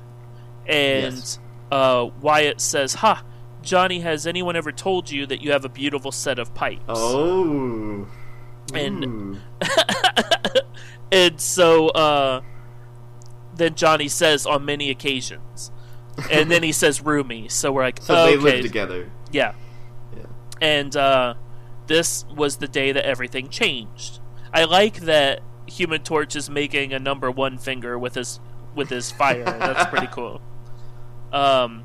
and 0.65 1.15
Yes. 1.15 1.39
uh, 1.71 2.07
Wyatt 2.21 2.61
says, 2.61 2.95
"Ha, 2.95 3.23
Johnny, 3.61 3.99
has 4.01 4.25
anyone 4.27 4.55
ever 4.55 4.71
told 4.71 5.09
you 5.11 5.25
that 5.25 5.41
you 5.41 5.51
have 5.51 5.65
a 5.65 5.69
beautiful 5.69 6.11
set 6.11 6.39
of 6.39 6.53
pipes?" 6.53 6.83
Oh. 6.87 8.07
And- 8.73 9.39
and 11.11 11.39
so 11.39 11.89
uh, 11.89 12.41
then 13.55 13.75
Johnny 13.75 14.07
says 14.07 14.45
on 14.45 14.65
many 14.65 14.89
occasions, 14.89 15.71
and 16.31 16.49
then 16.49 16.63
he 16.63 16.71
says 16.71 17.01
"roomie." 17.01 17.51
So 17.51 17.71
we're 17.71 17.83
like, 17.83 18.01
so 18.01 18.25
they 18.25 18.37
live 18.37 18.61
together. 18.63 19.11
Yeah. 19.31 19.53
And 20.63 20.95
uh, 20.95 21.33
this 21.87 22.23
was 22.35 22.55
the 22.57 22.67
day 22.67 22.91
that 22.93 23.05
everything 23.05 23.49
changed. 23.49 24.19
I 24.53 24.63
like 24.63 25.01
that 25.01 25.41
Human 25.67 26.01
Torch 26.03 26.35
is 26.35 26.49
making 26.49 26.93
a 26.93 26.99
number 26.99 27.29
one 27.29 27.57
finger 27.57 27.99
with 27.99 28.15
his 28.15 28.39
with 28.73 28.89
his 28.89 29.11
fire. 29.11 29.43
That's 29.43 29.89
pretty 29.89 30.07
cool. 30.11 30.41
Um, 31.31 31.83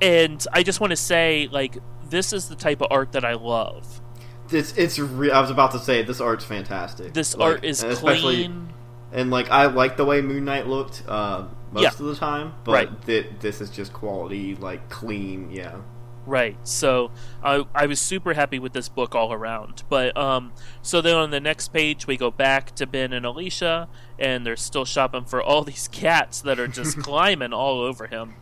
and 0.00 0.44
I 0.52 0.62
just 0.62 0.80
want 0.80 0.90
to 0.90 0.96
say, 0.96 1.48
like, 1.50 1.76
this 2.10 2.32
is 2.32 2.48
the 2.48 2.56
type 2.56 2.80
of 2.80 2.88
art 2.90 3.12
that 3.12 3.24
I 3.24 3.34
love. 3.34 4.00
It's 4.50 4.76
it's. 4.76 4.98
Re- 4.98 5.30
I 5.30 5.40
was 5.40 5.50
about 5.50 5.70
to 5.72 5.78
say 5.78 6.02
this 6.02 6.20
art's 6.20 6.44
fantastic. 6.44 7.14
This 7.14 7.34
Like, 7.36 7.54
art 7.54 7.64
is 7.64 7.82
and 7.82 7.96
clean. 7.96 8.72
and 9.12 9.30
like 9.30 9.50
I 9.50 9.66
like 9.66 9.96
the 9.96 10.04
way 10.04 10.20
Moon 10.20 10.44
Knight 10.44 10.66
looked 10.66 11.02
uh, 11.08 11.44
most 11.70 11.82
Yeah. 11.82 11.88
of 11.88 11.98
the 11.98 12.14
time, 12.16 12.52
but 12.64 12.72
Right. 12.72 12.90
thi- 13.04 13.26
this 13.40 13.60
is 13.62 13.70
just 13.70 13.92
quality, 13.94 14.54
like 14.56 14.90
clean. 14.90 15.50
Yeah. 15.50 15.76
Right. 16.26 16.56
So 16.62 17.10
I 17.42 17.64
I 17.74 17.86
was 17.86 18.00
super 18.00 18.34
happy 18.34 18.58
with 18.58 18.72
this 18.72 18.88
book 18.88 19.14
all 19.14 19.32
around. 19.32 19.82
But 19.88 20.16
um 20.16 20.52
so 20.80 21.00
then 21.00 21.16
on 21.16 21.30
the 21.30 21.40
next 21.40 21.72
page 21.72 22.06
we 22.06 22.16
go 22.16 22.30
back 22.30 22.74
to 22.76 22.86
Ben 22.86 23.12
and 23.12 23.26
Alicia 23.26 23.88
and 24.18 24.46
they're 24.46 24.56
still 24.56 24.84
shopping 24.84 25.24
for 25.24 25.42
all 25.42 25.62
these 25.64 25.88
cats 25.88 26.40
that 26.42 26.60
are 26.60 26.68
just 26.68 26.98
climbing 27.02 27.52
all 27.52 27.80
over 27.80 28.06
him. 28.06 28.34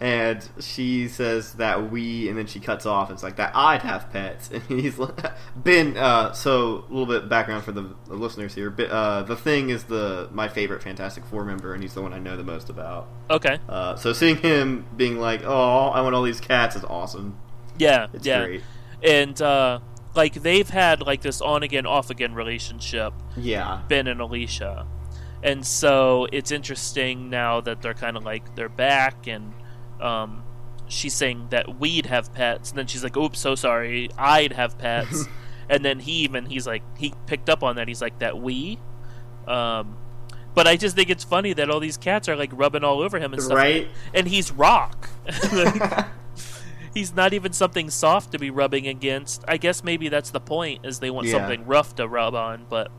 And 0.00 0.48
she 0.60 1.08
says 1.08 1.54
that 1.54 1.90
we, 1.90 2.28
and 2.28 2.38
then 2.38 2.46
she 2.46 2.60
cuts 2.60 2.86
off. 2.86 3.10
It's 3.10 3.24
like 3.24 3.34
that 3.36 3.50
I'd 3.56 3.82
have 3.82 4.12
pets, 4.12 4.48
and 4.52 4.62
he's 4.62 4.96
like, 4.98 5.18
Ben. 5.56 5.96
Uh, 5.96 6.32
so 6.32 6.84
a 6.88 6.92
little 6.92 7.06
bit 7.06 7.28
background 7.28 7.64
for 7.64 7.72
the, 7.72 7.94
listeners 8.06 8.54
here. 8.54 8.70
Bi- 8.70 8.84
Uh, 8.84 9.22
the 9.24 9.34
thing 9.34 9.70
is 9.70 9.84
the 9.84 10.28
my 10.30 10.46
favorite 10.48 10.82
Fantastic 10.84 11.24
Four 11.26 11.44
member, 11.44 11.74
and 11.74 11.82
he's 11.82 11.94
the 11.94 12.02
one 12.02 12.12
I 12.12 12.20
know 12.20 12.36
the 12.36 12.44
most 12.44 12.70
about. 12.70 13.08
Okay. 13.28 13.58
Uh, 13.68 13.96
so 13.96 14.12
seeing 14.12 14.36
him 14.36 14.86
being 14.96 15.18
like, 15.18 15.42
"Oh, 15.44 15.88
I 15.88 16.00
want 16.02 16.14
all 16.14 16.22
these 16.22 16.40
cats," 16.40 16.76
is 16.76 16.84
awesome. 16.84 17.36
Yeah. 17.76 18.06
It's 18.12 18.24
yeah. 18.26 18.44
great. 18.44 18.62
And 19.02 19.40
uh 19.42 19.80
like 20.14 20.34
they've 20.34 20.68
had 20.68 21.00
like 21.02 21.22
this 21.22 21.40
on 21.40 21.62
again 21.62 21.86
off 21.86 22.10
again 22.10 22.34
relationship 22.34 23.12
Yeah. 23.36 23.82
Ben 23.88 24.06
and 24.08 24.20
Alicia. 24.20 24.86
And 25.44 25.64
so 25.64 26.26
it's 26.32 26.50
interesting 26.50 27.30
now 27.30 27.60
that 27.60 27.82
they're 27.82 27.94
kind 27.94 28.16
of 28.16 28.24
like 28.24 28.56
they're 28.56 28.68
back 28.68 29.28
and 29.28 29.52
um, 30.00 30.42
she's 30.88 31.14
saying 31.14 31.48
that 31.50 31.78
we'd 31.78 32.06
have 32.06 32.32
pets 32.32 32.70
and 32.70 32.78
then 32.78 32.86
she's 32.86 33.02
like 33.04 33.16
oops 33.16 33.38
so 33.38 33.54
sorry 33.54 34.08
I'd 34.16 34.52
have 34.52 34.78
pets 34.78 35.26
and 35.68 35.84
then 35.84 35.98
he 36.00 36.12
even 36.24 36.46
he's 36.46 36.66
like 36.66 36.82
he 36.98 37.12
picked 37.26 37.48
up 37.50 37.62
on 37.62 37.76
that 37.76 37.88
he's 37.88 38.00
like 38.00 38.18
that 38.20 38.38
we 38.40 38.78
um, 39.46 39.96
but 40.54 40.66
I 40.66 40.76
just 40.76 40.96
think 40.96 41.10
it's 41.10 41.24
funny 41.24 41.52
that 41.52 41.70
all 41.70 41.80
these 41.80 41.96
cats 41.96 42.28
are 42.28 42.36
like 42.36 42.50
rubbing 42.52 42.84
all 42.84 43.00
over 43.00 43.18
him 43.18 43.32
and 43.32 43.42
stuff 43.42 43.56
Right. 43.56 43.88
and 44.14 44.26
he's 44.28 44.50
rock 44.52 45.08
Like, 45.52 46.06
he's 46.94 47.14
not 47.14 47.32
even 47.34 47.52
something 47.52 47.90
soft 47.90 48.32
to 48.32 48.38
be 48.38 48.50
rubbing 48.50 48.86
against 48.86 49.44
I 49.46 49.56
guess 49.58 49.84
maybe 49.84 50.08
that's 50.08 50.30
the 50.30 50.40
point 50.40 50.84
is 50.86 51.00
they 51.00 51.10
want 51.10 51.26
Yeah. 51.26 51.34
something 51.34 51.66
rough 51.66 51.94
to 51.96 52.08
rub 52.08 52.34
on 52.34 52.66
but 52.68 52.90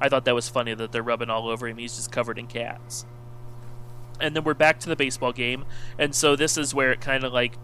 I 0.00 0.08
thought 0.08 0.24
that 0.24 0.34
was 0.34 0.48
funny 0.48 0.74
that 0.74 0.90
they're 0.90 1.00
rubbing 1.02 1.30
all 1.30 1.48
over 1.48 1.68
him. 1.68 1.78
He's 1.78 1.94
just 1.94 2.10
covered 2.10 2.36
in 2.36 2.48
cats. 2.48 3.06
And 4.22 4.34
then 4.34 4.44
we're 4.44 4.54
back 4.54 4.80
to 4.80 4.88
the 4.88 4.96
baseball 4.96 5.32
game, 5.32 5.64
and 5.98 6.14
so 6.14 6.36
this 6.36 6.56
is 6.56 6.74
where 6.74 6.92
it 6.92 7.00
kind 7.00 7.24
of 7.24 7.32
like 7.32 7.56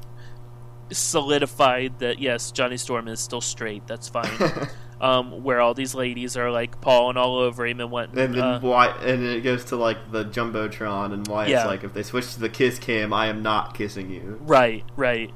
solidified 0.90 1.98
that 2.00 2.18
yes, 2.18 2.50
Johnny 2.50 2.76
Storm 2.76 3.08
is 3.08 3.20
still 3.20 3.40
straight. 3.40 3.86
That's 3.86 4.08
fine. 4.08 4.30
um, 5.00 5.42
where 5.44 5.60
all 5.60 5.74
these 5.74 5.94
ladies 5.94 6.36
are 6.36 6.50
like 6.50 6.80
pawing 6.80 7.16
all 7.16 7.36
over 7.38 7.66
him 7.66 7.80
and 7.80 7.90
what? 7.90 8.08
And 8.10 8.34
then 8.34 8.38
uh, 8.38 8.60
Wyatt, 8.62 9.02
and 9.02 9.24
then 9.24 9.36
it 9.36 9.40
goes 9.42 9.64
to 9.66 9.76
like 9.76 10.10
the 10.10 10.24
jumbotron, 10.24 11.12
and 11.12 11.26
why 11.28 11.46
Yeah. 11.46 11.66
like, 11.66 11.84
"If 11.84 11.92
they 11.94 12.02
switch 12.02 12.34
to 12.34 12.40
the 12.40 12.48
kiss 12.48 12.78
cam, 12.78 13.12
I 13.12 13.28
am 13.28 13.42
not 13.42 13.74
kissing 13.74 14.10
you." 14.10 14.38
right, 14.40 14.84
right, 14.96 15.30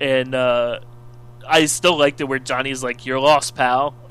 and 0.00 0.34
uh, 0.34 0.80
I 1.48 1.66
still 1.66 1.98
liked 1.98 2.20
it 2.20 2.24
where 2.24 2.38
Johnny's 2.38 2.82
like, 2.82 3.06
"You're 3.06 3.20
lost, 3.20 3.54
pal." 3.54 3.94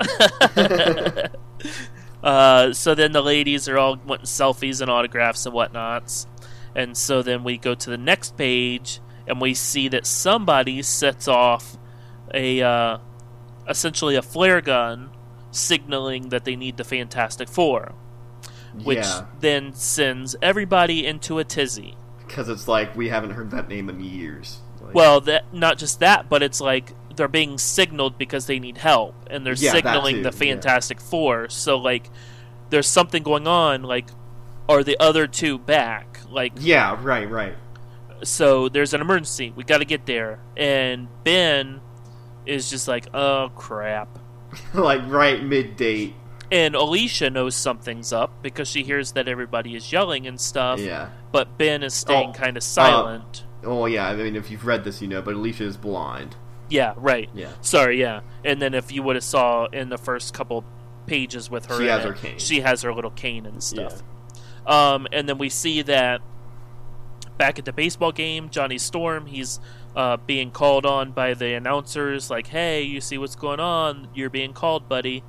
uh, 2.22 2.72
so 2.72 2.94
then 2.94 3.12
the 3.12 3.22
ladies 3.22 3.68
are 3.68 3.78
all 3.78 3.96
wanting 4.04 4.26
selfies 4.26 4.80
and 4.80 4.90
autographs 4.90 5.46
and 5.46 5.54
whatnots. 5.54 6.26
And 6.76 6.96
so 6.96 7.22
then 7.22 7.42
we 7.42 7.56
go 7.56 7.74
to 7.74 7.90
the 7.90 7.96
next 7.96 8.36
page 8.36 9.00
and 9.26 9.40
we 9.40 9.54
see 9.54 9.88
that 9.88 10.06
somebody 10.06 10.82
sets 10.82 11.26
off 11.26 11.76
a 12.34 12.60
uh, 12.62 12.98
essentially 13.68 14.14
a 14.14 14.22
flare 14.22 14.60
gun 14.60 15.10
signaling 15.50 16.28
that 16.28 16.44
they 16.44 16.54
need 16.54 16.76
the 16.76 16.84
Fantastic 16.84 17.48
Four, 17.48 17.94
which 18.84 18.98
yeah, 18.98 19.24
then 19.40 19.72
sends 19.72 20.36
everybody 20.42 21.06
into 21.06 21.38
a 21.38 21.44
tizzy. 21.44 21.94
because 22.26 22.48
it's 22.50 22.68
like 22.68 22.94
we 22.94 23.08
haven't 23.08 23.30
heard 23.30 23.50
that 23.52 23.68
name 23.68 23.88
in 23.88 24.00
years. 24.00 24.58
Like, 24.82 24.94
Well, 24.94 25.20
that 25.22 25.52
not 25.54 25.78
just 25.78 26.00
that, 26.00 26.28
but 26.28 26.42
it's 26.42 26.60
like 26.60 26.92
they're 27.16 27.26
being 27.26 27.56
signaled 27.56 28.18
because 28.18 28.46
they 28.46 28.58
need 28.58 28.76
help, 28.76 29.14
and 29.30 29.46
they're 29.46 29.54
Yeah, 29.54 29.72
signaling 29.72 30.16
the 30.22 30.30
yeah. 30.30 30.52
Fantastic 30.52 31.00
Four. 31.00 31.48
So 31.48 31.78
like, 31.78 32.10
there's 32.68 32.86
something 32.86 33.22
going 33.22 33.46
on. 33.46 33.82
Like, 33.82 34.08
are 34.68 34.84
the 34.84 34.98
other 35.00 35.26
two 35.26 35.58
back? 35.58 36.15
Like, 36.36 36.52
yeah, 36.60 36.96
right, 37.02 37.28
right. 37.30 37.54
so 38.22 38.68
there's 38.68 38.92
an 38.94 39.00
emergency. 39.00 39.52
We 39.56 39.64
got 39.64 39.78
to 39.78 39.84
get 39.86 40.04
there, 40.06 40.38
and 40.56 41.08
Ben 41.24 41.80
is 42.44 42.68
just 42.70 42.86
like, 42.86 43.08
oh 43.14 43.50
crap. 43.56 44.18
like 44.74 45.00
right 45.08 45.42
mid 45.42 45.76
date. 45.76 46.14
And 46.52 46.76
Alicia 46.76 47.30
knows 47.30 47.56
something's 47.56 48.12
up 48.12 48.42
because 48.42 48.68
she 48.68 48.84
hears 48.84 49.12
that 49.12 49.26
everybody 49.26 49.74
is 49.74 49.90
yelling 49.90 50.26
and 50.28 50.38
stuff. 50.40 50.78
Yeah. 50.78 51.08
But 51.32 51.58
Ben 51.58 51.82
is 51.82 51.92
staying 51.94 52.30
Oh, 52.30 52.32
kind 52.34 52.56
of 52.56 52.60
oh. 52.62 52.64
silent. 52.64 53.44
Oh 53.64 53.86
yeah. 53.86 54.06
I 54.06 54.14
mean, 54.14 54.36
if 54.36 54.50
you've 54.50 54.64
read 54.64 54.84
this, 54.84 55.02
you 55.02 55.08
know. 55.08 55.20
But 55.22 55.34
Alicia 55.34 55.64
is 55.64 55.76
blind. 55.76 56.36
yeah, 56.68 56.92
right. 56.96 57.28
Yeah. 57.34 57.50
Sorry, 57.62 57.98
yeah. 57.98 58.20
And 58.44 58.62
then 58.62 58.74
if 58.74 58.92
you 58.92 59.02
would 59.02 59.16
have 59.16 59.24
saw 59.24 59.66
in 59.66 59.88
the 59.88 59.98
first 59.98 60.34
couple 60.34 60.64
pages 61.06 61.50
with 61.50 61.66
her, 61.66 61.78
She 61.78 61.86
has 61.86 62.04
it, 62.04 62.08
her 62.08 62.12
cane. 62.14 62.38
She 62.38 62.60
has 62.60 62.82
her 62.82 62.92
little 62.94 63.10
cane 63.10 63.46
and 63.46 63.60
stuff. 63.62 64.02
Um, 64.66 65.06
and 65.12 65.28
then 65.28 65.38
we 65.38 65.48
see 65.48 65.82
that 65.82 66.20
back 67.38 67.58
at 67.58 67.64
the 67.64 67.72
baseball 67.72 68.12
game, 68.12 68.50
Johnny 68.50 68.78
Storm, 68.78 69.26
he's 69.26 69.60
uh, 69.94 70.16
being 70.16 70.50
called 70.50 70.84
on 70.84 71.12
by 71.12 71.34
the 71.34 71.54
announcers, 71.54 72.30
like, 72.30 72.48
"Hey, 72.48 72.82
you 72.82 73.00
see 73.00 73.18
what's 73.18 73.36
going 73.36 73.60
on? 73.60 74.08
You're 74.14 74.30
being 74.30 74.52
called, 74.52 74.88
buddy." 74.88 75.22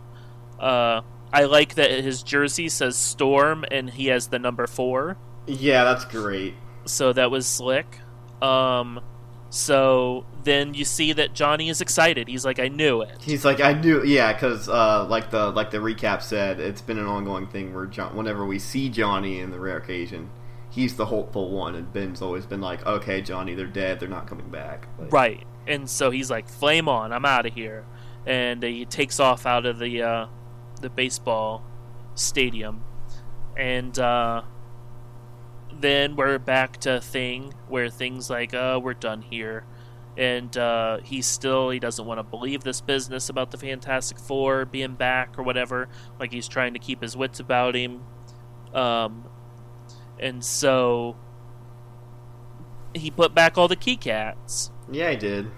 Uh, 0.59 1.01
I 1.31 1.43
like 1.43 1.75
that 1.75 1.91
his 1.91 2.23
jersey 2.23 2.69
says 2.69 2.95
Storm 2.95 3.65
and 3.69 3.89
he 3.89 4.07
has 4.07 4.27
the 4.27 4.39
number 4.39 4.65
four. 4.65 5.17
Yeah, 5.45 5.83
that's 5.83 6.05
great. 6.05 6.55
So 6.85 7.13
that 7.13 7.29
was 7.31 7.45
slick. 7.45 7.99
Um, 8.41 9.01
so 9.49 10.25
then 10.43 10.73
you 10.73 10.83
see 10.85 11.13
that 11.13 11.33
Johnny 11.33 11.69
is 11.69 11.81
excited. 11.81 12.27
He's 12.27 12.45
like, 12.45 12.59
I 12.59 12.67
knew 12.67 13.01
it. 13.01 13.21
He's 13.21 13.45
like, 13.45 13.61
I 13.61 13.73
knew, 13.73 14.03
yeah, 14.03 14.33
because 14.33 14.67
uh, 14.67 15.05
like 15.05 15.31
the 15.31 15.51
like 15.51 15.71
the 15.71 15.77
recap 15.77 16.21
said, 16.21 16.59
it's 16.59 16.81
been 16.81 16.97
an 16.97 17.05
ongoing 17.05 17.47
thing 17.47 17.73
where 17.73 17.85
John, 17.85 18.15
whenever 18.15 18.45
we 18.45 18.59
see 18.59 18.89
Johnny 18.89 19.39
in 19.39 19.51
the 19.51 19.59
rare 19.59 19.77
occasion, 19.77 20.29
he's 20.69 20.95
the 20.95 21.05
hopeful 21.05 21.51
one, 21.51 21.75
and 21.75 21.91
Ben's 21.91 22.21
always 22.21 22.45
been 22.45 22.61
like, 22.61 22.85
okay, 22.85 23.21
Johnny, 23.21 23.55
they're 23.55 23.67
dead, 23.67 23.99
they're 23.99 24.09
not 24.09 24.27
coming 24.27 24.49
back. 24.49 24.87
Like, 24.99 25.11
Right. 25.11 25.47
And 25.65 25.89
so 25.89 26.11
he's 26.11 26.31
like, 26.31 26.47
"Flame 26.47 26.87
on! 26.87 27.11
I'm 27.11 27.25
out 27.25 27.45
of 27.45 27.53
here." 27.53 27.85
And 28.25 28.63
he 28.63 28.85
takes 28.85 29.19
off 29.19 29.45
out 29.45 29.65
of 29.65 29.79
the 29.79 30.01
uh, 30.01 30.27
the 30.81 30.89
baseball 30.89 31.63
stadium, 32.15 32.83
and 33.57 33.97
uh, 33.99 34.43
then 35.81 36.15
we're 36.15 36.39
back 36.39 36.77
to 36.81 36.97
a 36.97 37.01
thing 37.01 37.53
where 37.67 37.89
things 37.89 38.29
like, 38.29 38.53
"Oh, 38.53 38.79
we're 38.79 38.93
done 38.93 39.21
here," 39.21 39.65
and 40.17 40.55
uh, 40.57 40.99
he's 41.03 41.25
still 41.25 41.69
he 41.69 41.79
doesn't 41.79 42.05
want 42.05 42.19
to 42.19 42.23
believe 42.23 42.63
this 42.63 42.81
business 42.81 43.29
about 43.29 43.51
the 43.51 43.57
Fantastic 43.57 44.19
Four 44.19 44.65
being 44.65 44.95
back 44.95 45.37
or 45.37 45.43
whatever. 45.43 45.89
Like 46.19 46.31
he's 46.31 46.47
trying 46.47 46.73
to 46.73 46.79
keep 46.79 47.01
his 47.01 47.15
wits 47.15 47.39
about 47.39 47.75
him, 47.75 48.01
um, 48.73 49.25
and 50.19 50.43
so 50.43 51.15
he 52.93 53.11
put 53.11 53.33
back 53.33 53.57
all 53.57 53.67
the 53.67 53.75
keycats. 53.75 54.71
Yeah, 54.91 55.11
he 55.11 55.17
did. 55.17 55.51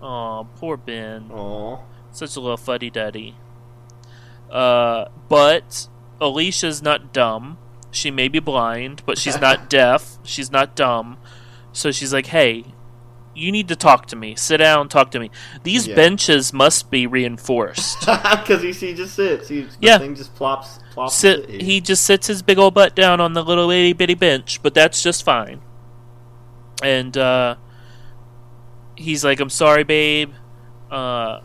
Oh, 0.00 0.46
poor 0.56 0.76
Ben. 0.76 1.30
oh 1.32 1.84
Such 2.12 2.36
a 2.36 2.40
little 2.40 2.56
fuddy 2.56 2.90
duddy. 2.90 3.36
Uh, 4.50 5.06
but 5.28 5.88
Alicia's 6.20 6.82
not 6.82 7.12
dumb. 7.12 7.58
She 7.90 8.10
may 8.10 8.28
be 8.28 8.38
blind, 8.38 9.02
but 9.06 9.18
she's 9.18 9.40
not 9.40 9.70
deaf. 9.70 10.18
She's 10.22 10.50
not 10.52 10.76
dumb. 10.76 11.18
So 11.72 11.90
she's 11.90 12.12
like, 12.12 12.26
hey, 12.26 12.64
you 13.34 13.50
need 13.52 13.68
to 13.68 13.76
talk 13.76 14.06
to 14.06 14.16
me. 14.16 14.34
Sit 14.34 14.58
down, 14.58 14.88
talk 14.88 15.10
to 15.12 15.20
me. 15.20 15.30
These 15.62 15.86
Yeah. 15.86 15.94
benches 15.94 16.52
must 16.52 16.90
be 16.90 17.06
reinforced. 17.06 18.00
Because 18.06 18.62
he, 18.62 18.72
he 18.72 18.94
just 18.94 19.14
sits. 19.14 19.48
He, 19.48 19.66
Yeah. 19.80 19.98
thing 19.98 20.14
just 20.14 20.34
plops. 20.34 20.80
plops 20.92 21.14
Sit, 21.14 21.48
he 21.48 21.80
just 21.80 22.04
sits 22.04 22.26
his 22.26 22.42
big 22.42 22.58
old 22.58 22.74
butt 22.74 22.94
down 22.96 23.20
on 23.20 23.32
the 23.34 23.42
little 23.44 23.70
itty 23.70 23.92
bitty 23.92 24.14
bench, 24.14 24.60
but 24.62 24.74
that's 24.74 25.02
just 25.02 25.22
fine. 25.22 25.60
And 26.82 27.16
uh, 27.16 27.56
he's 28.96 29.24
like, 29.24 29.40
"I'm 29.40 29.50
sorry, 29.50 29.84
babe, 29.84 30.32
uh, 30.90 31.40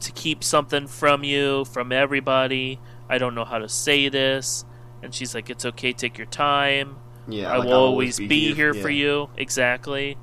to 0.00 0.12
keep 0.12 0.42
something 0.44 0.86
from 0.86 1.24
you, 1.24 1.64
from 1.66 1.92
everybody. 1.92 2.80
I 3.08 3.18
don't 3.18 3.34
know 3.34 3.44
how 3.44 3.58
to 3.58 3.68
say 3.68 4.08
this." 4.08 4.64
And 5.02 5.14
she's 5.14 5.34
like, 5.34 5.48
"It's 5.50 5.64
okay. 5.64 5.92
Take 5.92 6.18
your 6.18 6.26
time. 6.26 6.96
yeah, 7.28 7.52
I 7.52 7.58
like, 7.58 7.66
will 7.68 7.74
I'll 7.74 7.80
always 7.80 8.18
be, 8.18 8.54
here, 8.54 8.74
for 8.74 8.90
Yeah. 8.90 9.04
you." 9.06 9.30
Exactly. 9.36 10.16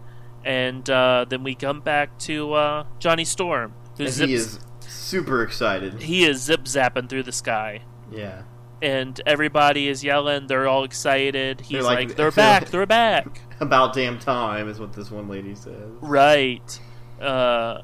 And 0.46 0.90
uh, 0.90 1.26
then 1.28 1.44
we 1.44 1.56
come 1.56 1.82
back 1.82 2.18
to 2.20 2.54
uh, 2.54 2.86
Johnny 3.00 3.26
Storm, 3.26 3.74
who 3.98 4.06
And 4.06 4.14
zips, 4.14 4.28
he 4.30 4.34
is 4.36 4.60
super 4.82 5.44
excited. 5.44 6.02
he 6.02 6.24
is 6.26 6.42
zip 6.42 6.64
zapping 6.66 7.10
through 7.10 7.24
the 7.24 7.32
sky 7.34 7.82
yeah. 8.12 8.44
and 8.82 9.20
everybody 9.26 9.90
is 9.90 10.04
yelling. 10.04 10.48
They're 10.48 10.68
all 10.68 10.84
excited. 10.86 11.60
He's 11.62 11.70
They're 11.72 11.84
like, 11.84 12.08
like- 12.10 12.16
"They're 12.18 12.32
back! 12.46 12.70
They're 12.70 12.86
back!" 12.86 13.42
About 13.60 13.94
damn 13.94 14.20
time 14.20 14.70
is 14.70 14.80
what 14.80 14.94
this 14.94 15.10
one 15.12 15.28
lady 15.28 15.56
says. 15.56 15.90
right. 16.02 16.80
Uh, 17.20 17.82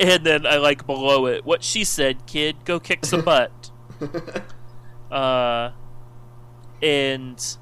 and 0.00 0.26
then 0.26 0.44
I 0.44 0.56
like 0.56 0.84
below 0.86 1.26
it 1.26 1.46
what 1.46 1.62
she 1.62 1.84
said, 1.84 2.26
"Kid, 2.26 2.56
go 2.66 2.78
kick 2.80 3.06
some 3.06 3.20
butt." 3.24 3.70
Uh, 5.10 5.70
and 6.82 7.56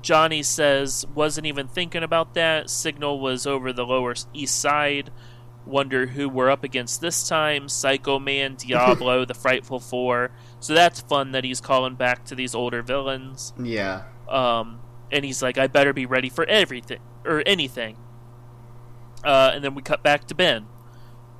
Johnny 0.00 0.42
says, 0.42 1.06
"Wasn't 1.14 1.46
even 1.46 1.68
thinking 1.68 2.02
about 2.02 2.34
that. 2.34 2.70
Signal 2.70 3.20
was 3.20 3.46
over 3.46 3.72
the 3.72 3.84
lower 3.86 4.14
east 4.32 4.58
side." 4.58 5.10
Wonder 5.66 6.06
who 6.06 6.30
we're 6.30 6.48
up 6.48 6.64
against 6.64 7.02
this 7.02 7.28
time. 7.28 7.68
Psycho 7.68 8.18
Man, 8.18 8.54
Diablo, 8.58 9.26
the 9.26 9.34
Frightful 9.34 9.80
Four. 9.80 10.30
So 10.60 10.72
that's 10.72 11.00
fun 11.02 11.32
that 11.32 11.44
he's 11.44 11.60
calling 11.60 11.94
back 11.94 12.24
to 12.26 12.34
these 12.34 12.54
older 12.54 12.80
villains. 12.80 13.52
yeah. 13.62 14.04
Um, 14.28 14.80
and 15.12 15.24
he's 15.26 15.42
like, 15.42 15.58
I 15.58 15.66
better 15.66 15.92
be 15.92 16.06
ready 16.06 16.30
for 16.30 16.44
everything 16.46 17.00
or 17.24 17.42
anything. 17.44 17.96
Uh, 19.24 19.50
and 19.54 19.62
then 19.64 19.74
we 19.74 19.82
cut 19.82 20.02
back 20.02 20.26
to 20.28 20.34
Ben, 20.34 20.66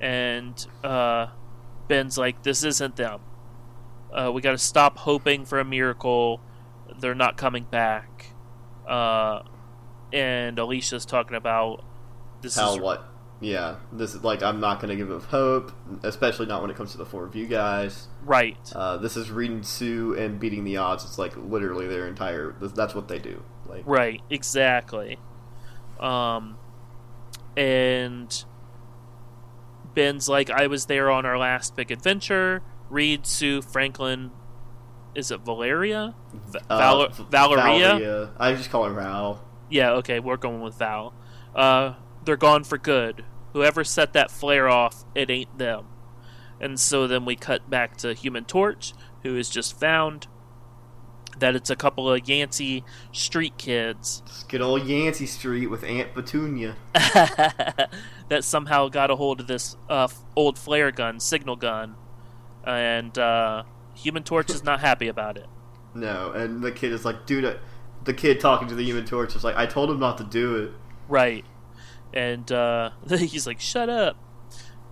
and 0.01 0.67
uh, 0.83 1.27
Ben's 1.87 2.17
like, 2.17 2.43
"This 2.43 2.63
isn't 2.63 2.97
them. 2.97 3.21
Uh, 4.13 4.31
we 4.33 4.41
got 4.41 4.51
to 4.51 4.57
stop 4.57 4.97
hoping 4.99 5.45
for 5.45 5.59
a 5.59 5.65
miracle. 5.65 6.41
They're 6.99 7.15
not 7.15 7.37
coming 7.37 7.65
back." 7.65 8.33
Uh, 8.87 9.43
and 10.11 10.57
Alicia's 10.57 11.05
talking 11.05 11.35
about 11.37 11.83
this 12.41 12.55
How 12.55 12.73
is 12.73 12.79
what? 12.79 13.05
Yeah. 13.39 13.77
This 13.91 14.15
is 14.15 14.23
like 14.23 14.43
I'm 14.43 14.59
not 14.59 14.79
gonna 14.79 14.95
give 14.95 15.11
up 15.11 15.23
hope, 15.23 15.71
especially 16.03 16.47
not 16.47 16.61
when 16.61 16.71
it 16.71 16.77
comes 16.77 16.91
to 16.91 16.97
the 16.97 17.05
four 17.05 17.25
of 17.25 17.35
you 17.35 17.47
guys. 17.47 18.07
right. 18.25 18.57
Uh, 18.73 18.97
this 18.97 19.15
is 19.15 19.31
reading 19.31 19.63
Sue 19.63 20.15
and 20.17 20.39
beating 20.39 20.63
the 20.63 20.77
odds. 20.77 21.05
It's 21.05 21.17
like 21.17 21.35
literally 21.37 21.87
their 21.87 22.07
entire. 22.07 22.55
That's 22.59 22.95
what 22.95 23.07
they 23.07 23.19
do. 23.19 23.43
Like 23.67 23.83
Right, 23.85 24.21
exactly. 24.29 25.19
Um, 25.99 26.57
and 27.55 28.45
Ben's 29.93 30.27
like, 30.29 30.49
I 30.49 30.67
was 30.67 30.85
there 30.85 31.11
on 31.11 31.25
our 31.25 31.37
last 31.37 31.75
big 31.75 31.91
adventure. 31.91 32.61
Reed, 32.89 33.25
Sue, 33.25 33.61
Franklin. 33.61 34.31
Is 35.15 35.31
it 35.31 35.41
Valeria? 35.41 36.15
V- 36.33 36.59
uh, 36.69 36.77
Val- 36.77 37.09
V- 37.09 37.25
Valeria? 37.29 37.87
Valeria. 37.87 38.31
I 38.37 38.53
just 38.53 38.69
call 38.69 38.85
her 38.85 38.93
Val. 38.93 39.43
Yeah, 39.69 39.91
okay, 39.93 40.19
we're 40.19 40.37
going 40.37 40.61
with 40.61 40.75
Val. 40.75 41.13
Uh, 41.55 41.93
they're 42.23 42.37
gone 42.37 42.63
for 42.63 42.77
good. 42.77 43.25
Whoever 43.53 43.83
set 43.83 44.13
that 44.13 44.29
flare 44.31 44.69
off, 44.69 45.03
it 45.15 45.29
ain't 45.29 45.57
them. 45.57 45.85
And 46.61 46.79
so 46.79 47.07
then 47.07 47.25
we 47.25 47.35
cut 47.35 47.69
back 47.69 47.97
to 47.97 48.13
Human 48.13 48.45
Torch, 48.45 48.93
who 49.23 49.35
has 49.35 49.49
just 49.49 49.79
found 49.79 50.27
that 51.39 51.55
it's 51.55 51.69
a 51.69 51.75
couple 51.75 52.11
of 52.11 52.27
Yancey 52.27 52.83
street 53.13 53.57
kids 53.57 54.21
Just 54.27 54.49
good 54.49 54.59
old 54.61 54.85
Yancey 54.85 55.25
Street 55.25 55.67
with 55.67 55.83
Aunt 55.85 56.13
Petunia. 56.13 56.75
that 56.93 57.89
somehow 58.41 58.89
got 58.89 59.09
a 59.09 59.15
hold 59.15 59.39
of 59.39 59.47
this 59.47 59.77
uh, 59.89 60.07
old 60.35 60.57
flare 60.57 60.91
gun, 60.91 61.19
signal 61.19 61.55
gun, 61.55 61.95
and 62.63 63.17
uh, 63.17 63.63
Human 63.95 64.23
Torch 64.23 64.49
is 64.49 64.63
not 64.63 64.79
happy 64.79 65.07
about 65.07 65.37
it. 65.37 65.47
No, 65.95 66.31
and 66.33 66.61
the 66.61 66.71
kid 66.71 66.91
is 66.91 67.03
like, 67.03 67.25
dude. 67.25 67.43
I, 67.45 67.55
the 68.03 68.13
kid 68.13 68.39
talking 68.39 68.67
to 68.67 68.75
the 68.75 68.83
Human 68.83 69.05
Torch 69.05 69.35
is 69.35 69.43
like, 69.43 69.55
I 69.55 69.65
told 69.65 69.89
him 69.89 69.99
not 69.99 70.19
to 70.19 70.23
do 70.23 70.55
it. 70.55 70.71
Right, 71.07 71.43
and 72.13 72.49
uh, 72.51 72.91
he's 73.09 73.47
like, 73.47 73.59
"Shut 73.59 73.89
up!" 73.89 74.15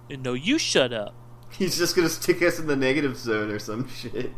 And 0.09 0.24
no, 0.24 0.34
you 0.34 0.57
shut 0.57 0.91
up. 0.91 1.13
He's 1.51 1.78
just 1.78 1.95
gonna 1.95 2.09
stick 2.09 2.41
us 2.41 2.57
in 2.59 2.65
the 2.65 2.76
negative 2.76 3.15
zone 3.15 3.51
or 3.51 3.59
some 3.59 3.88
shit. 3.89 4.32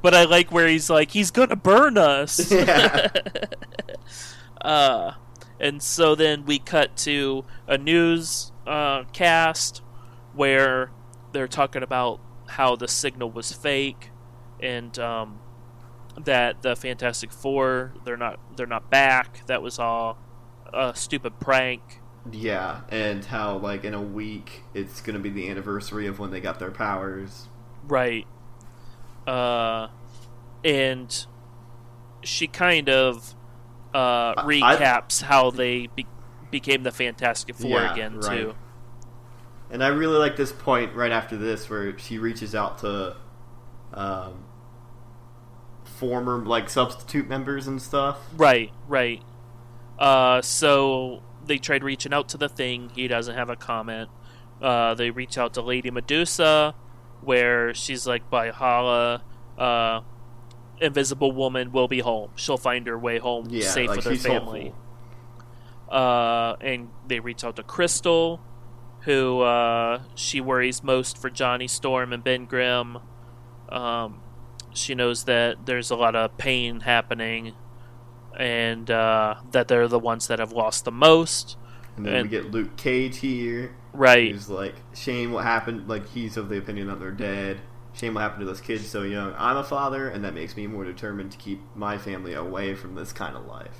but 0.00 0.14
I 0.14 0.24
like 0.24 0.52
where 0.52 0.68
he's 0.68 0.88
like, 0.88 1.10
he's 1.10 1.30
gonna 1.30 1.56
burn 1.56 1.98
us. 1.98 2.50
Yeah. 2.50 3.08
uh, 4.60 5.12
and 5.58 5.82
so 5.82 6.14
then 6.14 6.44
we 6.44 6.58
cut 6.58 6.96
to 6.98 7.44
a 7.66 7.76
news 7.78 8.52
uh, 8.66 9.04
cast 9.12 9.82
where 10.34 10.90
they're 11.36 11.46
talking 11.46 11.82
about 11.82 12.18
how 12.48 12.76
the 12.76 12.88
signal 12.88 13.30
was 13.30 13.52
fake 13.52 14.10
and 14.58 14.98
um, 14.98 15.38
that 16.24 16.62
the 16.62 16.74
Fantastic 16.74 17.30
Four 17.30 17.92
they're 18.04 18.16
not 18.16 18.40
they're 18.56 18.66
not 18.66 18.90
back. 18.90 19.44
That 19.48 19.60
was 19.60 19.78
all 19.78 20.16
a 20.72 20.94
stupid 20.96 21.38
prank. 21.38 22.00
Yeah, 22.32 22.80
and 22.88 23.22
how 23.24 23.58
like 23.58 23.84
in 23.84 23.92
a 23.92 24.00
week 24.00 24.62
it's 24.72 25.02
gonna 25.02 25.18
be 25.18 25.28
the 25.28 25.50
anniversary 25.50 26.06
of 26.06 26.18
when 26.18 26.30
they 26.30 26.40
got 26.40 26.58
their 26.58 26.70
powers. 26.70 27.48
Right. 27.86 28.26
Uh, 29.26 29.88
and 30.64 31.26
she 32.22 32.46
kind 32.46 32.88
of 32.88 33.34
uh, 33.94 34.32
I- 34.38 34.44
recaps 34.46 35.20
how 35.22 35.50
they 35.50 35.88
be- 35.94 36.06
became 36.50 36.82
the 36.82 36.92
Fantastic 36.92 37.56
Four 37.56 37.70
Yeah, 37.80 37.92
again 37.92 38.20
right. 38.20 38.38
too. 38.40 38.54
And 39.70 39.82
I 39.82 39.88
really 39.88 40.18
like 40.18 40.36
this 40.36 40.52
point 40.52 40.94
right 40.94 41.10
after 41.10 41.36
this 41.36 41.68
where 41.68 41.98
she 41.98 42.18
reaches 42.18 42.54
out 42.54 42.78
to 42.78 43.16
um, 43.92 44.44
former 45.84 46.44
like 46.44 46.68
substitute 46.70 47.28
members 47.28 47.66
and 47.66 47.80
stuff. 47.80 48.18
Right, 48.36 48.72
right. 48.86 49.22
Uh, 49.98 50.42
so 50.42 51.22
they 51.44 51.58
tried 51.58 51.82
reaching 51.82 52.12
out 52.12 52.28
to 52.30 52.36
the 52.36 52.48
thing. 52.48 52.90
He 52.94 53.08
doesn't 53.08 53.34
have 53.34 53.50
a 53.50 53.56
comment. 53.56 54.10
Uh, 54.60 54.94
they 54.94 55.10
reach 55.10 55.36
out 55.36 55.54
to 55.54 55.62
Lady 55.62 55.90
Medusa, 55.90 56.74
where 57.20 57.74
she's 57.74 58.06
like, 58.06 58.28
"By 58.30 58.50
Hala, 58.50 59.22
uh, 59.58 60.00
Invisible 60.80 61.32
Woman 61.32 61.72
will 61.72 61.88
be 61.88 62.00
home. 62.00 62.30
She'll 62.36 62.56
find 62.56 62.86
her 62.86 62.98
way 62.98 63.18
home 63.18 63.48
Yeah, 63.50 63.68
safe 63.68 63.88
like 63.88 63.96
with 63.96 64.04
her 64.06 64.16
family." 64.16 64.72
Uh, 65.90 66.56
and 66.60 66.88
they 67.06 67.20
reach 67.20 67.44
out 67.44 67.56
to 67.56 67.62
Crystal, 67.62 68.40
who 69.06 69.40
uh, 69.40 70.02
she 70.14 70.40
worries 70.40 70.82
most 70.82 71.16
for 71.16 71.30
Johnny 71.30 71.68
Storm 71.68 72.12
and 72.12 72.22
Ben 72.22 72.44
Grimm. 72.44 72.98
Um, 73.70 74.20
she 74.74 74.94
knows 74.94 75.24
that 75.24 75.64
there's 75.64 75.90
a 75.90 75.96
lot 75.96 76.14
of 76.14 76.36
pain 76.36 76.80
happening, 76.80 77.54
and 78.38 78.90
uh, 78.90 79.36
that 79.52 79.68
they're 79.68 79.88
the 79.88 79.98
ones 79.98 80.26
that 80.26 80.38
have 80.40 80.52
lost 80.52 80.84
the 80.84 80.92
most. 80.92 81.56
And 81.96 82.04
then 82.04 82.14
And- 82.14 82.22
we 82.24 82.28
get 82.28 82.50
Luke 82.50 82.76
Cage 82.76 83.18
here. 83.18 83.74
Right. 83.94 84.30
He's 84.32 84.50
like, 84.50 84.74
shame 84.94 85.32
what 85.32 85.44
happened. 85.44 85.88
Like 85.88 86.06
he's 86.10 86.36
of 86.36 86.50
the 86.50 86.58
opinion 86.58 86.88
that 86.88 87.00
they're 87.00 87.10
dead. 87.10 87.60
Shame 87.94 88.12
what 88.12 88.20
happened 88.20 88.40
to 88.40 88.46
those 88.46 88.60
kids 88.60 88.86
so 88.86 89.04
young. 89.04 89.34
I'm 89.38 89.56
a 89.56 89.64
father, 89.64 90.10
and 90.10 90.22
that 90.22 90.34
makes 90.34 90.54
me 90.54 90.66
more 90.66 90.84
determined 90.84 91.32
to 91.32 91.38
keep 91.38 91.62
my 91.74 91.96
family 91.96 92.34
away 92.34 92.74
from 92.74 92.94
this 92.94 93.10
kind 93.12 93.34
of 93.36 93.46
life. 93.46 93.78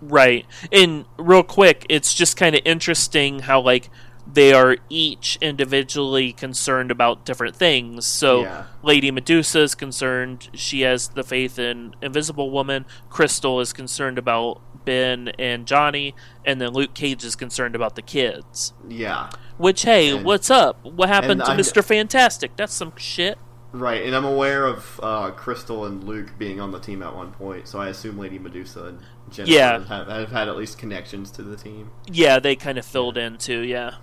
Right. 0.00 0.46
And 0.72 1.04
real 1.16 1.44
quick, 1.44 1.86
it's 1.88 2.12
just 2.12 2.36
kind 2.36 2.56
of 2.56 2.62
interesting 2.64 3.38
how 3.40 3.60
like 3.60 3.88
they 4.30 4.52
are 4.52 4.76
each 4.88 5.36
individually 5.40 6.32
concerned 6.32 6.90
about 6.90 7.24
different 7.24 7.56
things. 7.56 8.06
So 8.06 8.42
Yeah. 8.42 8.64
Lady 8.82 9.10
Medusa 9.10 9.60
is 9.62 9.74
concerned 9.74 10.48
she 10.54 10.82
has 10.82 11.08
the 11.08 11.22
faith 11.24 11.58
in 11.58 11.94
Invisible 12.00 12.50
Woman, 12.50 12.84
Crystal 13.10 13.60
is 13.60 13.72
concerned 13.72 14.18
about 14.18 14.60
Ben 14.84 15.28
and 15.38 15.66
Johnny, 15.66 16.14
and 16.44 16.60
then 16.60 16.70
Luke 16.70 16.94
Cage 16.94 17.24
is 17.24 17.36
concerned 17.36 17.74
about 17.76 17.94
the 17.94 18.02
kids. 18.02 18.72
Yeah, 18.88 19.30
Which 19.58 19.82
hey, 19.82 20.16
And- 20.16 20.24
what's 20.24 20.50
up? 20.50 20.84
What 20.84 21.08
happened 21.08 21.40
to 21.44 21.52
Mr. 21.52 21.84
Fantastic? 21.84 22.56
That's 22.56 22.72
some 22.74 22.92
shit. 22.96 23.38
right. 23.72 24.04
And 24.04 24.14
I'm 24.14 24.24
aware 24.24 24.66
of 24.66 25.00
uh, 25.02 25.30
Crystal 25.30 25.84
and 25.86 26.04
Luke 26.04 26.32
being 26.38 26.60
on 26.60 26.72
the 26.72 26.78
team 26.80 27.02
at 27.02 27.14
one 27.16 27.32
point, 27.32 27.68
so 27.68 27.78
I 27.80 27.88
assume 27.88 28.18
Lady 28.18 28.38
Medusa 28.38 28.84
and 28.86 28.98
Jennifer 29.30 29.52
Yeah. 29.52 29.84
have, 29.86 30.08
have 30.08 30.30
had 30.32 30.48
at 30.48 30.56
least 30.56 30.78
connections 30.78 31.30
to 31.32 31.42
the 31.42 31.56
team. 31.56 31.90
Yeah, 32.10 32.38
they 32.38 32.54
kind 32.56 32.76
of 32.76 32.84
filled 32.84 33.16
in 33.16 33.38
too, 33.38 33.60
yeah. 33.60 33.94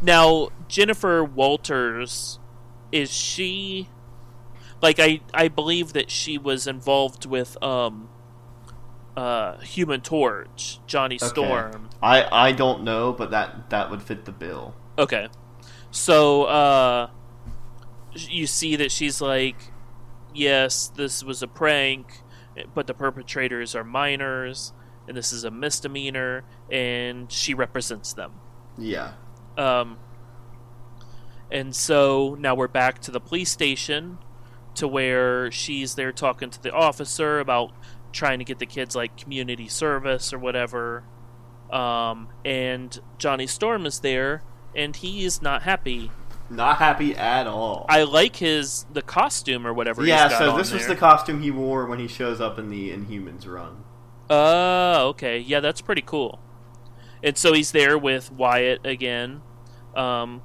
Now, 0.00 0.48
Jennifer 0.68 1.24
Walters 1.24 2.38
is 2.92 3.12
she 3.12 3.88
like 4.80 4.98
I 4.98 5.20
I 5.34 5.48
believe 5.48 5.92
that 5.92 6.10
she 6.10 6.38
was 6.38 6.66
involved 6.66 7.26
with 7.26 7.60
um 7.62 8.08
uh 9.16 9.58
Human 9.58 10.00
Torch, 10.00 10.80
Johnny 10.86 11.16
Okay. 11.16 11.26
Storm. 11.26 11.90
I 12.02 12.26
I 12.30 12.52
don't 12.52 12.84
know, 12.84 13.12
but 13.12 13.30
that 13.30 13.70
that 13.70 13.90
would 13.90 14.02
fit 14.02 14.24
the 14.24 14.32
bill. 14.32 14.74
Okay. 14.98 15.28
So 15.90 16.44
uh 16.44 17.10
you 18.14 18.46
see 18.46 18.76
that 18.76 18.90
she's 18.92 19.20
like 19.20 19.72
yes, 20.32 20.88
this 20.94 21.24
was 21.24 21.42
a 21.42 21.48
prank, 21.48 22.22
but 22.74 22.86
the 22.86 22.94
perpetrators 22.94 23.74
are 23.74 23.84
minors 23.84 24.72
and 25.08 25.16
this 25.16 25.32
is 25.32 25.42
a 25.44 25.50
misdemeanor 25.50 26.44
and 26.70 27.32
she 27.32 27.54
represents 27.54 28.12
them. 28.12 28.32
Yeah. 28.76 29.14
Um, 29.58 29.98
and 31.50 31.74
so 31.74 32.36
now 32.38 32.54
we're 32.54 32.68
back 32.68 33.00
to 33.00 33.10
the 33.10 33.20
police 33.20 33.50
station 33.50 34.18
to 34.76 34.86
where 34.86 35.50
she's 35.50 35.96
there 35.96 36.12
talking 36.12 36.50
to 36.50 36.62
the 36.62 36.72
officer 36.72 37.40
about 37.40 37.72
trying 38.12 38.38
to 38.38 38.44
get 38.44 38.58
the 38.58 38.66
kids 38.66 38.94
like 38.94 39.16
community 39.16 39.66
service 39.68 40.32
or 40.32 40.38
whatever. 40.38 41.04
Um, 41.70 42.28
and 42.44 42.98
Johnny 43.18 43.46
Storm 43.46 43.84
is 43.86 44.00
there 44.00 44.42
and 44.74 44.94
he 44.94 45.24
is 45.24 45.42
not 45.42 45.62
happy. 45.62 46.10
Not 46.50 46.78
happy 46.78 47.14
at 47.14 47.46
all. 47.46 47.84
I 47.88 48.04
like 48.04 48.36
his 48.36 48.86
the 48.92 49.02
costume 49.02 49.66
or 49.66 49.74
whatever. 49.74 50.04
yeah, 50.04 50.28
he's 50.28 50.38
got 50.38 50.38
so 50.38 50.56
this 50.56 50.72
was 50.72 50.86
there. 50.86 50.94
the 50.94 51.00
costume 51.00 51.42
he 51.42 51.50
wore 51.50 51.84
when 51.86 51.98
he 51.98 52.08
shows 52.08 52.40
up 52.40 52.58
in 52.58 52.70
the 52.70 52.90
Inhumans 52.90 53.46
run. 53.46 53.84
Oh, 54.30 55.08
okay. 55.08 55.38
Yeah, 55.38 55.60
that's 55.60 55.80
pretty 55.80 56.02
cool. 56.02 56.40
And 57.22 57.36
so 57.36 57.52
he's 57.52 57.72
there 57.72 57.98
with 57.98 58.30
Wyatt 58.30 58.86
again. 58.86 59.42
Um, 59.94 60.42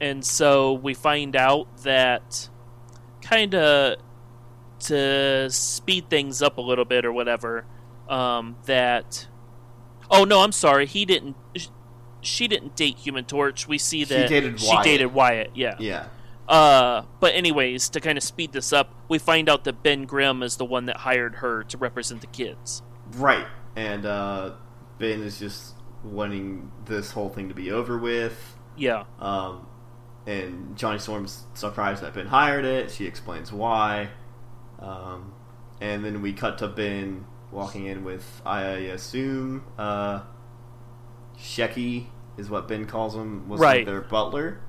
and 0.00 0.24
so 0.24 0.74
we 0.74 0.94
find 0.94 1.36
out 1.36 1.82
that 1.84 2.48
kind 3.22 3.54
of 3.54 3.96
to 4.78 5.48
speed 5.50 6.10
things 6.10 6.42
up 6.42 6.58
a 6.58 6.60
little 6.60 6.84
bit 6.84 7.04
or 7.04 7.12
whatever, 7.12 7.64
um, 8.08 8.56
that. 8.66 9.26
Oh, 10.10 10.24
no, 10.24 10.40
I'm 10.40 10.52
sorry. 10.52 10.86
He 10.86 11.04
didn't. 11.04 11.36
She 12.20 12.48
didn't 12.48 12.76
date 12.76 12.98
Human 12.98 13.24
Torch. 13.24 13.68
We 13.68 13.78
see 13.78 14.00
She 14.00 14.14
that 14.14 14.28
dated 14.28 14.60
she 14.60 14.68
Wyatt. 14.68 14.84
dated 14.84 15.14
Wyatt. 15.14 15.50
Yeah. 15.54 15.76
Yeah. 15.78 16.06
Uh, 16.48 17.02
but 17.20 17.34
anyways, 17.34 17.88
to 17.90 18.00
kind 18.00 18.16
of 18.16 18.22
speed 18.22 18.52
this 18.52 18.72
up, 18.72 18.94
we 19.08 19.18
find 19.18 19.48
out 19.48 19.64
that 19.64 19.82
Ben 19.82 20.04
Grimm 20.04 20.42
is 20.42 20.56
the 20.56 20.64
one 20.64 20.86
that 20.86 20.98
hired 20.98 21.36
her 21.36 21.64
to 21.64 21.76
represent 21.78 22.20
the 22.20 22.26
kids. 22.28 22.82
Right. 23.16 23.46
And 23.74 24.06
uh, 24.06 24.52
Ben 24.98 25.22
is 25.22 25.38
just 25.38 25.74
wanting 26.04 26.70
this 26.84 27.10
whole 27.10 27.28
thing 27.28 27.48
to 27.48 27.54
be 27.54 27.70
over 27.70 27.98
with. 27.98 28.55
Yeah. 28.76 29.04
Um, 29.18 29.66
and 30.26 30.76
Johnny 30.76 30.98
Storm's 30.98 31.44
surprised 31.54 32.02
that 32.02 32.14
Ben 32.14 32.26
hired 32.26 32.64
it. 32.64 32.90
She 32.90 33.06
explains 33.06 33.52
why. 33.52 34.10
Um, 34.80 35.32
and 35.80 36.04
then 36.04 36.20
we 36.22 36.32
cut 36.32 36.58
to 36.58 36.68
Ben 36.68 37.24
walking 37.50 37.86
in 37.86 38.04
with, 38.04 38.42
I 38.44 38.62
assume, 38.62 39.64
uh, 39.78 40.22
Shecky 41.38 42.06
is 42.36 42.50
what 42.50 42.68
Ben 42.68 42.86
calls 42.86 43.14
him, 43.14 43.48
was 43.48 43.60
Right. 43.60 43.78
like 43.78 43.86
their 43.86 44.00
butler. 44.00 44.60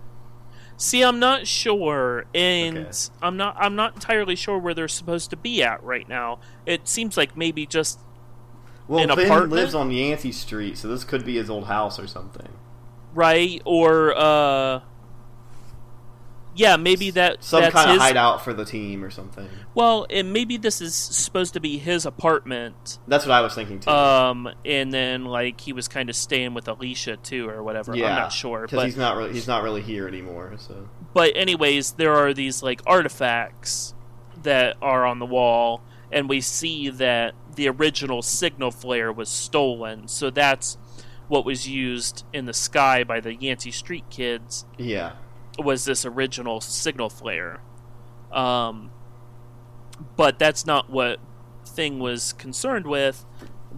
See, 0.79 1.01
I'm 1.01 1.17
not 1.19 1.47
sure, 1.47 2.25
and 2.35 2.77
Okay. 2.77 2.91
I'm 3.21 3.35
not. 3.35 3.55
I'm 3.59 3.75
not 3.75 3.95
entirely 3.95 4.35
sure 4.35 4.59
where 4.59 4.75
they're 4.75 4.87
supposed 4.87 5.31
to 5.31 5.35
be 5.35 5.63
at 5.63 5.81
right 5.83 6.07
now. 6.07 6.39
It 6.67 6.87
seems 6.87 7.17
like 7.17 7.35
maybe 7.35 7.65
just 7.65 7.99
Well, 8.87 8.99
An 9.01 9.07
Ben 9.15 9.25
apartment? 9.25 9.53
lives 9.53 9.73
on 9.73 9.89
Yancey 9.91 10.31
Street, 10.31 10.77
so 10.77 10.87
this 10.87 11.03
could 11.03 11.25
be 11.25 11.35
his 11.37 11.49
old 11.49 11.65
house 11.65 11.99
or 11.99 12.05
something. 12.07 12.47
Right 13.17 13.61
or 13.65 14.15
uh, 14.15 14.81
yeah, 16.55 16.75
maybe 16.77 17.11
that 17.11 17.43
Some 17.43 17.61
that's 17.61 17.73
kind 17.73 17.89
of 17.89 17.93
his. 17.95 18.01
hideout 18.01 18.43
for 18.43 18.53
the 18.53 18.65
team 18.65 19.03
or 19.03 19.09
something. 19.09 19.47
Well, 19.75 20.07
and 20.09 20.33
maybe 20.33 20.57
this 20.57 20.81
is 20.81 20.95
supposed 20.95 21.53
to 21.53 21.59
be 21.59 21.77
his 21.77 22.05
apartment. 22.05 22.99
That's 23.07 23.25
what 23.25 23.33
I 23.33 23.41
was 23.41 23.53
thinking 23.53 23.79
too. 23.79 23.91
Um, 23.91 24.49
and 24.65 24.91
then 24.91 25.25
like 25.25 25.61
he 25.61 25.73
was 25.73 25.87
kind 25.87 26.09
of 26.09 26.15
staying 26.15 26.53
with 26.53 26.67
Alicia 26.67 27.17
too, 27.17 27.49
or 27.49 27.63
whatever. 27.63 27.95
yeah, 27.95 28.07
I'm 28.07 28.15
not 28.15 28.31
sure, 28.31 28.61
because 28.61 28.77
but 28.77 28.85
he's 28.85 28.97
not 28.97 29.17
really 29.17 29.33
he's 29.33 29.47
not 29.47 29.63
really 29.63 29.81
here 29.81 30.07
anymore. 30.07 30.53
So 30.57 30.89
but 31.13 31.33
anyways, 31.35 31.93
there 31.93 32.13
are 32.13 32.33
these 32.33 32.63
like 32.63 32.81
artifacts 32.85 33.93
that 34.43 34.77
are 34.81 35.05
on 35.05 35.19
the 35.19 35.25
wall, 35.25 35.81
and 36.11 36.29
we 36.29 36.41
see 36.41 36.89
that 36.89 37.35
the 37.55 37.67
original 37.69 38.21
signal 38.21 38.71
flare 38.71 39.11
was 39.11 39.29
stolen. 39.29 40.07
So 40.07 40.29
that's 40.29 40.77
what 41.27 41.45
was 41.45 41.67
used 41.67 42.25
in 42.33 42.45
the 42.45 42.53
sky 42.53 43.03
by 43.03 43.19
the 43.19 43.35
Yancey 43.35 43.71
Street 43.71 44.05
kids 44.09 44.65
yeah, 44.77 45.13
was 45.59 45.85
this 45.85 46.05
original 46.05 46.61
signal 46.61 47.09
flare. 47.09 47.61
Um, 48.31 48.91
but 50.15 50.39
that's 50.39 50.65
not 50.65 50.89
what 50.89 51.19
Thing 51.65 51.99
was 51.99 52.33
concerned 52.33 52.87
with. 52.87 53.25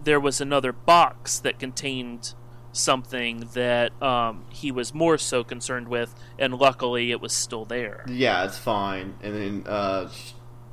There 0.02 0.20
was 0.20 0.40
another 0.40 0.72
box 0.72 1.38
that 1.40 1.58
contained 1.58 2.34
something 2.72 3.48
that 3.54 4.00
um, 4.00 4.44
he 4.50 4.70
was 4.70 4.94
more 4.94 5.18
so 5.18 5.42
concerned 5.42 5.88
with, 5.88 6.14
and 6.38 6.54
luckily 6.54 7.10
it 7.10 7.20
was 7.20 7.32
still 7.32 7.64
there. 7.64 8.04
yeah, 8.08 8.44
it's 8.44 8.58
fine. 8.58 9.16
And 9.22 9.34
then 9.34 9.64
uh, 9.66 10.08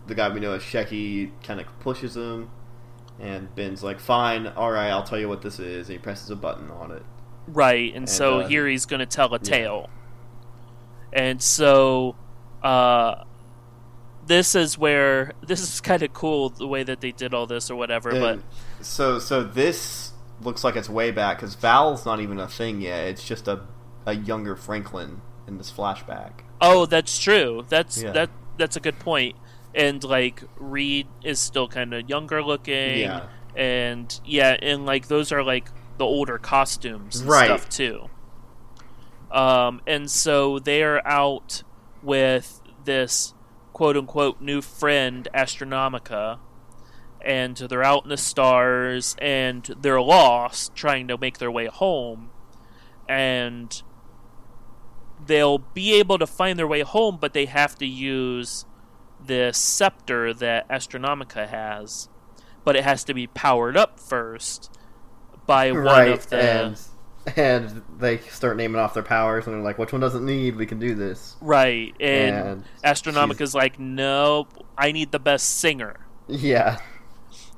the 0.05 0.15
guy 0.15 0.30
we 0.30 0.39
know 0.39 0.53
as 0.53 0.61
Shecky 0.61 1.32
kind 1.43 1.59
of 1.59 1.67
pushes 1.80 2.15
him, 2.15 2.49
and 3.20 3.53
Ben's 3.55 3.84
like, 3.84 3.99
"Fine, 3.99 4.47
all 4.47 4.72
right, 4.72 4.89
I'll 4.89 5.03
tell 5.03 5.20
you 5.20 5.30
what 5.30 5.41
this 5.41 5.59
is." 5.59 5.88
And 5.88 5.97
he 5.97 5.99
presses 5.99 6.30
a 6.30 6.36
button 6.36 6.70
on 6.72 6.91
it. 6.91 7.03
Right, 7.47 7.93
and, 7.95 8.09
so 8.09 8.41
uh, 8.41 8.47
here 8.47 8.68
he's 8.68 8.86
going 8.86 8.99
to 8.99 9.05
tell 9.05 9.34
a 9.34 9.39
tale. 9.39 9.89
And 11.13 11.41
so 11.41 12.15
uh, 12.61 13.24
this 14.26 14.55
is 14.55 14.78
where 14.78 15.34
this 15.47 15.61
is 15.61 15.82
kind 15.82 16.03
of 16.03 16.13
cool 16.13 16.49
the 16.49 16.68
way 16.68 16.84
that 16.84 17.01
they 17.01 17.11
did 17.11 17.34
all 17.34 17.47
this 17.47 17.72
or 17.72 17.76
whatever, 17.76 18.11
but 18.11 18.39
so 18.82 19.20
so 19.20 19.43
this 19.43 20.11
looks 20.41 20.63
like 20.63 20.76
it's 20.76 20.89
way 20.89 21.11
back 21.11 21.38
because 21.38 21.55
Val's 21.55 22.05
not 22.05 22.20
even 22.20 22.39
a 22.39 22.47
thing 22.47 22.82
yet. 22.82 23.07
It's 23.07 23.24
just 23.24 23.47
a 23.47 23.61
a 24.05 24.13
younger 24.13 24.55
Franklin 24.55 25.22
in 25.47 25.57
this 25.57 25.72
flashback. 25.72 26.32
Oh, 26.61 26.86
that's 26.86 27.18
true. 27.20 27.65
That's 27.70 28.01
Yeah. 28.01 28.11
that 28.11 28.30
that's 28.57 28.76
a 28.76 28.80
good 28.80 28.99
point. 28.99 29.36
And 29.78 30.03
like 30.03 30.43
Reed 30.57 31.07
is 31.23 31.39
still 31.39 31.67
kind 31.69 31.93
of 31.93 32.09
younger 32.09 32.43
looking. 32.43 32.99
Yeah. 32.99 33.28
And 33.55 34.19
yeah, 34.25 34.57
and 34.61 34.86
like 34.86 35.07
those 35.07 35.32
are 35.32 35.43
like 35.43 35.69
the 35.97 36.05
older 36.05 36.38
costumes 36.38 37.21
and 37.21 37.30
Right. 37.30 37.45
stuff 37.45 37.69
too. 37.69 38.09
Um 39.32 39.82
and 39.88 40.09
so 40.09 40.59
they're 40.59 41.05
out 41.07 41.63
with 42.01 42.61
this 42.84 43.34
quote 43.73 43.95
unquote 43.97 44.41
new 44.41 44.61
friend 44.61 45.28
Astronomica 45.34 46.39
and 47.21 47.55
they're 47.57 47.84
out 47.84 48.03
in 48.03 48.09
the 48.09 48.17
stars 48.17 49.15
and 49.21 49.63
they're 49.82 50.01
lost 50.01 50.73
trying 50.75 51.07
to 51.09 51.17
make 51.17 51.38
their 51.39 51.51
way 51.51 51.65
home 51.67 52.30
and 53.09 53.82
they'll 55.25 55.57
be 55.59 55.93
able 55.95 56.17
to 56.19 56.28
find 56.28 56.57
their 56.59 56.67
way 56.67 56.82
home, 56.82 57.17
but 57.19 57.34
they 57.34 57.45
have 57.45 57.75
to 57.75 57.86
use 57.86 58.65
the 59.26 59.51
scepter 59.53 60.34
that 60.34 60.68
Astronomica 60.70 61.47
has. 61.47 62.09
But 62.63 62.76
it 62.76 62.84
has 62.84 63.03
to 63.05 63.13
be 63.13 63.28
powered 63.28 63.78
up 63.78 63.99
first 63.99 64.70
by 65.45 65.72
one 65.72 66.09
of 66.09 66.30
the 66.30 66.38
and 66.41 66.80
and 67.36 67.82
they 67.97 68.18
start 68.20 68.57
naming 68.57 68.80
off 68.80 68.93
their 68.93 69.03
powers, 69.03 69.45
and 69.47 69.55
they're 69.55 69.61
like, 69.63 69.78
"Which 69.78 69.91
one 69.93 70.01
doesn't 70.01 70.26
need? 70.26 70.55
We 70.57 70.65
can 70.65 70.80
do 70.80 70.93
this." 70.95 71.36
Right. 71.41 71.93
And, 71.99 72.36
And 72.36 72.63
Astronomica's 72.84 73.53
like, 73.55 73.80
nope, 73.80 74.65
I 74.78 74.91
need 74.91 75.11
the 75.11 75.20
best 75.20 75.59
singer. 75.59 76.01
Yeah, 76.28 76.80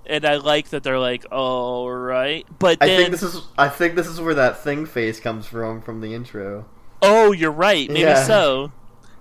And 0.06 0.26
I 0.26 0.36
like 0.36 0.70
that 0.70 0.84
they're 0.84 1.00
like, 1.00 1.26
all 1.32 1.90
right. 1.92 2.46
But 2.60 2.78
I 2.82 2.88
think 2.88 3.10
this 3.12 3.24
is 3.24 3.42
I 3.58 3.68
think 3.70 3.96
this 3.96 4.08
is 4.08 4.22
where 4.22 4.36
that 4.36 4.64
thing 4.64 4.86
face 4.86 5.20
comes 5.20 5.48
from 5.48 5.82
from 5.82 6.02
the 6.02 6.14
intro. 6.14 6.66
oh, 7.02 7.32
you're 7.32 7.52
right. 7.52 7.88
Maybe 7.90 8.02
Yeah. 8.02 8.24
so. 8.24 8.72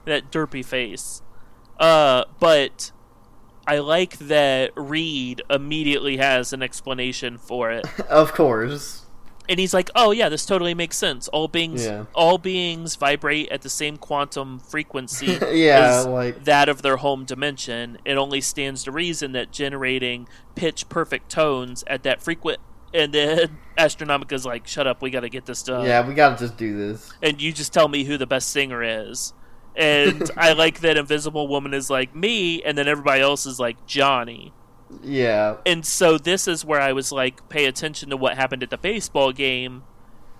That 0.04 0.30
derpy 0.30 0.64
face. 0.64 1.22
Uh, 1.78 2.24
but 2.40 2.92
I 3.66 3.78
like 3.78 4.18
that 4.18 4.72
Reed 4.76 5.42
immediately 5.50 6.16
has 6.16 6.52
an 6.52 6.62
explanation 6.62 7.38
for 7.38 7.70
it. 7.70 7.86
of 8.08 8.32
course. 8.32 9.04
and 9.50 9.58
he's 9.58 9.72
like, 9.72 9.88
"Oh 9.94 10.10
yeah, 10.10 10.28
this 10.28 10.44
totally 10.44 10.74
makes 10.74 10.98
sense. 10.98 11.26
All 11.28 11.48
beings, 11.48 11.84
Yeah. 11.86 12.04
all 12.14 12.36
beings 12.38 12.96
vibrate 12.96 13.48
at 13.50 13.62
the 13.62 13.70
same 13.70 13.96
quantum 13.96 14.58
frequency 14.58 15.38
Yeah, 15.52 16.00
like- 16.00 16.44
that 16.44 16.68
of 16.68 16.82
their 16.82 16.96
home 16.98 17.24
dimension. 17.24 17.98
It 18.04 18.16
only 18.18 18.40
stands 18.42 18.84
to 18.84 18.92
reason 18.92 19.32
that 19.32 19.50
generating 19.52 20.28
pitch 20.54 20.88
perfect 20.88 21.30
tones 21.30 21.84
at 21.86 22.02
that 22.02 22.20
frequent." 22.22 22.58
And 22.94 23.12
then 23.12 23.58
Astronomica's 23.78 24.44
like, 24.46 24.66
"Shut 24.66 24.86
up, 24.86 25.00
we 25.02 25.10
got 25.10 25.20
to 25.20 25.28
get 25.28 25.46
this 25.46 25.62
done." 25.62 25.84
yeah, 25.86 26.06
we 26.06 26.14
gotta 26.14 26.36
just 26.36 26.56
do 26.56 26.76
this. 26.76 27.12
and 27.22 27.40
you 27.40 27.52
just 27.52 27.72
tell 27.72 27.86
me 27.88 28.04
who 28.04 28.16
the 28.18 28.26
best 28.26 28.50
singer 28.50 28.82
is." 28.82 29.32
And 29.78 30.30
I 30.36 30.52
like 30.54 30.80
that 30.80 30.96
Invisible 30.98 31.46
Woman 31.48 31.72
is 31.72 31.88
like 31.88 32.14
me, 32.14 32.62
and 32.64 32.76
then 32.76 32.88
everybody 32.88 33.20
else 33.22 33.46
is 33.46 33.58
like 33.60 33.86
Johnny. 33.86 34.52
Yeah, 35.02 35.56
And 35.66 35.84
so 35.86 36.16
this 36.18 36.48
is 36.48 36.64
where 36.64 36.80
I 36.80 36.92
was 36.94 37.12
like, 37.12 37.46
pay 37.50 37.66
attention 37.66 38.08
to 38.10 38.16
what 38.16 38.36
happened 38.36 38.62
at 38.62 38.70
the 38.70 38.78
baseball 38.78 39.32
game, 39.32 39.84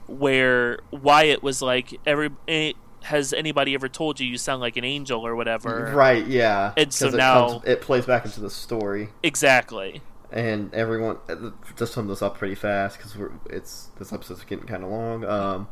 where 0.07 0.78
Wyatt 0.91 1.43
was 1.43 1.61
like, 1.62 2.01
"Every 2.07 2.30
eh, 2.49 2.72
has 3.03 3.32
anybody 3.32 3.74
ever 3.74 3.89
told 3.89 4.18
you 4.20 4.26
you 4.26 4.39
sound 4.39 4.61
like 4.61 4.76
an 4.76 4.84
angel 4.84 5.26
or 5.26 5.36
whatever?" 5.36 5.93
right. 5.95 6.26
Yeah, 6.26 6.72
And 6.76 6.93
so 6.93 7.09
it 7.09 7.14
now- 7.14 7.49
comes- 7.49 7.64
it 7.66 7.80
plays 7.82 8.07
back 8.07 8.24
into 8.24 8.41
the 8.41 8.51
story, 8.51 9.11
Exactly. 9.22 10.01
and 10.32 10.72
everyone 10.74 11.18
just 11.76 11.93
sum 11.93 12.09
this 12.09 12.22
up 12.22 12.39
pretty 12.39 12.55
fast 12.55 12.97
because 12.97 13.16
we're 13.16 13.32
it's 13.51 13.91
this 13.99 14.12
episode's 14.12 14.45
getting 14.45 14.66
kind 14.66 14.82
of 14.82 14.91
long. 14.91 15.24
Um, 15.24 15.68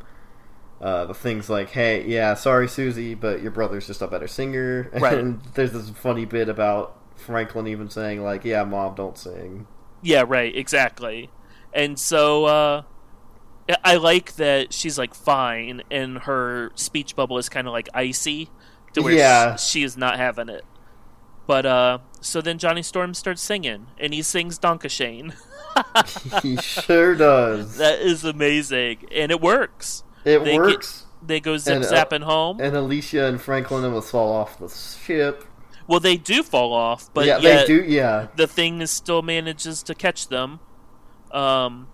uh, 0.80 1.06
the 1.06 1.14
things 1.14 1.48
like, 1.48 1.70
"Hey, 1.70 2.04
yeah, 2.06 2.34
sorry, 2.34 2.68
Susie, 2.68 3.14
but 3.14 3.42
your 3.42 3.50
brother's 3.50 3.86
just 3.86 4.02
a 4.02 4.06
better 4.06 4.28
singer," 4.28 4.90
Right. 4.98 5.18
and 5.18 5.40
there's 5.54 5.72
this 5.72 5.90
funny 5.90 6.24
bit 6.24 6.48
about 6.48 6.96
Franklin 7.16 7.66
even 7.66 7.88
saying 7.90 8.22
like, 8.22 8.44
"Yeah, 8.44 8.64
mom, 8.64 8.94
don't 8.94 9.16
sing." 9.18 9.66
Yeah. 10.02 10.24
Right. 10.26 10.54
Exactly. 10.56 11.30
And 11.72 11.98
so 11.98 12.44
uh, 12.46 12.82
I 13.84 13.96
like 13.96 14.36
that 14.36 14.72
she's 14.72 14.98
like 14.98 15.14
fine, 15.14 15.82
and 15.90 16.18
her 16.18 16.70
speech 16.74 17.16
bubble 17.16 17.38
is 17.38 17.48
kind 17.48 17.66
of 17.66 17.72
like 17.72 17.88
icy, 17.94 18.50
to 18.92 19.02
where 19.02 19.12
Yeah. 19.14 19.56
she, 19.56 19.80
she 19.80 19.82
is 19.84 19.96
not 19.96 20.16
having 20.16 20.48
it. 20.48 20.64
But 21.46 21.64
uh, 21.66 21.98
so 22.20 22.40
then 22.40 22.58
Johnny 22.58 22.82
Storm 22.82 23.14
starts 23.14 23.40
singing, 23.42 23.86
and 23.98 24.12
he 24.14 24.22
sings 24.22 24.58
Danke 24.58 24.88
Schoen. 24.90 25.34
he 26.42 26.56
sure 26.56 27.14
does. 27.14 27.76
That 27.76 28.00
is 28.00 28.24
amazing, 28.24 29.06
and 29.12 29.30
it 29.30 29.40
works. 29.40 30.02
It 30.26 30.44
they 30.44 30.52
get- 30.52 30.60
works. 30.60 31.04
They 31.24 31.40
go 31.40 31.56
zip 31.56 31.76
And, 31.76 31.84
uh, 31.84 31.88
zapping 31.90 32.22
home. 32.22 32.60
And 32.60 32.76
Alicia 32.76 33.24
and 33.24 33.40
Franklin 33.40 33.84
almost 33.84 34.10
fall 34.10 34.30
off 34.32 34.58
the 34.58 34.68
ship. 34.68 35.44
well, 35.86 35.98
they 35.98 36.16
do 36.16 36.42
fall 36.42 36.72
off, 36.72 37.08
but 37.14 37.26
yeah, 37.26 37.38
they 37.38 37.64
do. 37.66 37.82
Yeah, 37.82 38.28
the 38.36 38.46
thing 38.46 38.80
is 38.80 38.90
still 38.90 39.22
manages 39.22 39.82
to 39.84 39.94
catch 39.94 40.28
them. 40.28 40.60
Um, 41.32 41.88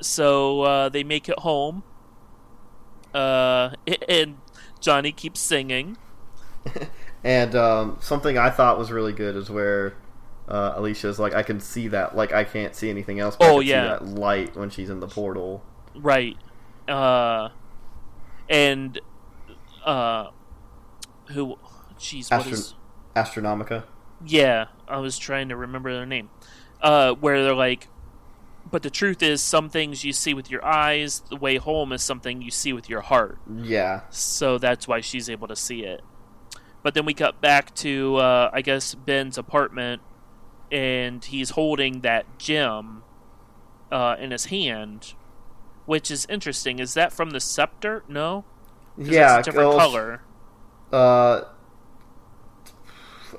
so 0.00 0.62
uh, 0.62 0.88
they 0.88 1.04
make 1.04 1.28
it 1.28 1.40
home. 1.40 1.82
Uh, 3.12 3.70
and 4.08 4.38
Johnny 4.80 5.12
keeps 5.12 5.40
singing. 5.40 5.96
and 7.24 7.54
um, 7.54 7.98
something 8.00 8.38
I 8.38 8.50
thought 8.50 8.78
was 8.78 8.90
really 8.90 9.12
good 9.12 9.36
is 9.36 9.50
where 9.50 9.94
uh, 10.48 10.72
Alicia's 10.76 11.18
like, 11.18 11.34
I 11.34 11.42
can 11.42 11.60
see 11.60 11.88
that. 11.88 12.16
Like, 12.16 12.32
I 12.32 12.44
can't 12.44 12.74
see 12.74 12.90
anything 12.90 13.20
else. 13.20 13.36
Oh, 13.40 13.58
can 13.58 13.66
yeah. 13.66 13.98
see 13.98 14.04
that 14.04 14.20
light 14.20 14.56
when 14.56 14.70
she's 14.70 14.90
in 14.90 15.00
the 15.00 15.08
portal. 15.08 15.62
Right. 15.94 16.36
Uh, 16.88 17.50
and 18.48 19.00
uh, 19.84 20.30
who? 21.28 21.56
Jeez, 21.98 22.30
what 22.30 22.46
is? 22.46 22.74
Astronomica. 23.16 23.84
Yeah, 24.26 24.66
I 24.88 24.98
was 24.98 25.18
trying 25.18 25.48
to 25.50 25.56
remember 25.56 25.92
their 25.92 26.06
name. 26.06 26.30
Uh, 26.80 27.12
where 27.14 27.42
they're 27.42 27.54
like, 27.54 27.88
but 28.70 28.82
the 28.82 28.90
truth 28.90 29.22
is, 29.22 29.40
some 29.40 29.68
things 29.68 30.04
you 30.04 30.12
see 30.12 30.34
with 30.34 30.50
your 30.50 30.64
eyes. 30.64 31.20
The 31.30 31.36
way 31.36 31.56
home 31.56 31.92
is 31.92 32.02
something 32.02 32.42
you 32.42 32.50
see 32.50 32.72
with 32.72 32.88
your 32.88 33.02
heart. 33.02 33.38
Yeah, 33.48 34.02
So 34.10 34.58
that's 34.58 34.88
why 34.88 35.00
she's 35.00 35.30
able 35.30 35.48
to 35.48 35.56
see 35.56 35.84
it. 35.84 36.02
But 36.82 36.94
then 36.94 37.06
we 37.06 37.14
cut 37.14 37.40
back 37.40 37.74
to, 37.76 38.16
uh, 38.16 38.50
I 38.52 38.60
guess, 38.60 38.94
Ben's 38.94 39.38
apartment, 39.38 40.02
and 40.70 41.24
he's 41.24 41.50
holding 41.50 42.00
that 42.00 42.38
gem 42.38 43.02
uh, 43.90 44.16
in 44.18 44.30
his 44.32 44.46
hand, 44.46 45.14
which 45.86 46.10
is 46.10 46.26
interesting. 46.28 46.78
Is 46.78 46.94
that 46.94 47.12
from 47.12 47.30
the 47.30 47.40
scepter? 47.40 48.04
No. 48.08 48.44
yeah. 48.96 49.38
it's 49.38 49.48
a 49.48 49.50
different 49.50 49.78
color. 49.78 50.22
Uh, 50.92 51.42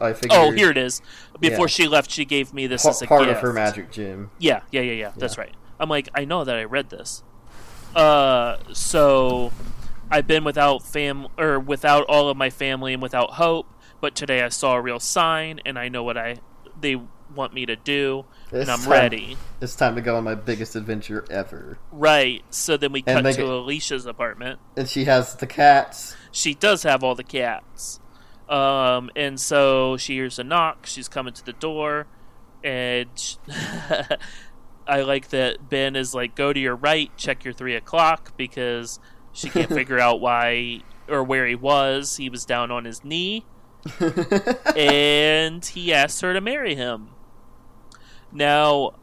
I 0.02 0.14
think. 0.14 0.34
Oh, 0.34 0.52
here 0.52 0.70
it 0.72 0.78
is. 0.78 1.02
Before 1.40 1.66
Yeah. 1.66 1.68
she 1.68 1.88
left, 1.88 2.12
she 2.12 2.26
gave 2.26 2.54
me 2.54 2.68
this 2.68 2.86
as 2.86 3.02
a 3.02 3.08
part 3.08 3.24
gift. 3.26 3.38
of 3.38 3.42
her 3.42 3.54
magic 3.54 3.92
gem. 3.92 4.32
Yeah, 4.40 4.62
yeah, 4.72 4.82
yeah, 4.82 4.94
yeah. 4.94 5.12
That's 5.16 5.36
Yeah. 5.38 5.42
right. 5.44 5.54
I'm 5.80 5.90
like, 5.90 6.10
I 6.14 6.26
know 6.26 6.44
that 6.44 6.56
I 6.56 6.64
read 6.64 6.90
this. 6.90 7.24
Uh, 7.96 8.58
so 8.74 9.52
I've 10.12 10.28
been 10.28 10.44
without 10.44 10.84
fam 10.86 11.28
or 11.38 11.60
without 11.60 12.06
all 12.08 12.30
of 12.30 12.36
my 12.38 12.50
family 12.50 12.94
and 12.94 13.02
without 13.02 13.32
hope, 13.32 13.68
but 14.02 14.16
today 14.16 14.42
I 14.44 14.50
saw 14.50 14.76
a 14.76 14.82
real 14.82 15.00
sign, 15.00 15.62
and 15.66 15.80
I 15.80 15.88
know 15.90 16.04
what 16.04 16.18
I 16.18 16.38
they 16.80 16.98
want 17.34 17.54
me 17.54 17.66
to 17.66 17.76
do, 17.78 18.26
and 18.62 18.72
I'm 18.72 18.80
time- 18.80 18.90
ready. 18.92 19.38
It's 19.62 19.76
time 19.76 19.96
to 19.96 20.02
go 20.02 20.18
on 20.18 20.24
my 20.24 20.36
biggest 20.36 20.76
adventure 20.76 21.26
ever. 21.30 21.78
Right. 21.92 22.44
So 22.50 22.78
then 22.78 22.92
we 22.92 23.04
And 23.08 23.24
cut 23.24 23.32
to 23.32 23.38
get- 23.38 23.46
Alicia's 23.50 24.06
apartment. 24.06 24.60
And 24.78 24.88
she 24.90 25.06
has 25.06 25.36
the 25.36 25.48
cats. 25.48 26.16
She 26.32 26.54
does 26.54 26.84
have 26.84 27.04
all 27.04 27.16
the 27.16 27.24
cats. 27.24 28.00
Um, 28.50 29.10
and 29.16 29.40
so 29.40 29.98
she 29.98 30.14
hears 30.16 30.38
a 30.38 30.44
knock. 30.44 30.86
She's 30.86 31.08
coming 31.08 31.34
to 31.34 31.44
the 31.46 31.54
door, 31.54 32.06
and 32.64 33.08
sh 33.16 33.36
I 34.88 35.02
like 35.02 35.30
that 35.30 35.68
Ben 35.68 35.96
is 35.96 36.14
like, 36.14 36.36
"Go 36.36 36.54
to 36.54 36.60
your 36.60 36.76
right, 36.76 37.10
check 37.18 37.44
your 37.44 37.54
three 37.56 37.76
o'clock," 37.76 38.38
because 38.38 39.00
she 39.34 39.50
can't 39.50 39.70
figure 39.74 39.98
out 40.00 40.22
why 40.22 40.82
or 41.08 41.24
where 41.24 41.48
he 41.48 41.56
was. 41.56 42.18
He 42.18 42.30
was 42.30 42.46
down 42.46 42.70
on 42.70 42.86
his 42.86 43.04
knee, 43.04 43.46
and 44.76 45.66
he 45.66 45.94
asked 45.94 46.22
her 46.22 46.34
to 46.34 46.42
marry 46.42 46.76
him. 46.76 47.10
Now, 48.32 48.94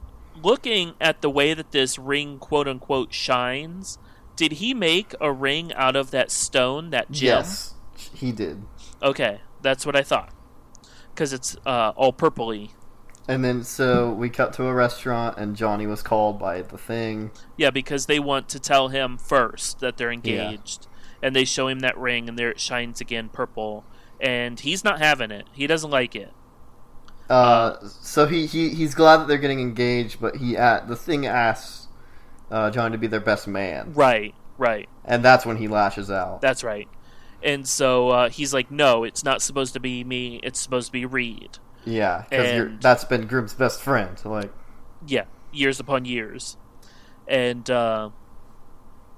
looking 0.41 0.95
at 1.01 1.23
the 1.23 1.31
way 1.31 1.55
that 1.55 1.73
this 1.73 1.99
ring 1.99 2.39
"quote 2.39 2.69
unquote" 2.69 3.13
shines, 3.13 3.99
did 4.37 4.53
he 4.53 4.75
make 4.75 5.15
a 5.21 5.33
ring 5.33 5.73
out 5.75 5.97
of 5.97 6.11
that 6.11 6.31
stone, 6.31 6.91
that 6.91 7.11
gem? 7.11 7.39
yes, 7.39 7.75
he 8.15 8.33
did. 8.33 8.63
Okay, 9.03 9.41
that's 9.61 9.85
what 9.85 9.97
I 9.97 10.03
thought. 10.03 10.33
Because 11.15 11.33
it's 11.33 11.57
uh, 11.67 11.93
all 11.97 12.13
purpley. 12.13 12.71
And 13.29 13.45
then 13.45 13.63
so 13.63 14.13
we 14.13 14.29
cut 14.31 14.53
to 14.55 14.65
a 14.65 14.75
restaurant, 14.75 15.39
and 15.39 15.55
Johnny 15.55 15.87
was 15.87 16.03
called 16.03 16.39
by 16.39 16.63
the 16.63 16.79
thing. 16.79 17.31
Yeah, 17.57 17.71
because 17.71 18.07
they 18.07 18.19
want 18.19 18.49
to 18.51 18.59
tell 18.59 18.89
him 18.89 19.17
first 19.17 19.81
that 19.81 19.97
they're 19.97 20.11
engaged. 20.11 20.89
And 21.23 21.37
they 21.37 21.45
show 21.45 21.69
him 21.69 21.81
that 21.81 21.97
ring, 21.97 22.29
and 22.29 22.37
there 22.37 22.51
it 22.51 22.59
shines 22.59 23.01
again 23.01 23.29
purple. 23.29 23.85
And 24.21 24.59
he's 24.59 24.83
not 24.83 24.99
having 24.99 25.31
it. 25.31 25.47
He 25.53 25.67
doesn't 25.69 25.91
like 25.91 26.17
it. 26.17 26.33
Uh, 27.31 27.77
so 27.89 28.27
he, 28.27 28.47
he 28.47 28.71
he's 28.71 28.95
glad 28.95 29.19
that 29.19 29.29
they're 29.29 29.39
getting 29.39 29.61
engaged, 29.61 30.21
but 30.21 30.37
he 30.37 30.57
at 30.57 30.89
the 30.89 30.97
thing 30.97 31.27
asks 31.27 31.89
uh, 32.51 32.71
Johnny 32.71 32.93
to 32.93 32.99
be 32.99 33.07
their 33.07 33.21
best 33.21 33.49
man, 33.49 33.95
Right, 33.95 34.35
right. 34.59 34.89
and 35.05 35.25
that's 35.25 35.47
when 35.47 35.57
he 35.57 35.69
lashes 35.69 36.11
out. 36.11 36.41
That's 36.43 36.63
right. 36.63 36.89
And 37.43 37.67
so 37.67 38.09
uh, 38.11 38.29
he's 38.29 38.53
like, 38.55 38.71
no, 38.71 39.03
it's 39.05 39.25
not 39.25 39.41
supposed 39.43 39.73
to 39.75 39.81
be 39.81 40.05
me. 40.05 40.41
It's 40.43 40.61
supposed 40.61 40.87
to 40.89 40.93
be 40.93 41.07
Reed. 41.07 41.59
yeah, 41.85 42.25
because 42.31 42.79
that's 42.81 43.05
Ben 43.05 43.27
Grimm's 43.27 43.55
best 43.55 43.81
friend. 43.81 44.17
Like, 44.25 44.53
Yeah, 45.07 45.25
years 45.53 45.81
upon 45.81 46.05
years. 46.05 46.57
And 47.27 47.69
uh, 47.71 48.11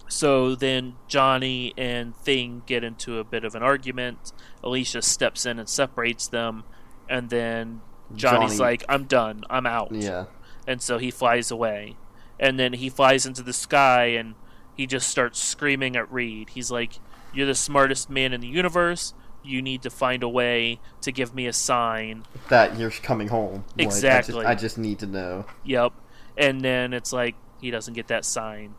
so 0.08 0.54
then 0.54 0.94
Johnny 1.08 1.74
and 1.76 2.14
Thing 2.16 2.62
get 2.66 2.84
into 2.84 3.18
a 3.18 3.24
bit 3.24 3.44
of 3.44 3.54
an 3.54 3.62
argument. 3.62 4.32
Alicia 4.62 5.02
steps 5.02 5.44
in 5.46 5.58
and 5.58 5.68
separates 5.68 6.28
them. 6.28 6.64
And 7.08 7.28
then 7.28 7.80
Johnny's 8.14 8.50
Johnny- 8.58 8.60
like, 8.60 8.84
I'm 8.88 9.04
done. 9.04 9.44
I'm 9.50 9.66
out. 9.66 9.92
yeah, 9.92 10.26
And 10.66 10.80
so 10.82 10.98
he 10.98 11.10
flies 11.10 11.50
away. 11.50 11.96
And 12.38 12.58
then 12.58 12.72
he 12.74 12.88
flies 12.88 13.26
into 13.26 13.42
the 13.42 13.52
sky 13.52 14.06
and 14.06 14.34
he 14.76 14.86
just 14.86 15.08
starts 15.08 15.40
screaming 15.42 15.96
at 15.96 16.10
Reed. 16.12 16.50
He's 16.50 16.70
like, 16.70 16.94
You're 17.32 17.46
the 17.46 17.54
smartest 17.54 18.10
man 18.10 18.32
in 18.32 18.40
the 18.40 18.48
universe. 18.48 19.14
You 19.42 19.60
need 19.60 19.82
to 19.82 19.90
find 19.90 20.22
a 20.22 20.28
way 20.28 20.80
to 21.02 21.12
give 21.12 21.34
me 21.34 21.46
a 21.46 21.52
sign 21.52 22.24
that 22.48 22.78
you're 22.78 22.90
coming 22.90 23.28
home. 23.28 23.64
Like, 23.76 23.88
I 23.88 23.90
just- 23.90 23.96
Exactly. 23.96 24.46
I 24.46 24.54
just, 24.54 24.78
need 24.78 24.98
to 25.00 25.06
know. 25.06 25.44
Yep. 25.64 25.92
And 26.36 26.60
then 26.62 26.92
it's 26.92 27.12
like 27.12 27.34
he 27.60 27.70
doesn't 27.70 27.94
get 27.94 28.08
that 28.08 28.24
sign. 28.24 28.74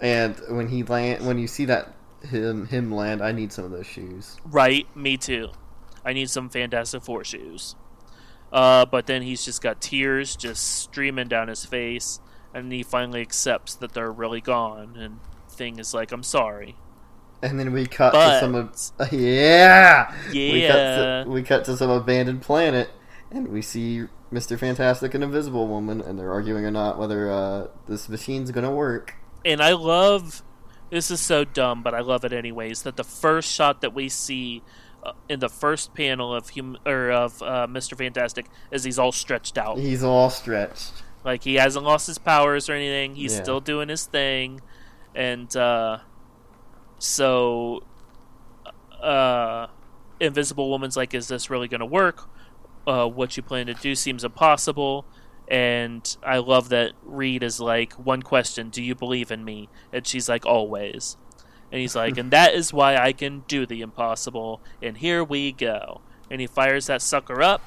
And 0.00 0.36
when 0.48 0.68
he 0.68 0.82
land, 0.82 1.26
when 1.26 1.38
you 1.38 1.46
see 1.46 1.64
that 1.66 1.94
him 2.22 2.66
him 2.66 2.92
land, 2.92 3.22
I 3.22 3.32
need 3.32 3.52
some 3.52 3.64
of 3.64 3.70
those 3.70 3.86
shoes. 3.86 4.36
Right, 4.44 4.86
me 4.96 5.16
too. 5.16 5.50
I 6.04 6.12
need 6.12 6.30
some 6.30 6.48
Fantastic 6.48 7.02
Four 7.02 7.24
shoes. 7.24 7.74
Uh, 8.52 8.86
but 8.86 9.06
then 9.06 9.22
he's 9.22 9.44
just 9.44 9.62
got 9.62 9.80
tears 9.80 10.34
just 10.36 10.62
streaming 10.80 11.28
down 11.28 11.48
his 11.48 11.64
face, 11.64 12.20
and 12.54 12.72
he 12.72 12.82
finally 12.82 13.20
accepts 13.20 13.74
that 13.76 13.92
they're 13.92 14.12
really 14.12 14.40
gone. 14.40 14.96
And 14.98 15.18
Thing 15.50 15.78
is 15.80 15.92
like, 15.92 16.12
"I'm 16.12 16.22
sorry." 16.22 16.76
And 17.42 17.58
then 17.58 17.72
we 17.72 17.84
cut 17.86 18.12
But- 18.12 18.34
to 18.34 18.40
some 18.40 18.54
of 18.54 19.10
yeah, 19.12 20.12
We 20.32 20.62
cut, 20.66 20.76
Yeah. 20.76 21.24
to, 21.24 21.30
we 21.30 21.42
cut 21.42 21.64
to 21.64 21.76
some 21.76 21.90
abandoned 21.90 22.42
planet, 22.42 22.90
and 23.30 23.48
we 23.48 23.60
see 23.62 24.04
Mister 24.30 24.56
Fantastic 24.56 25.14
and 25.14 25.24
Invisible 25.24 25.66
Woman, 25.66 26.00
and 26.00 26.18
they're 26.18 26.32
arguing 26.32 26.64
or 26.64 26.70
not 26.70 26.98
whether 26.98 27.30
uh, 27.30 27.66
this 27.88 28.08
machine's 28.08 28.50
gonna 28.52 28.70
work. 28.70 29.14
and 29.44 29.60
I 29.60 29.72
love 29.72 30.42
this 30.90 31.10
is 31.10 31.20
so 31.20 31.44
dumb, 31.44 31.82
but 31.82 31.92
I 31.94 32.00
love 32.00 32.24
it 32.24 32.32
anyways. 32.32 32.82
That 32.82 32.96
the 32.96 33.04
first 33.04 33.50
shot 33.52 33.80
that 33.82 33.94
we 33.94 34.08
see 34.08 34.62
in 35.28 35.40
the 35.40 35.48
first 35.48 35.94
panel 35.94 36.34
of 36.34 36.50
hum- 36.50 36.78
or 36.86 37.10
of 37.10 37.42
uh, 37.42 37.66
Mister 37.68 37.96
Fantastic 37.96 38.46
is 38.70 38.84
he's 38.84 38.98
all 38.98 39.12
stretched 39.12 39.58
out, 39.58 39.78
He's 39.78 40.02
all 40.02 40.30
stretched. 40.30 40.92
like 41.24 41.44
he 41.44 41.54
hasn't 41.56 41.84
lost 41.84 42.06
his 42.06 42.18
powers 42.18 42.68
or 42.68 42.74
anything. 42.74 43.14
He's 43.14 43.34
Yeah. 43.36 43.42
still 43.42 43.60
doing 43.60 43.88
his 43.88 44.06
thing, 44.06 44.60
and 45.14 45.54
uh, 45.56 45.98
so 46.98 47.82
uh, 49.02 49.66
Invisible 50.20 50.70
Woman's 50.70 50.96
like, 50.96 51.14
"Is 51.14 51.28
this 51.28 51.50
really 51.50 51.68
going 51.68 51.80
to 51.80 51.86
work? 51.86 52.28
Uh, 52.86 53.06
what 53.06 53.36
you 53.36 53.42
plan 53.42 53.66
to 53.66 53.74
do 53.74 53.94
seems 53.94 54.24
impossible." 54.24 55.04
And 55.50 56.14
I 56.22 56.38
love 56.38 56.68
that 56.68 56.92
Reed 57.02 57.42
is 57.42 57.58
like, 57.58 57.94
one 57.94 58.20
question, 58.22 58.68
do 58.68 58.82
you 58.82 58.94
believe 58.94 59.30
in 59.30 59.46
me? 59.46 59.70
And 59.94 60.06
she's 60.06 60.28
like, 60.28 60.44
always. 60.44 61.16
And 61.70 61.80
he's 61.80 61.94
like, 61.94 62.16
and 62.16 62.30
that 62.30 62.54
is 62.54 62.72
why 62.72 62.96
I 62.96 63.12
can 63.12 63.44
do 63.46 63.66
the 63.66 63.82
impossible. 63.82 64.60
And 64.82 64.96
here 64.96 65.22
we 65.22 65.52
go. 65.52 66.00
And 66.30 66.40
he 66.40 66.46
fires 66.46 66.86
that 66.86 67.02
sucker 67.02 67.42
up. 67.42 67.62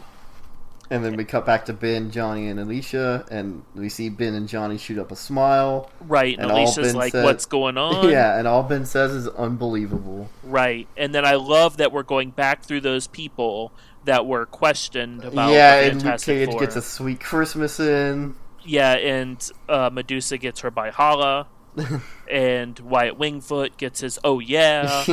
And 0.89 1.05
then 1.05 1.15
we 1.15 1.23
cut 1.23 1.45
back 1.45 1.65
to 1.65 1.73
Ben, 1.73 2.11
Johnny, 2.11 2.49
and 2.49 2.59
Alicia, 2.59 3.25
and 3.31 3.63
we 3.73 3.87
see 3.87 4.09
Ben 4.09 4.33
and 4.33 4.49
Johnny 4.49 4.77
shoot 4.77 4.99
up 4.99 5.09
a 5.09 5.15
smile. 5.15 5.89
Right. 6.01 6.33
And, 6.37 6.51
And 6.51 6.51
all 6.51 6.93
like, 6.93 7.13
said- 7.13 7.23
what's 7.23 7.45
going 7.45 7.77
on? 7.77 8.09
Yeah, 8.09 8.37
and 8.37 8.45
all 8.45 8.63
Ben 8.63 8.85
says 8.85 9.11
is 9.13 9.27
unbelievable. 9.29 10.29
Right. 10.43 10.89
And 10.97 11.15
then 11.15 11.23
I 11.23 11.35
love 11.35 11.77
that 11.77 11.93
we're 11.93 12.03
going 12.03 12.31
back 12.31 12.63
through 12.63 12.81
those 12.81 13.07
people 13.07 13.71
that 14.03 14.25
were 14.25 14.45
questioned 14.45 15.23
about 15.23 15.51
yeah, 15.53 15.75
and 15.81 16.03
Luke 16.03 16.21
Cage 16.21 16.59
gets 16.59 16.75
a 16.75 16.81
sweet 16.81 17.21
Christmas 17.21 17.79
in. 17.79 18.35
Yeah, 18.63 18.93
and 18.93 19.49
uh, 19.69 19.89
Medusa 19.93 20.37
gets 20.37 20.59
her 20.59 20.71
Valhalla, 20.71 21.47
and 22.32 22.78
Wyatt 22.80 23.17
Wingfoot 23.17 23.78
gets 23.78 24.01
his 24.01 24.19
oh 24.24 24.39
yeah, 24.39 25.05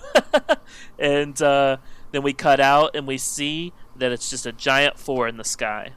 and 0.98 1.40
uh, 1.42 1.76
then 2.12 2.22
we 2.22 2.32
cut 2.32 2.60
out 2.60 2.94
and 2.96 3.06
we 3.06 3.18
see 3.18 3.72
that 3.96 4.12
it's 4.12 4.30
just 4.30 4.46
a 4.46 4.52
giant 4.52 4.98
four 4.98 5.28
in 5.28 5.36
the 5.36 5.44
sky. 5.44 5.92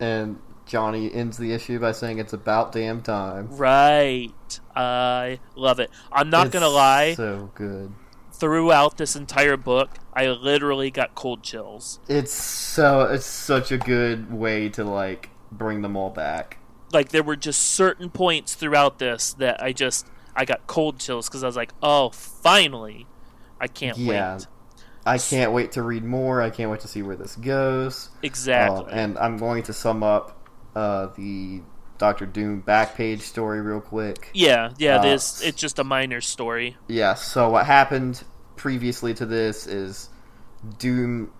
and 0.00 0.38
Johnny 0.66 1.12
ends 1.12 1.36
the 1.36 1.52
issue 1.52 1.78
by 1.78 1.92
saying 1.92 2.18
it's 2.18 2.32
about 2.32 2.72
damn 2.72 3.02
time. 3.02 3.48
Right, 3.50 4.32
I 4.74 5.38
love 5.56 5.78
it. 5.78 5.90
I'm 6.10 6.30
not 6.30 6.46
It's 6.46 6.54
gonna 6.54 6.68
lie. 6.68 7.14
So 7.14 7.50
good. 7.54 7.92
Throughout 8.32 8.96
this 8.96 9.14
entire 9.14 9.56
book, 9.56 9.90
I 10.12 10.26
literally 10.28 10.90
got 10.90 11.14
cold 11.14 11.42
chills. 11.42 12.00
It's 12.08 12.32
so 12.32 13.02
it's 13.02 13.26
such 13.26 13.70
a 13.70 13.78
good 13.78 14.32
way 14.32 14.68
to 14.70 14.84
like 14.84 15.30
bring 15.52 15.82
them 15.82 15.96
all 15.96 16.10
back. 16.10 16.58
Like 16.94 17.10
there 17.10 17.22
were 17.22 17.36
just 17.36 17.60
certain 17.60 18.08
points 18.10 18.54
throughout 18.54 18.98
this 18.98 19.34
that 19.34 19.62
I 19.62 19.72
just 19.72 20.06
I 20.34 20.44
got 20.44 20.66
cold 20.66 20.98
chills 20.98 21.28
because 21.28 21.42
I 21.42 21.46
was 21.46 21.56
like, 21.56 21.72
oh, 21.82 22.10
finally! 22.10 23.06
I 23.60 23.66
can't 23.66 23.98
Yeah. 23.98 24.36
wait. 24.36 24.46
I 25.06 25.18
can't 25.18 25.52
wait 25.52 25.72
to 25.72 25.82
read 25.82 26.02
more. 26.02 26.40
I 26.40 26.48
can't 26.48 26.70
wait 26.70 26.80
to 26.80 26.88
see 26.88 27.02
where 27.02 27.16
this 27.16 27.36
goes. 27.36 28.08
Exactly. 28.22 28.86
Uh, 28.90 28.96
and 28.96 29.18
I'm 29.18 29.36
going 29.36 29.62
to 29.64 29.72
sum 29.74 30.02
up 30.02 30.48
uh, 30.74 31.08
the 31.14 31.60
Doctor 31.98 32.24
Doom 32.24 32.60
back 32.60 32.94
page 32.96 33.20
story 33.20 33.60
real 33.60 33.82
quick. 33.82 34.30
Yeah, 34.32 34.70
yeah, 34.78 34.96
Uh, 34.96 35.02
this 35.02 35.42
it's 35.42 35.60
just 35.60 35.78
a 35.78 35.84
minor 35.84 36.22
story. 36.22 36.78
Yeah, 36.88 37.14
so 37.14 37.50
what 37.50 37.66
happened 37.66 38.24
previously 38.56 39.12
to 39.14 39.26
this 39.26 39.66
is 39.66 40.08
Doom 40.78 41.30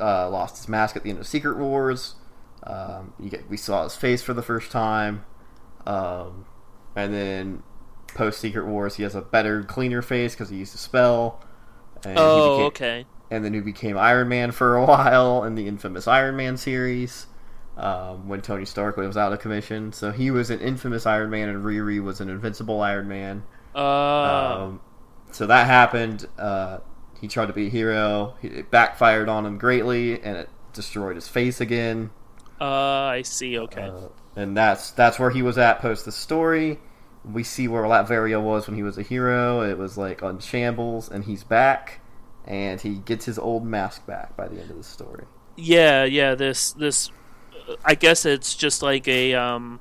uh, 0.00 0.30
lost 0.30 0.56
his 0.56 0.68
mask 0.68 0.96
at 0.96 1.02
the 1.02 1.10
end 1.10 1.18
of 1.18 1.26
Secret 1.26 1.58
Wars. 1.58 2.14
Um, 2.64 3.12
you 3.18 3.28
get, 3.30 3.48
we 3.50 3.56
saw 3.56 3.84
his 3.84 3.96
face 3.96 4.22
for 4.22 4.34
the 4.34 4.42
first 4.42 4.70
time. 4.70 5.24
Um, 5.86 6.46
and 6.94 7.12
then 7.12 7.62
post 8.14 8.40
Secret 8.40 8.66
Wars, 8.66 8.96
he 8.96 9.02
has 9.02 9.14
a 9.14 9.22
better, 9.22 9.62
cleaner 9.64 10.02
face 10.02 10.34
because 10.34 10.50
he 10.50 10.56
used 10.58 10.74
a 10.74 10.78
spell. 10.78 11.42
And 12.04 12.16
Oh, 12.18 12.56
became- 12.56 12.66
okay. 12.66 13.06
and 13.30 13.44
then 13.44 13.54
he 13.54 13.60
became 13.60 13.96
Iron 13.98 14.28
Man 14.28 14.52
for 14.52 14.76
a 14.76 14.84
while 14.86 15.44
in 15.44 15.54
the 15.54 15.66
infamous 15.66 16.06
Iron 16.06 16.36
Man 16.36 16.56
series 16.56 17.26
um, 17.76 18.28
when 18.28 18.42
Tony 18.42 18.64
Stark 18.64 18.96
was 18.96 19.16
out 19.16 19.32
of 19.32 19.40
commission. 19.40 19.92
So 19.92 20.12
he 20.12 20.30
was 20.30 20.50
an 20.50 20.60
infamous 20.60 21.06
Iron 21.06 21.30
Man, 21.30 21.48
and 21.48 21.64
Riri 21.64 22.02
was 22.02 22.20
an 22.20 22.28
invincible 22.28 22.80
Iron 22.82 23.08
Man. 23.08 23.42
Uh, 23.74 23.78
Um, 24.64 24.80
so 25.30 25.46
that 25.46 25.66
happened. 25.66 26.26
Uh, 26.38 26.78
he 27.20 27.26
tried 27.28 27.46
to 27.46 27.52
be 27.52 27.68
a 27.68 27.70
hero. 27.70 28.34
It 28.42 28.70
backfired 28.70 29.28
on 29.28 29.46
him 29.46 29.56
greatly, 29.58 30.20
and 30.22 30.36
it 30.36 30.48
destroyed 30.74 31.14
his 31.16 31.28
face 31.28 31.60
again. 31.60 32.10
Uh, 32.62 32.64
I 32.64 33.22
see. 33.22 33.58
Okay. 33.58 33.90
Uh, 33.90 34.08
and 34.36 34.56
that's 34.56 34.92
that's 34.92 35.18
where 35.18 35.30
he 35.30 35.42
was 35.42 35.58
at 35.58 35.80
post 35.80 36.04
the 36.04 36.12
story. 36.12 36.78
We 37.24 37.44
see 37.44 37.68
where 37.68 37.84
Latveria 37.84 38.42
was 38.42 38.66
when 38.66 38.76
he 38.76 38.82
was 38.82 38.98
a 38.98 39.02
hero. 39.02 39.62
It 39.62 39.78
was 39.78 39.96
like 39.98 40.22
on 40.22 40.40
shambles, 40.40 41.08
and 41.10 41.24
he's 41.24 41.44
back, 41.44 42.00
and 42.44 42.80
he 42.80 42.96
gets 42.98 43.24
his 43.26 43.38
old 43.38 43.64
mask 43.64 44.06
back 44.06 44.36
by 44.36 44.48
the 44.48 44.60
end 44.60 44.70
of 44.70 44.76
the 44.76 44.84
story. 44.84 45.26
yeah, 45.56 46.04
yeah. 46.04 46.34
This 46.34 46.72
this, 46.72 47.10
I 47.84 47.94
guess 47.94 48.24
it's 48.26 48.54
just 48.56 48.82
like 48.82 49.06
a 49.08 49.34
um, 49.34 49.80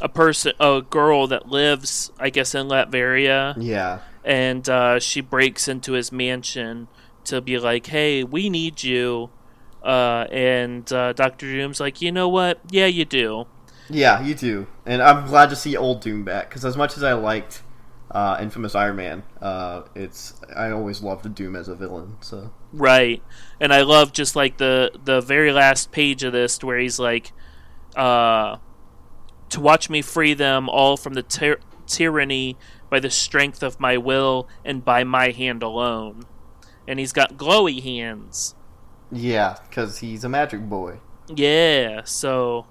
a 0.00 0.08
person, 0.08 0.52
a 0.60 0.82
girl 0.82 1.26
that 1.28 1.48
lives, 1.48 2.10
I 2.18 2.30
guess, 2.30 2.54
in 2.54 2.68
Latveria, 2.68 3.56
Yeah, 3.56 4.00
and 4.24 4.68
uh, 4.68 5.00
she 5.00 5.20
breaks 5.20 5.68
into 5.68 5.92
his 5.92 6.12
mansion 6.12 6.88
to 7.24 7.40
be 7.40 7.58
like, 7.58 7.86
"Hey, 7.86 8.24
we 8.24 8.50
need 8.50 8.82
you." 8.82 9.30
Uh, 9.88 10.26
and 10.30 10.92
uh, 10.92 11.14
Doctor 11.14 11.50
Doom's 11.50 11.80
like, 11.80 12.02
"You 12.02 12.12
know 12.12 12.28
what? 12.28 12.60
Yeah, 12.70 12.86
you 12.86 13.04
do." 13.04 13.46
yeah, 13.90 14.22
you 14.22 14.34
do, 14.34 14.66
and 14.84 15.00
I'm 15.00 15.26
glad 15.26 15.48
to 15.50 15.56
see 15.56 15.76
old 15.76 16.02
Doom 16.02 16.24
back 16.24 16.50
because 16.50 16.64
as 16.64 16.76
much 16.76 16.96
as 16.98 17.02
I 17.02 17.14
liked 17.14 17.62
uh, 18.10 18.36
Infamous 18.40 18.74
Iron 18.74 18.96
Man, 18.96 19.22
uh, 19.40 19.82
it's 19.94 20.40
I 20.54 20.70
always 20.70 21.02
loved 21.02 21.34
Doom 21.34 21.56
as 21.56 21.68
a 21.68 21.74
villain. 21.74 22.16
So 22.20 22.52
Right. 22.72 23.22
And 23.60 23.72
I 23.72 23.82
love 23.82 24.12
just 24.12 24.36
like 24.36 24.58
the 24.58 24.90
the 25.04 25.20
very 25.20 25.52
last 25.52 25.90
page 25.90 26.22
of 26.22 26.32
this 26.32 26.62
where 26.62 26.78
he's 26.78 26.98
like 26.98 27.32
uh 27.96 28.58
to 29.48 29.60
watch 29.60 29.88
me 29.88 30.02
free 30.02 30.34
them 30.34 30.68
all 30.68 30.96
from 30.96 31.14
the 31.14 31.22
tyr- 31.22 31.60
tyranny 31.86 32.56
by 32.90 33.00
the 33.00 33.10
strength 33.10 33.62
of 33.62 33.80
my 33.80 33.96
will 33.96 34.46
and 34.64 34.84
by 34.84 35.04
my 35.04 35.30
hand 35.30 35.62
alone. 35.62 36.24
And 36.86 36.98
he's 36.98 37.12
got 37.12 37.36
glowy 37.36 37.82
hands. 37.82 38.54
Yeah, 39.10 39.56
because 39.68 39.98
he's 39.98 40.24
a 40.24 40.28
magic 40.28 40.60
boy. 40.68 40.98
Yeah, 41.34 42.02
so 42.04 42.66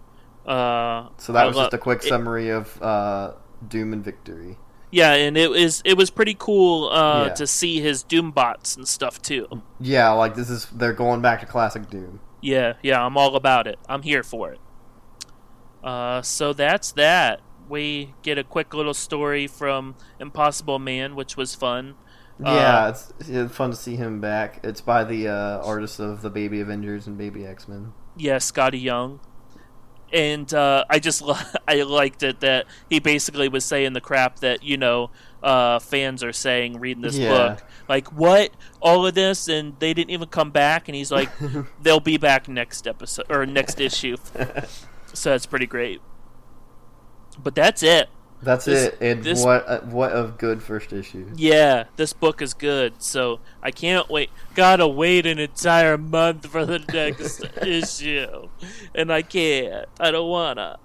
uh 0.45 1.09
So 1.17 1.33
that 1.33 1.45
was 1.45 1.55
just 1.55 1.73
a 1.73 1.77
quick 1.77 2.03
it- 2.03 2.07
summary 2.07 2.49
of 2.49 2.81
uh, 2.81 3.33
Doom 3.67 3.93
and 3.93 4.03
Victory. 4.03 4.57
Yeah, 4.89 5.13
and 5.13 5.38
it 5.38 5.49
was 5.51 5.81
it 5.83 5.97
was 5.97 6.09
pretty 6.09 6.35
cool 6.39 6.89
uh 6.89 7.25
Yeah. 7.27 7.33
to 7.33 7.47
see 7.47 7.81
his 7.81 8.03
Doom 8.03 8.31
bots 8.31 8.75
and 8.77 8.88
stuff 8.88 9.21
too. 9.21 9.61
Yeah, 9.79 10.09
like 10.11 10.35
this 10.35 10.49
is 10.49 10.65
they're 10.67 10.93
going 10.93 11.21
back 11.21 11.41
to 11.41 11.45
classic 11.45 11.89
Doom. 11.89 12.19
Yeah, 12.41 12.73
yeah, 12.81 13.03
I'm 13.05 13.17
all 13.17 13.35
about 13.35 13.67
it. 13.67 13.77
I'm 13.89 14.03
here 14.03 14.23
for 14.23 14.51
it. 14.53 14.59
Uh, 15.83 16.21
so 16.21 16.53
that's 16.53 16.91
that. 16.93 17.41
We 17.69 18.13
get 18.23 18.38
a 18.38 18.43
quick 18.43 18.73
little 18.73 18.93
story 18.93 19.45
from 19.47 19.95
Impossible 20.19 20.79
Man, 20.79 21.15
which 21.15 21.35
was 21.35 21.53
fun. 21.55 21.95
Yeah, 22.39 22.85
Uh, 22.85 22.89
it's, 22.89 23.13
it's 23.27 23.55
fun 23.55 23.71
to 23.71 23.75
see 23.75 23.95
him 23.95 24.21
back. 24.21 24.59
It's 24.63 24.81
by 24.81 25.03
the 25.03 25.27
uh, 25.27 25.61
artist 25.63 25.99
of 25.99 26.21
the 26.21 26.29
Baby 26.29 26.61
Avengers 26.61 27.07
and 27.07 27.17
Baby 27.17 27.45
X 27.45 27.67
Men. 27.67 27.93
Yeah, 28.15 28.38
Skottie 28.38 28.81
Young. 28.81 29.19
And 30.13 30.53
uh, 30.53 30.85
I 30.89 30.99
just 30.99 31.23
I 31.67 31.81
liked 31.81 32.23
it 32.23 32.39
that 32.41 32.65
he 32.89 32.99
basically 32.99 33.49
was 33.49 33.65
saying 33.65 33.93
the 33.93 34.01
crap 34.01 34.39
that 34.39 34.63
you 34.63 34.77
know 34.77 35.09
uh, 35.43 35.79
fans 35.79 36.23
are 36.23 36.31
saying 36.31 36.79
reading 36.79 37.01
this 37.03 37.17
Yeah. 37.17 37.29
book. 37.55 37.63
Like 37.89 38.07
what 38.13 38.51
all 38.81 39.05
of 39.05 39.15
this, 39.15 39.47
and 39.47 39.77
they 39.79 39.93
didn't 39.93 40.11
even 40.11 40.27
come 40.29 40.51
back. 40.51 40.88
And 40.88 40.95
he's 40.95 41.11
like, 41.11 41.29
they'll 41.81 41.99
be 41.99 42.17
back 42.17 42.47
next 42.47 42.88
episode 42.88 43.25
or 43.29 43.45
next 43.45 43.79
issue. 43.79 44.17
So 45.13 45.31
that's 45.31 45.47
pretty 45.47 45.65
great. 45.65 45.99
But 47.41 47.55
that's 47.55 47.81
it. 47.81 48.07
That's 48.41 48.65
This- 48.65 48.85
it. 48.89 48.97
And 49.01 49.23
this- 49.23 49.43
what 49.43 49.67
uh, 49.67 49.79
what 49.81 50.15
a 50.15 50.31
good 50.38 50.61
first 50.61 50.93
issue. 50.93 51.31
Yeah, 51.35 51.85
this 51.95 52.13
book 52.13 52.41
is 52.41 52.53
good. 52.53 53.01
So 53.01 53.39
I 53.63 53.71
can't 53.71 54.07
wait. 54.09 54.29
Gotta 54.53 54.88
wait 54.88 55.25
an 55.25 55.39
entire 55.39 55.97
month 55.97 56.45
for 56.47 56.65
the 56.65 56.79
next 56.93 57.43
issue, 57.65 58.47
and 58.93 59.11
I 59.11 59.23
can't. 59.23 59.88
I 59.99 60.11
don't 60.11 60.29
wanna, 60.29 60.77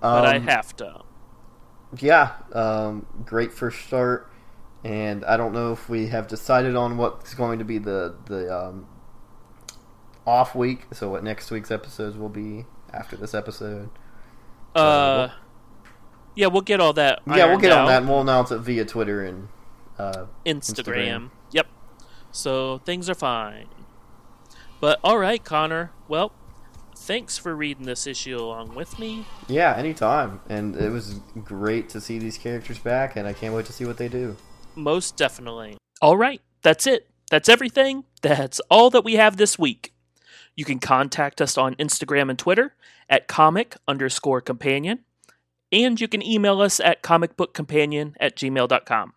but 0.00 0.24
I 0.26 0.36
Um, 0.36 0.42
have 0.46 0.76
to. 0.76 1.00
yeah, 1.98 2.32
um, 2.52 3.06
great 3.24 3.52
first 3.52 3.84
start, 3.86 4.30
and 4.84 5.24
I 5.24 5.36
don't 5.36 5.52
know 5.52 5.72
if 5.72 5.88
we 5.88 6.06
have 6.08 6.28
decided 6.28 6.76
on 6.76 6.98
what's 6.98 7.34
going 7.34 7.58
to 7.58 7.64
be 7.64 7.78
the 7.78 8.14
the 8.26 8.56
um, 8.56 8.86
off 10.24 10.54
week. 10.54 10.86
So 10.92 11.08
what 11.10 11.24
next 11.24 11.50
week's 11.50 11.72
episodes 11.72 12.16
will 12.16 12.28
be 12.28 12.64
after 12.92 13.16
this 13.16 13.34
episode. 13.34 13.90
Uh, 14.74 15.28
yeah, 16.36 16.46
we'll 16.46 16.62
get 16.62 16.80
all 16.80 16.92
that. 16.92 17.20
Yeah, 17.26 17.46
we'll 17.46 17.58
get 17.58 17.72
ironed 17.72 17.80
on 17.80 17.86
that, 17.88 18.02
and 18.02 18.08
we'll 18.08 18.20
announce 18.20 18.50
it 18.52 18.58
via 18.58 18.84
Twitter 18.84 19.24
and 19.24 19.48
uh, 19.98 20.26
Instagram. 20.44 20.54
Instagram. 20.54 21.30
Yep. 21.50 21.66
So 22.30 22.78
things 22.78 23.10
are 23.10 23.14
fine. 23.14 23.66
But 24.80 25.00
all 25.02 25.18
right, 25.18 25.42
Connor. 25.42 25.90
Well, 26.06 26.32
thanks 26.94 27.38
for 27.38 27.56
reading 27.56 27.86
this 27.86 28.06
issue 28.06 28.36
along 28.36 28.74
with 28.74 28.98
me. 28.98 29.26
yeah, 29.48 29.74
anytime. 29.76 30.40
And 30.48 30.76
it 30.76 30.90
was 30.90 31.20
great 31.44 31.88
to 31.90 32.00
see 32.00 32.18
these 32.18 32.36
characters 32.38 32.78
back, 32.78 33.16
and 33.16 33.26
I 33.26 33.32
can't 33.32 33.54
wait 33.54 33.66
to 33.66 33.72
see 33.72 33.84
what 33.84 33.96
they 33.96 34.08
do. 34.08 34.36
Most 34.74 35.16
definitely. 35.16 35.78
All 36.02 36.16
right, 36.18 36.42
that's 36.62 36.86
it. 36.86 37.08
That's 37.30 37.48
everything. 37.48 38.04
That's 38.22 38.60
all 38.70 38.90
that 38.90 39.04
we 39.04 39.14
have 39.14 39.36
this 39.38 39.58
week. 39.58 39.94
You 40.54 40.64
can 40.64 40.78
contact 40.78 41.40
us 41.40 41.56
on 41.58 41.74
Instagram 41.76 42.30
and 42.30 42.38
Twitter 42.38 42.74
at 43.08 43.28
comic 43.28 43.76
underscore 43.88 44.40
companion, 44.40 45.00
and 45.76 46.00
you 46.00 46.08
can 46.08 46.22
email 46.22 46.62
us 46.62 46.80
at 46.80 47.02
comicbookcompanion 47.02 48.14
at 48.18 48.36
gmail.com. 48.36 49.12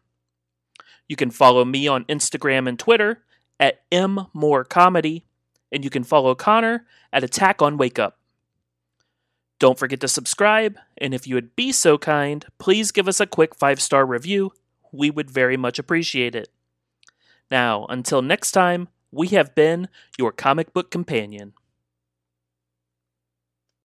You 1.08 1.16
can 1.16 1.32
follow 1.32 1.64
me 1.64 1.88
on 1.88 2.04
Instagram 2.06 2.68
and 2.68 2.78
Twitter 2.78 3.24
at 3.60 3.90
mmorecomedy, 3.90 5.24
and 5.72 5.84
you 5.84 5.90
can 5.90 6.04
follow 6.04 6.36
Connor 6.36 6.86
at 7.14 7.24
Attack 7.24 7.62
on 7.62 7.78
Wake 7.78 7.98
Up. 7.98 8.20
Don't 9.58 9.80
forget 9.80 10.00
to 10.02 10.08
subscribe, 10.08 10.78
and 10.98 11.14
if 11.14 11.28
you 11.28 11.36
would 11.36 11.56
be 11.56 11.72
so 11.72 11.98
kind, 11.98 12.46
please 12.60 12.92
give 12.92 13.08
us 13.08 13.20
a 13.20 13.26
quick 13.26 13.56
five 13.56 13.82
star 13.82 14.06
review. 14.06 14.52
We 14.92 15.10
would 15.10 15.32
very 15.32 15.58
much 15.58 15.80
appreciate 15.80 16.36
it. 16.36 16.50
Now, 17.50 17.86
until 17.90 18.22
next 18.22 18.52
time, 18.52 18.90
we 19.12 19.30
have 19.30 19.56
been 19.56 19.88
your 20.18 20.32
comic 20.32 20.74
book 20.74 20.92
companion. 20.92 21.54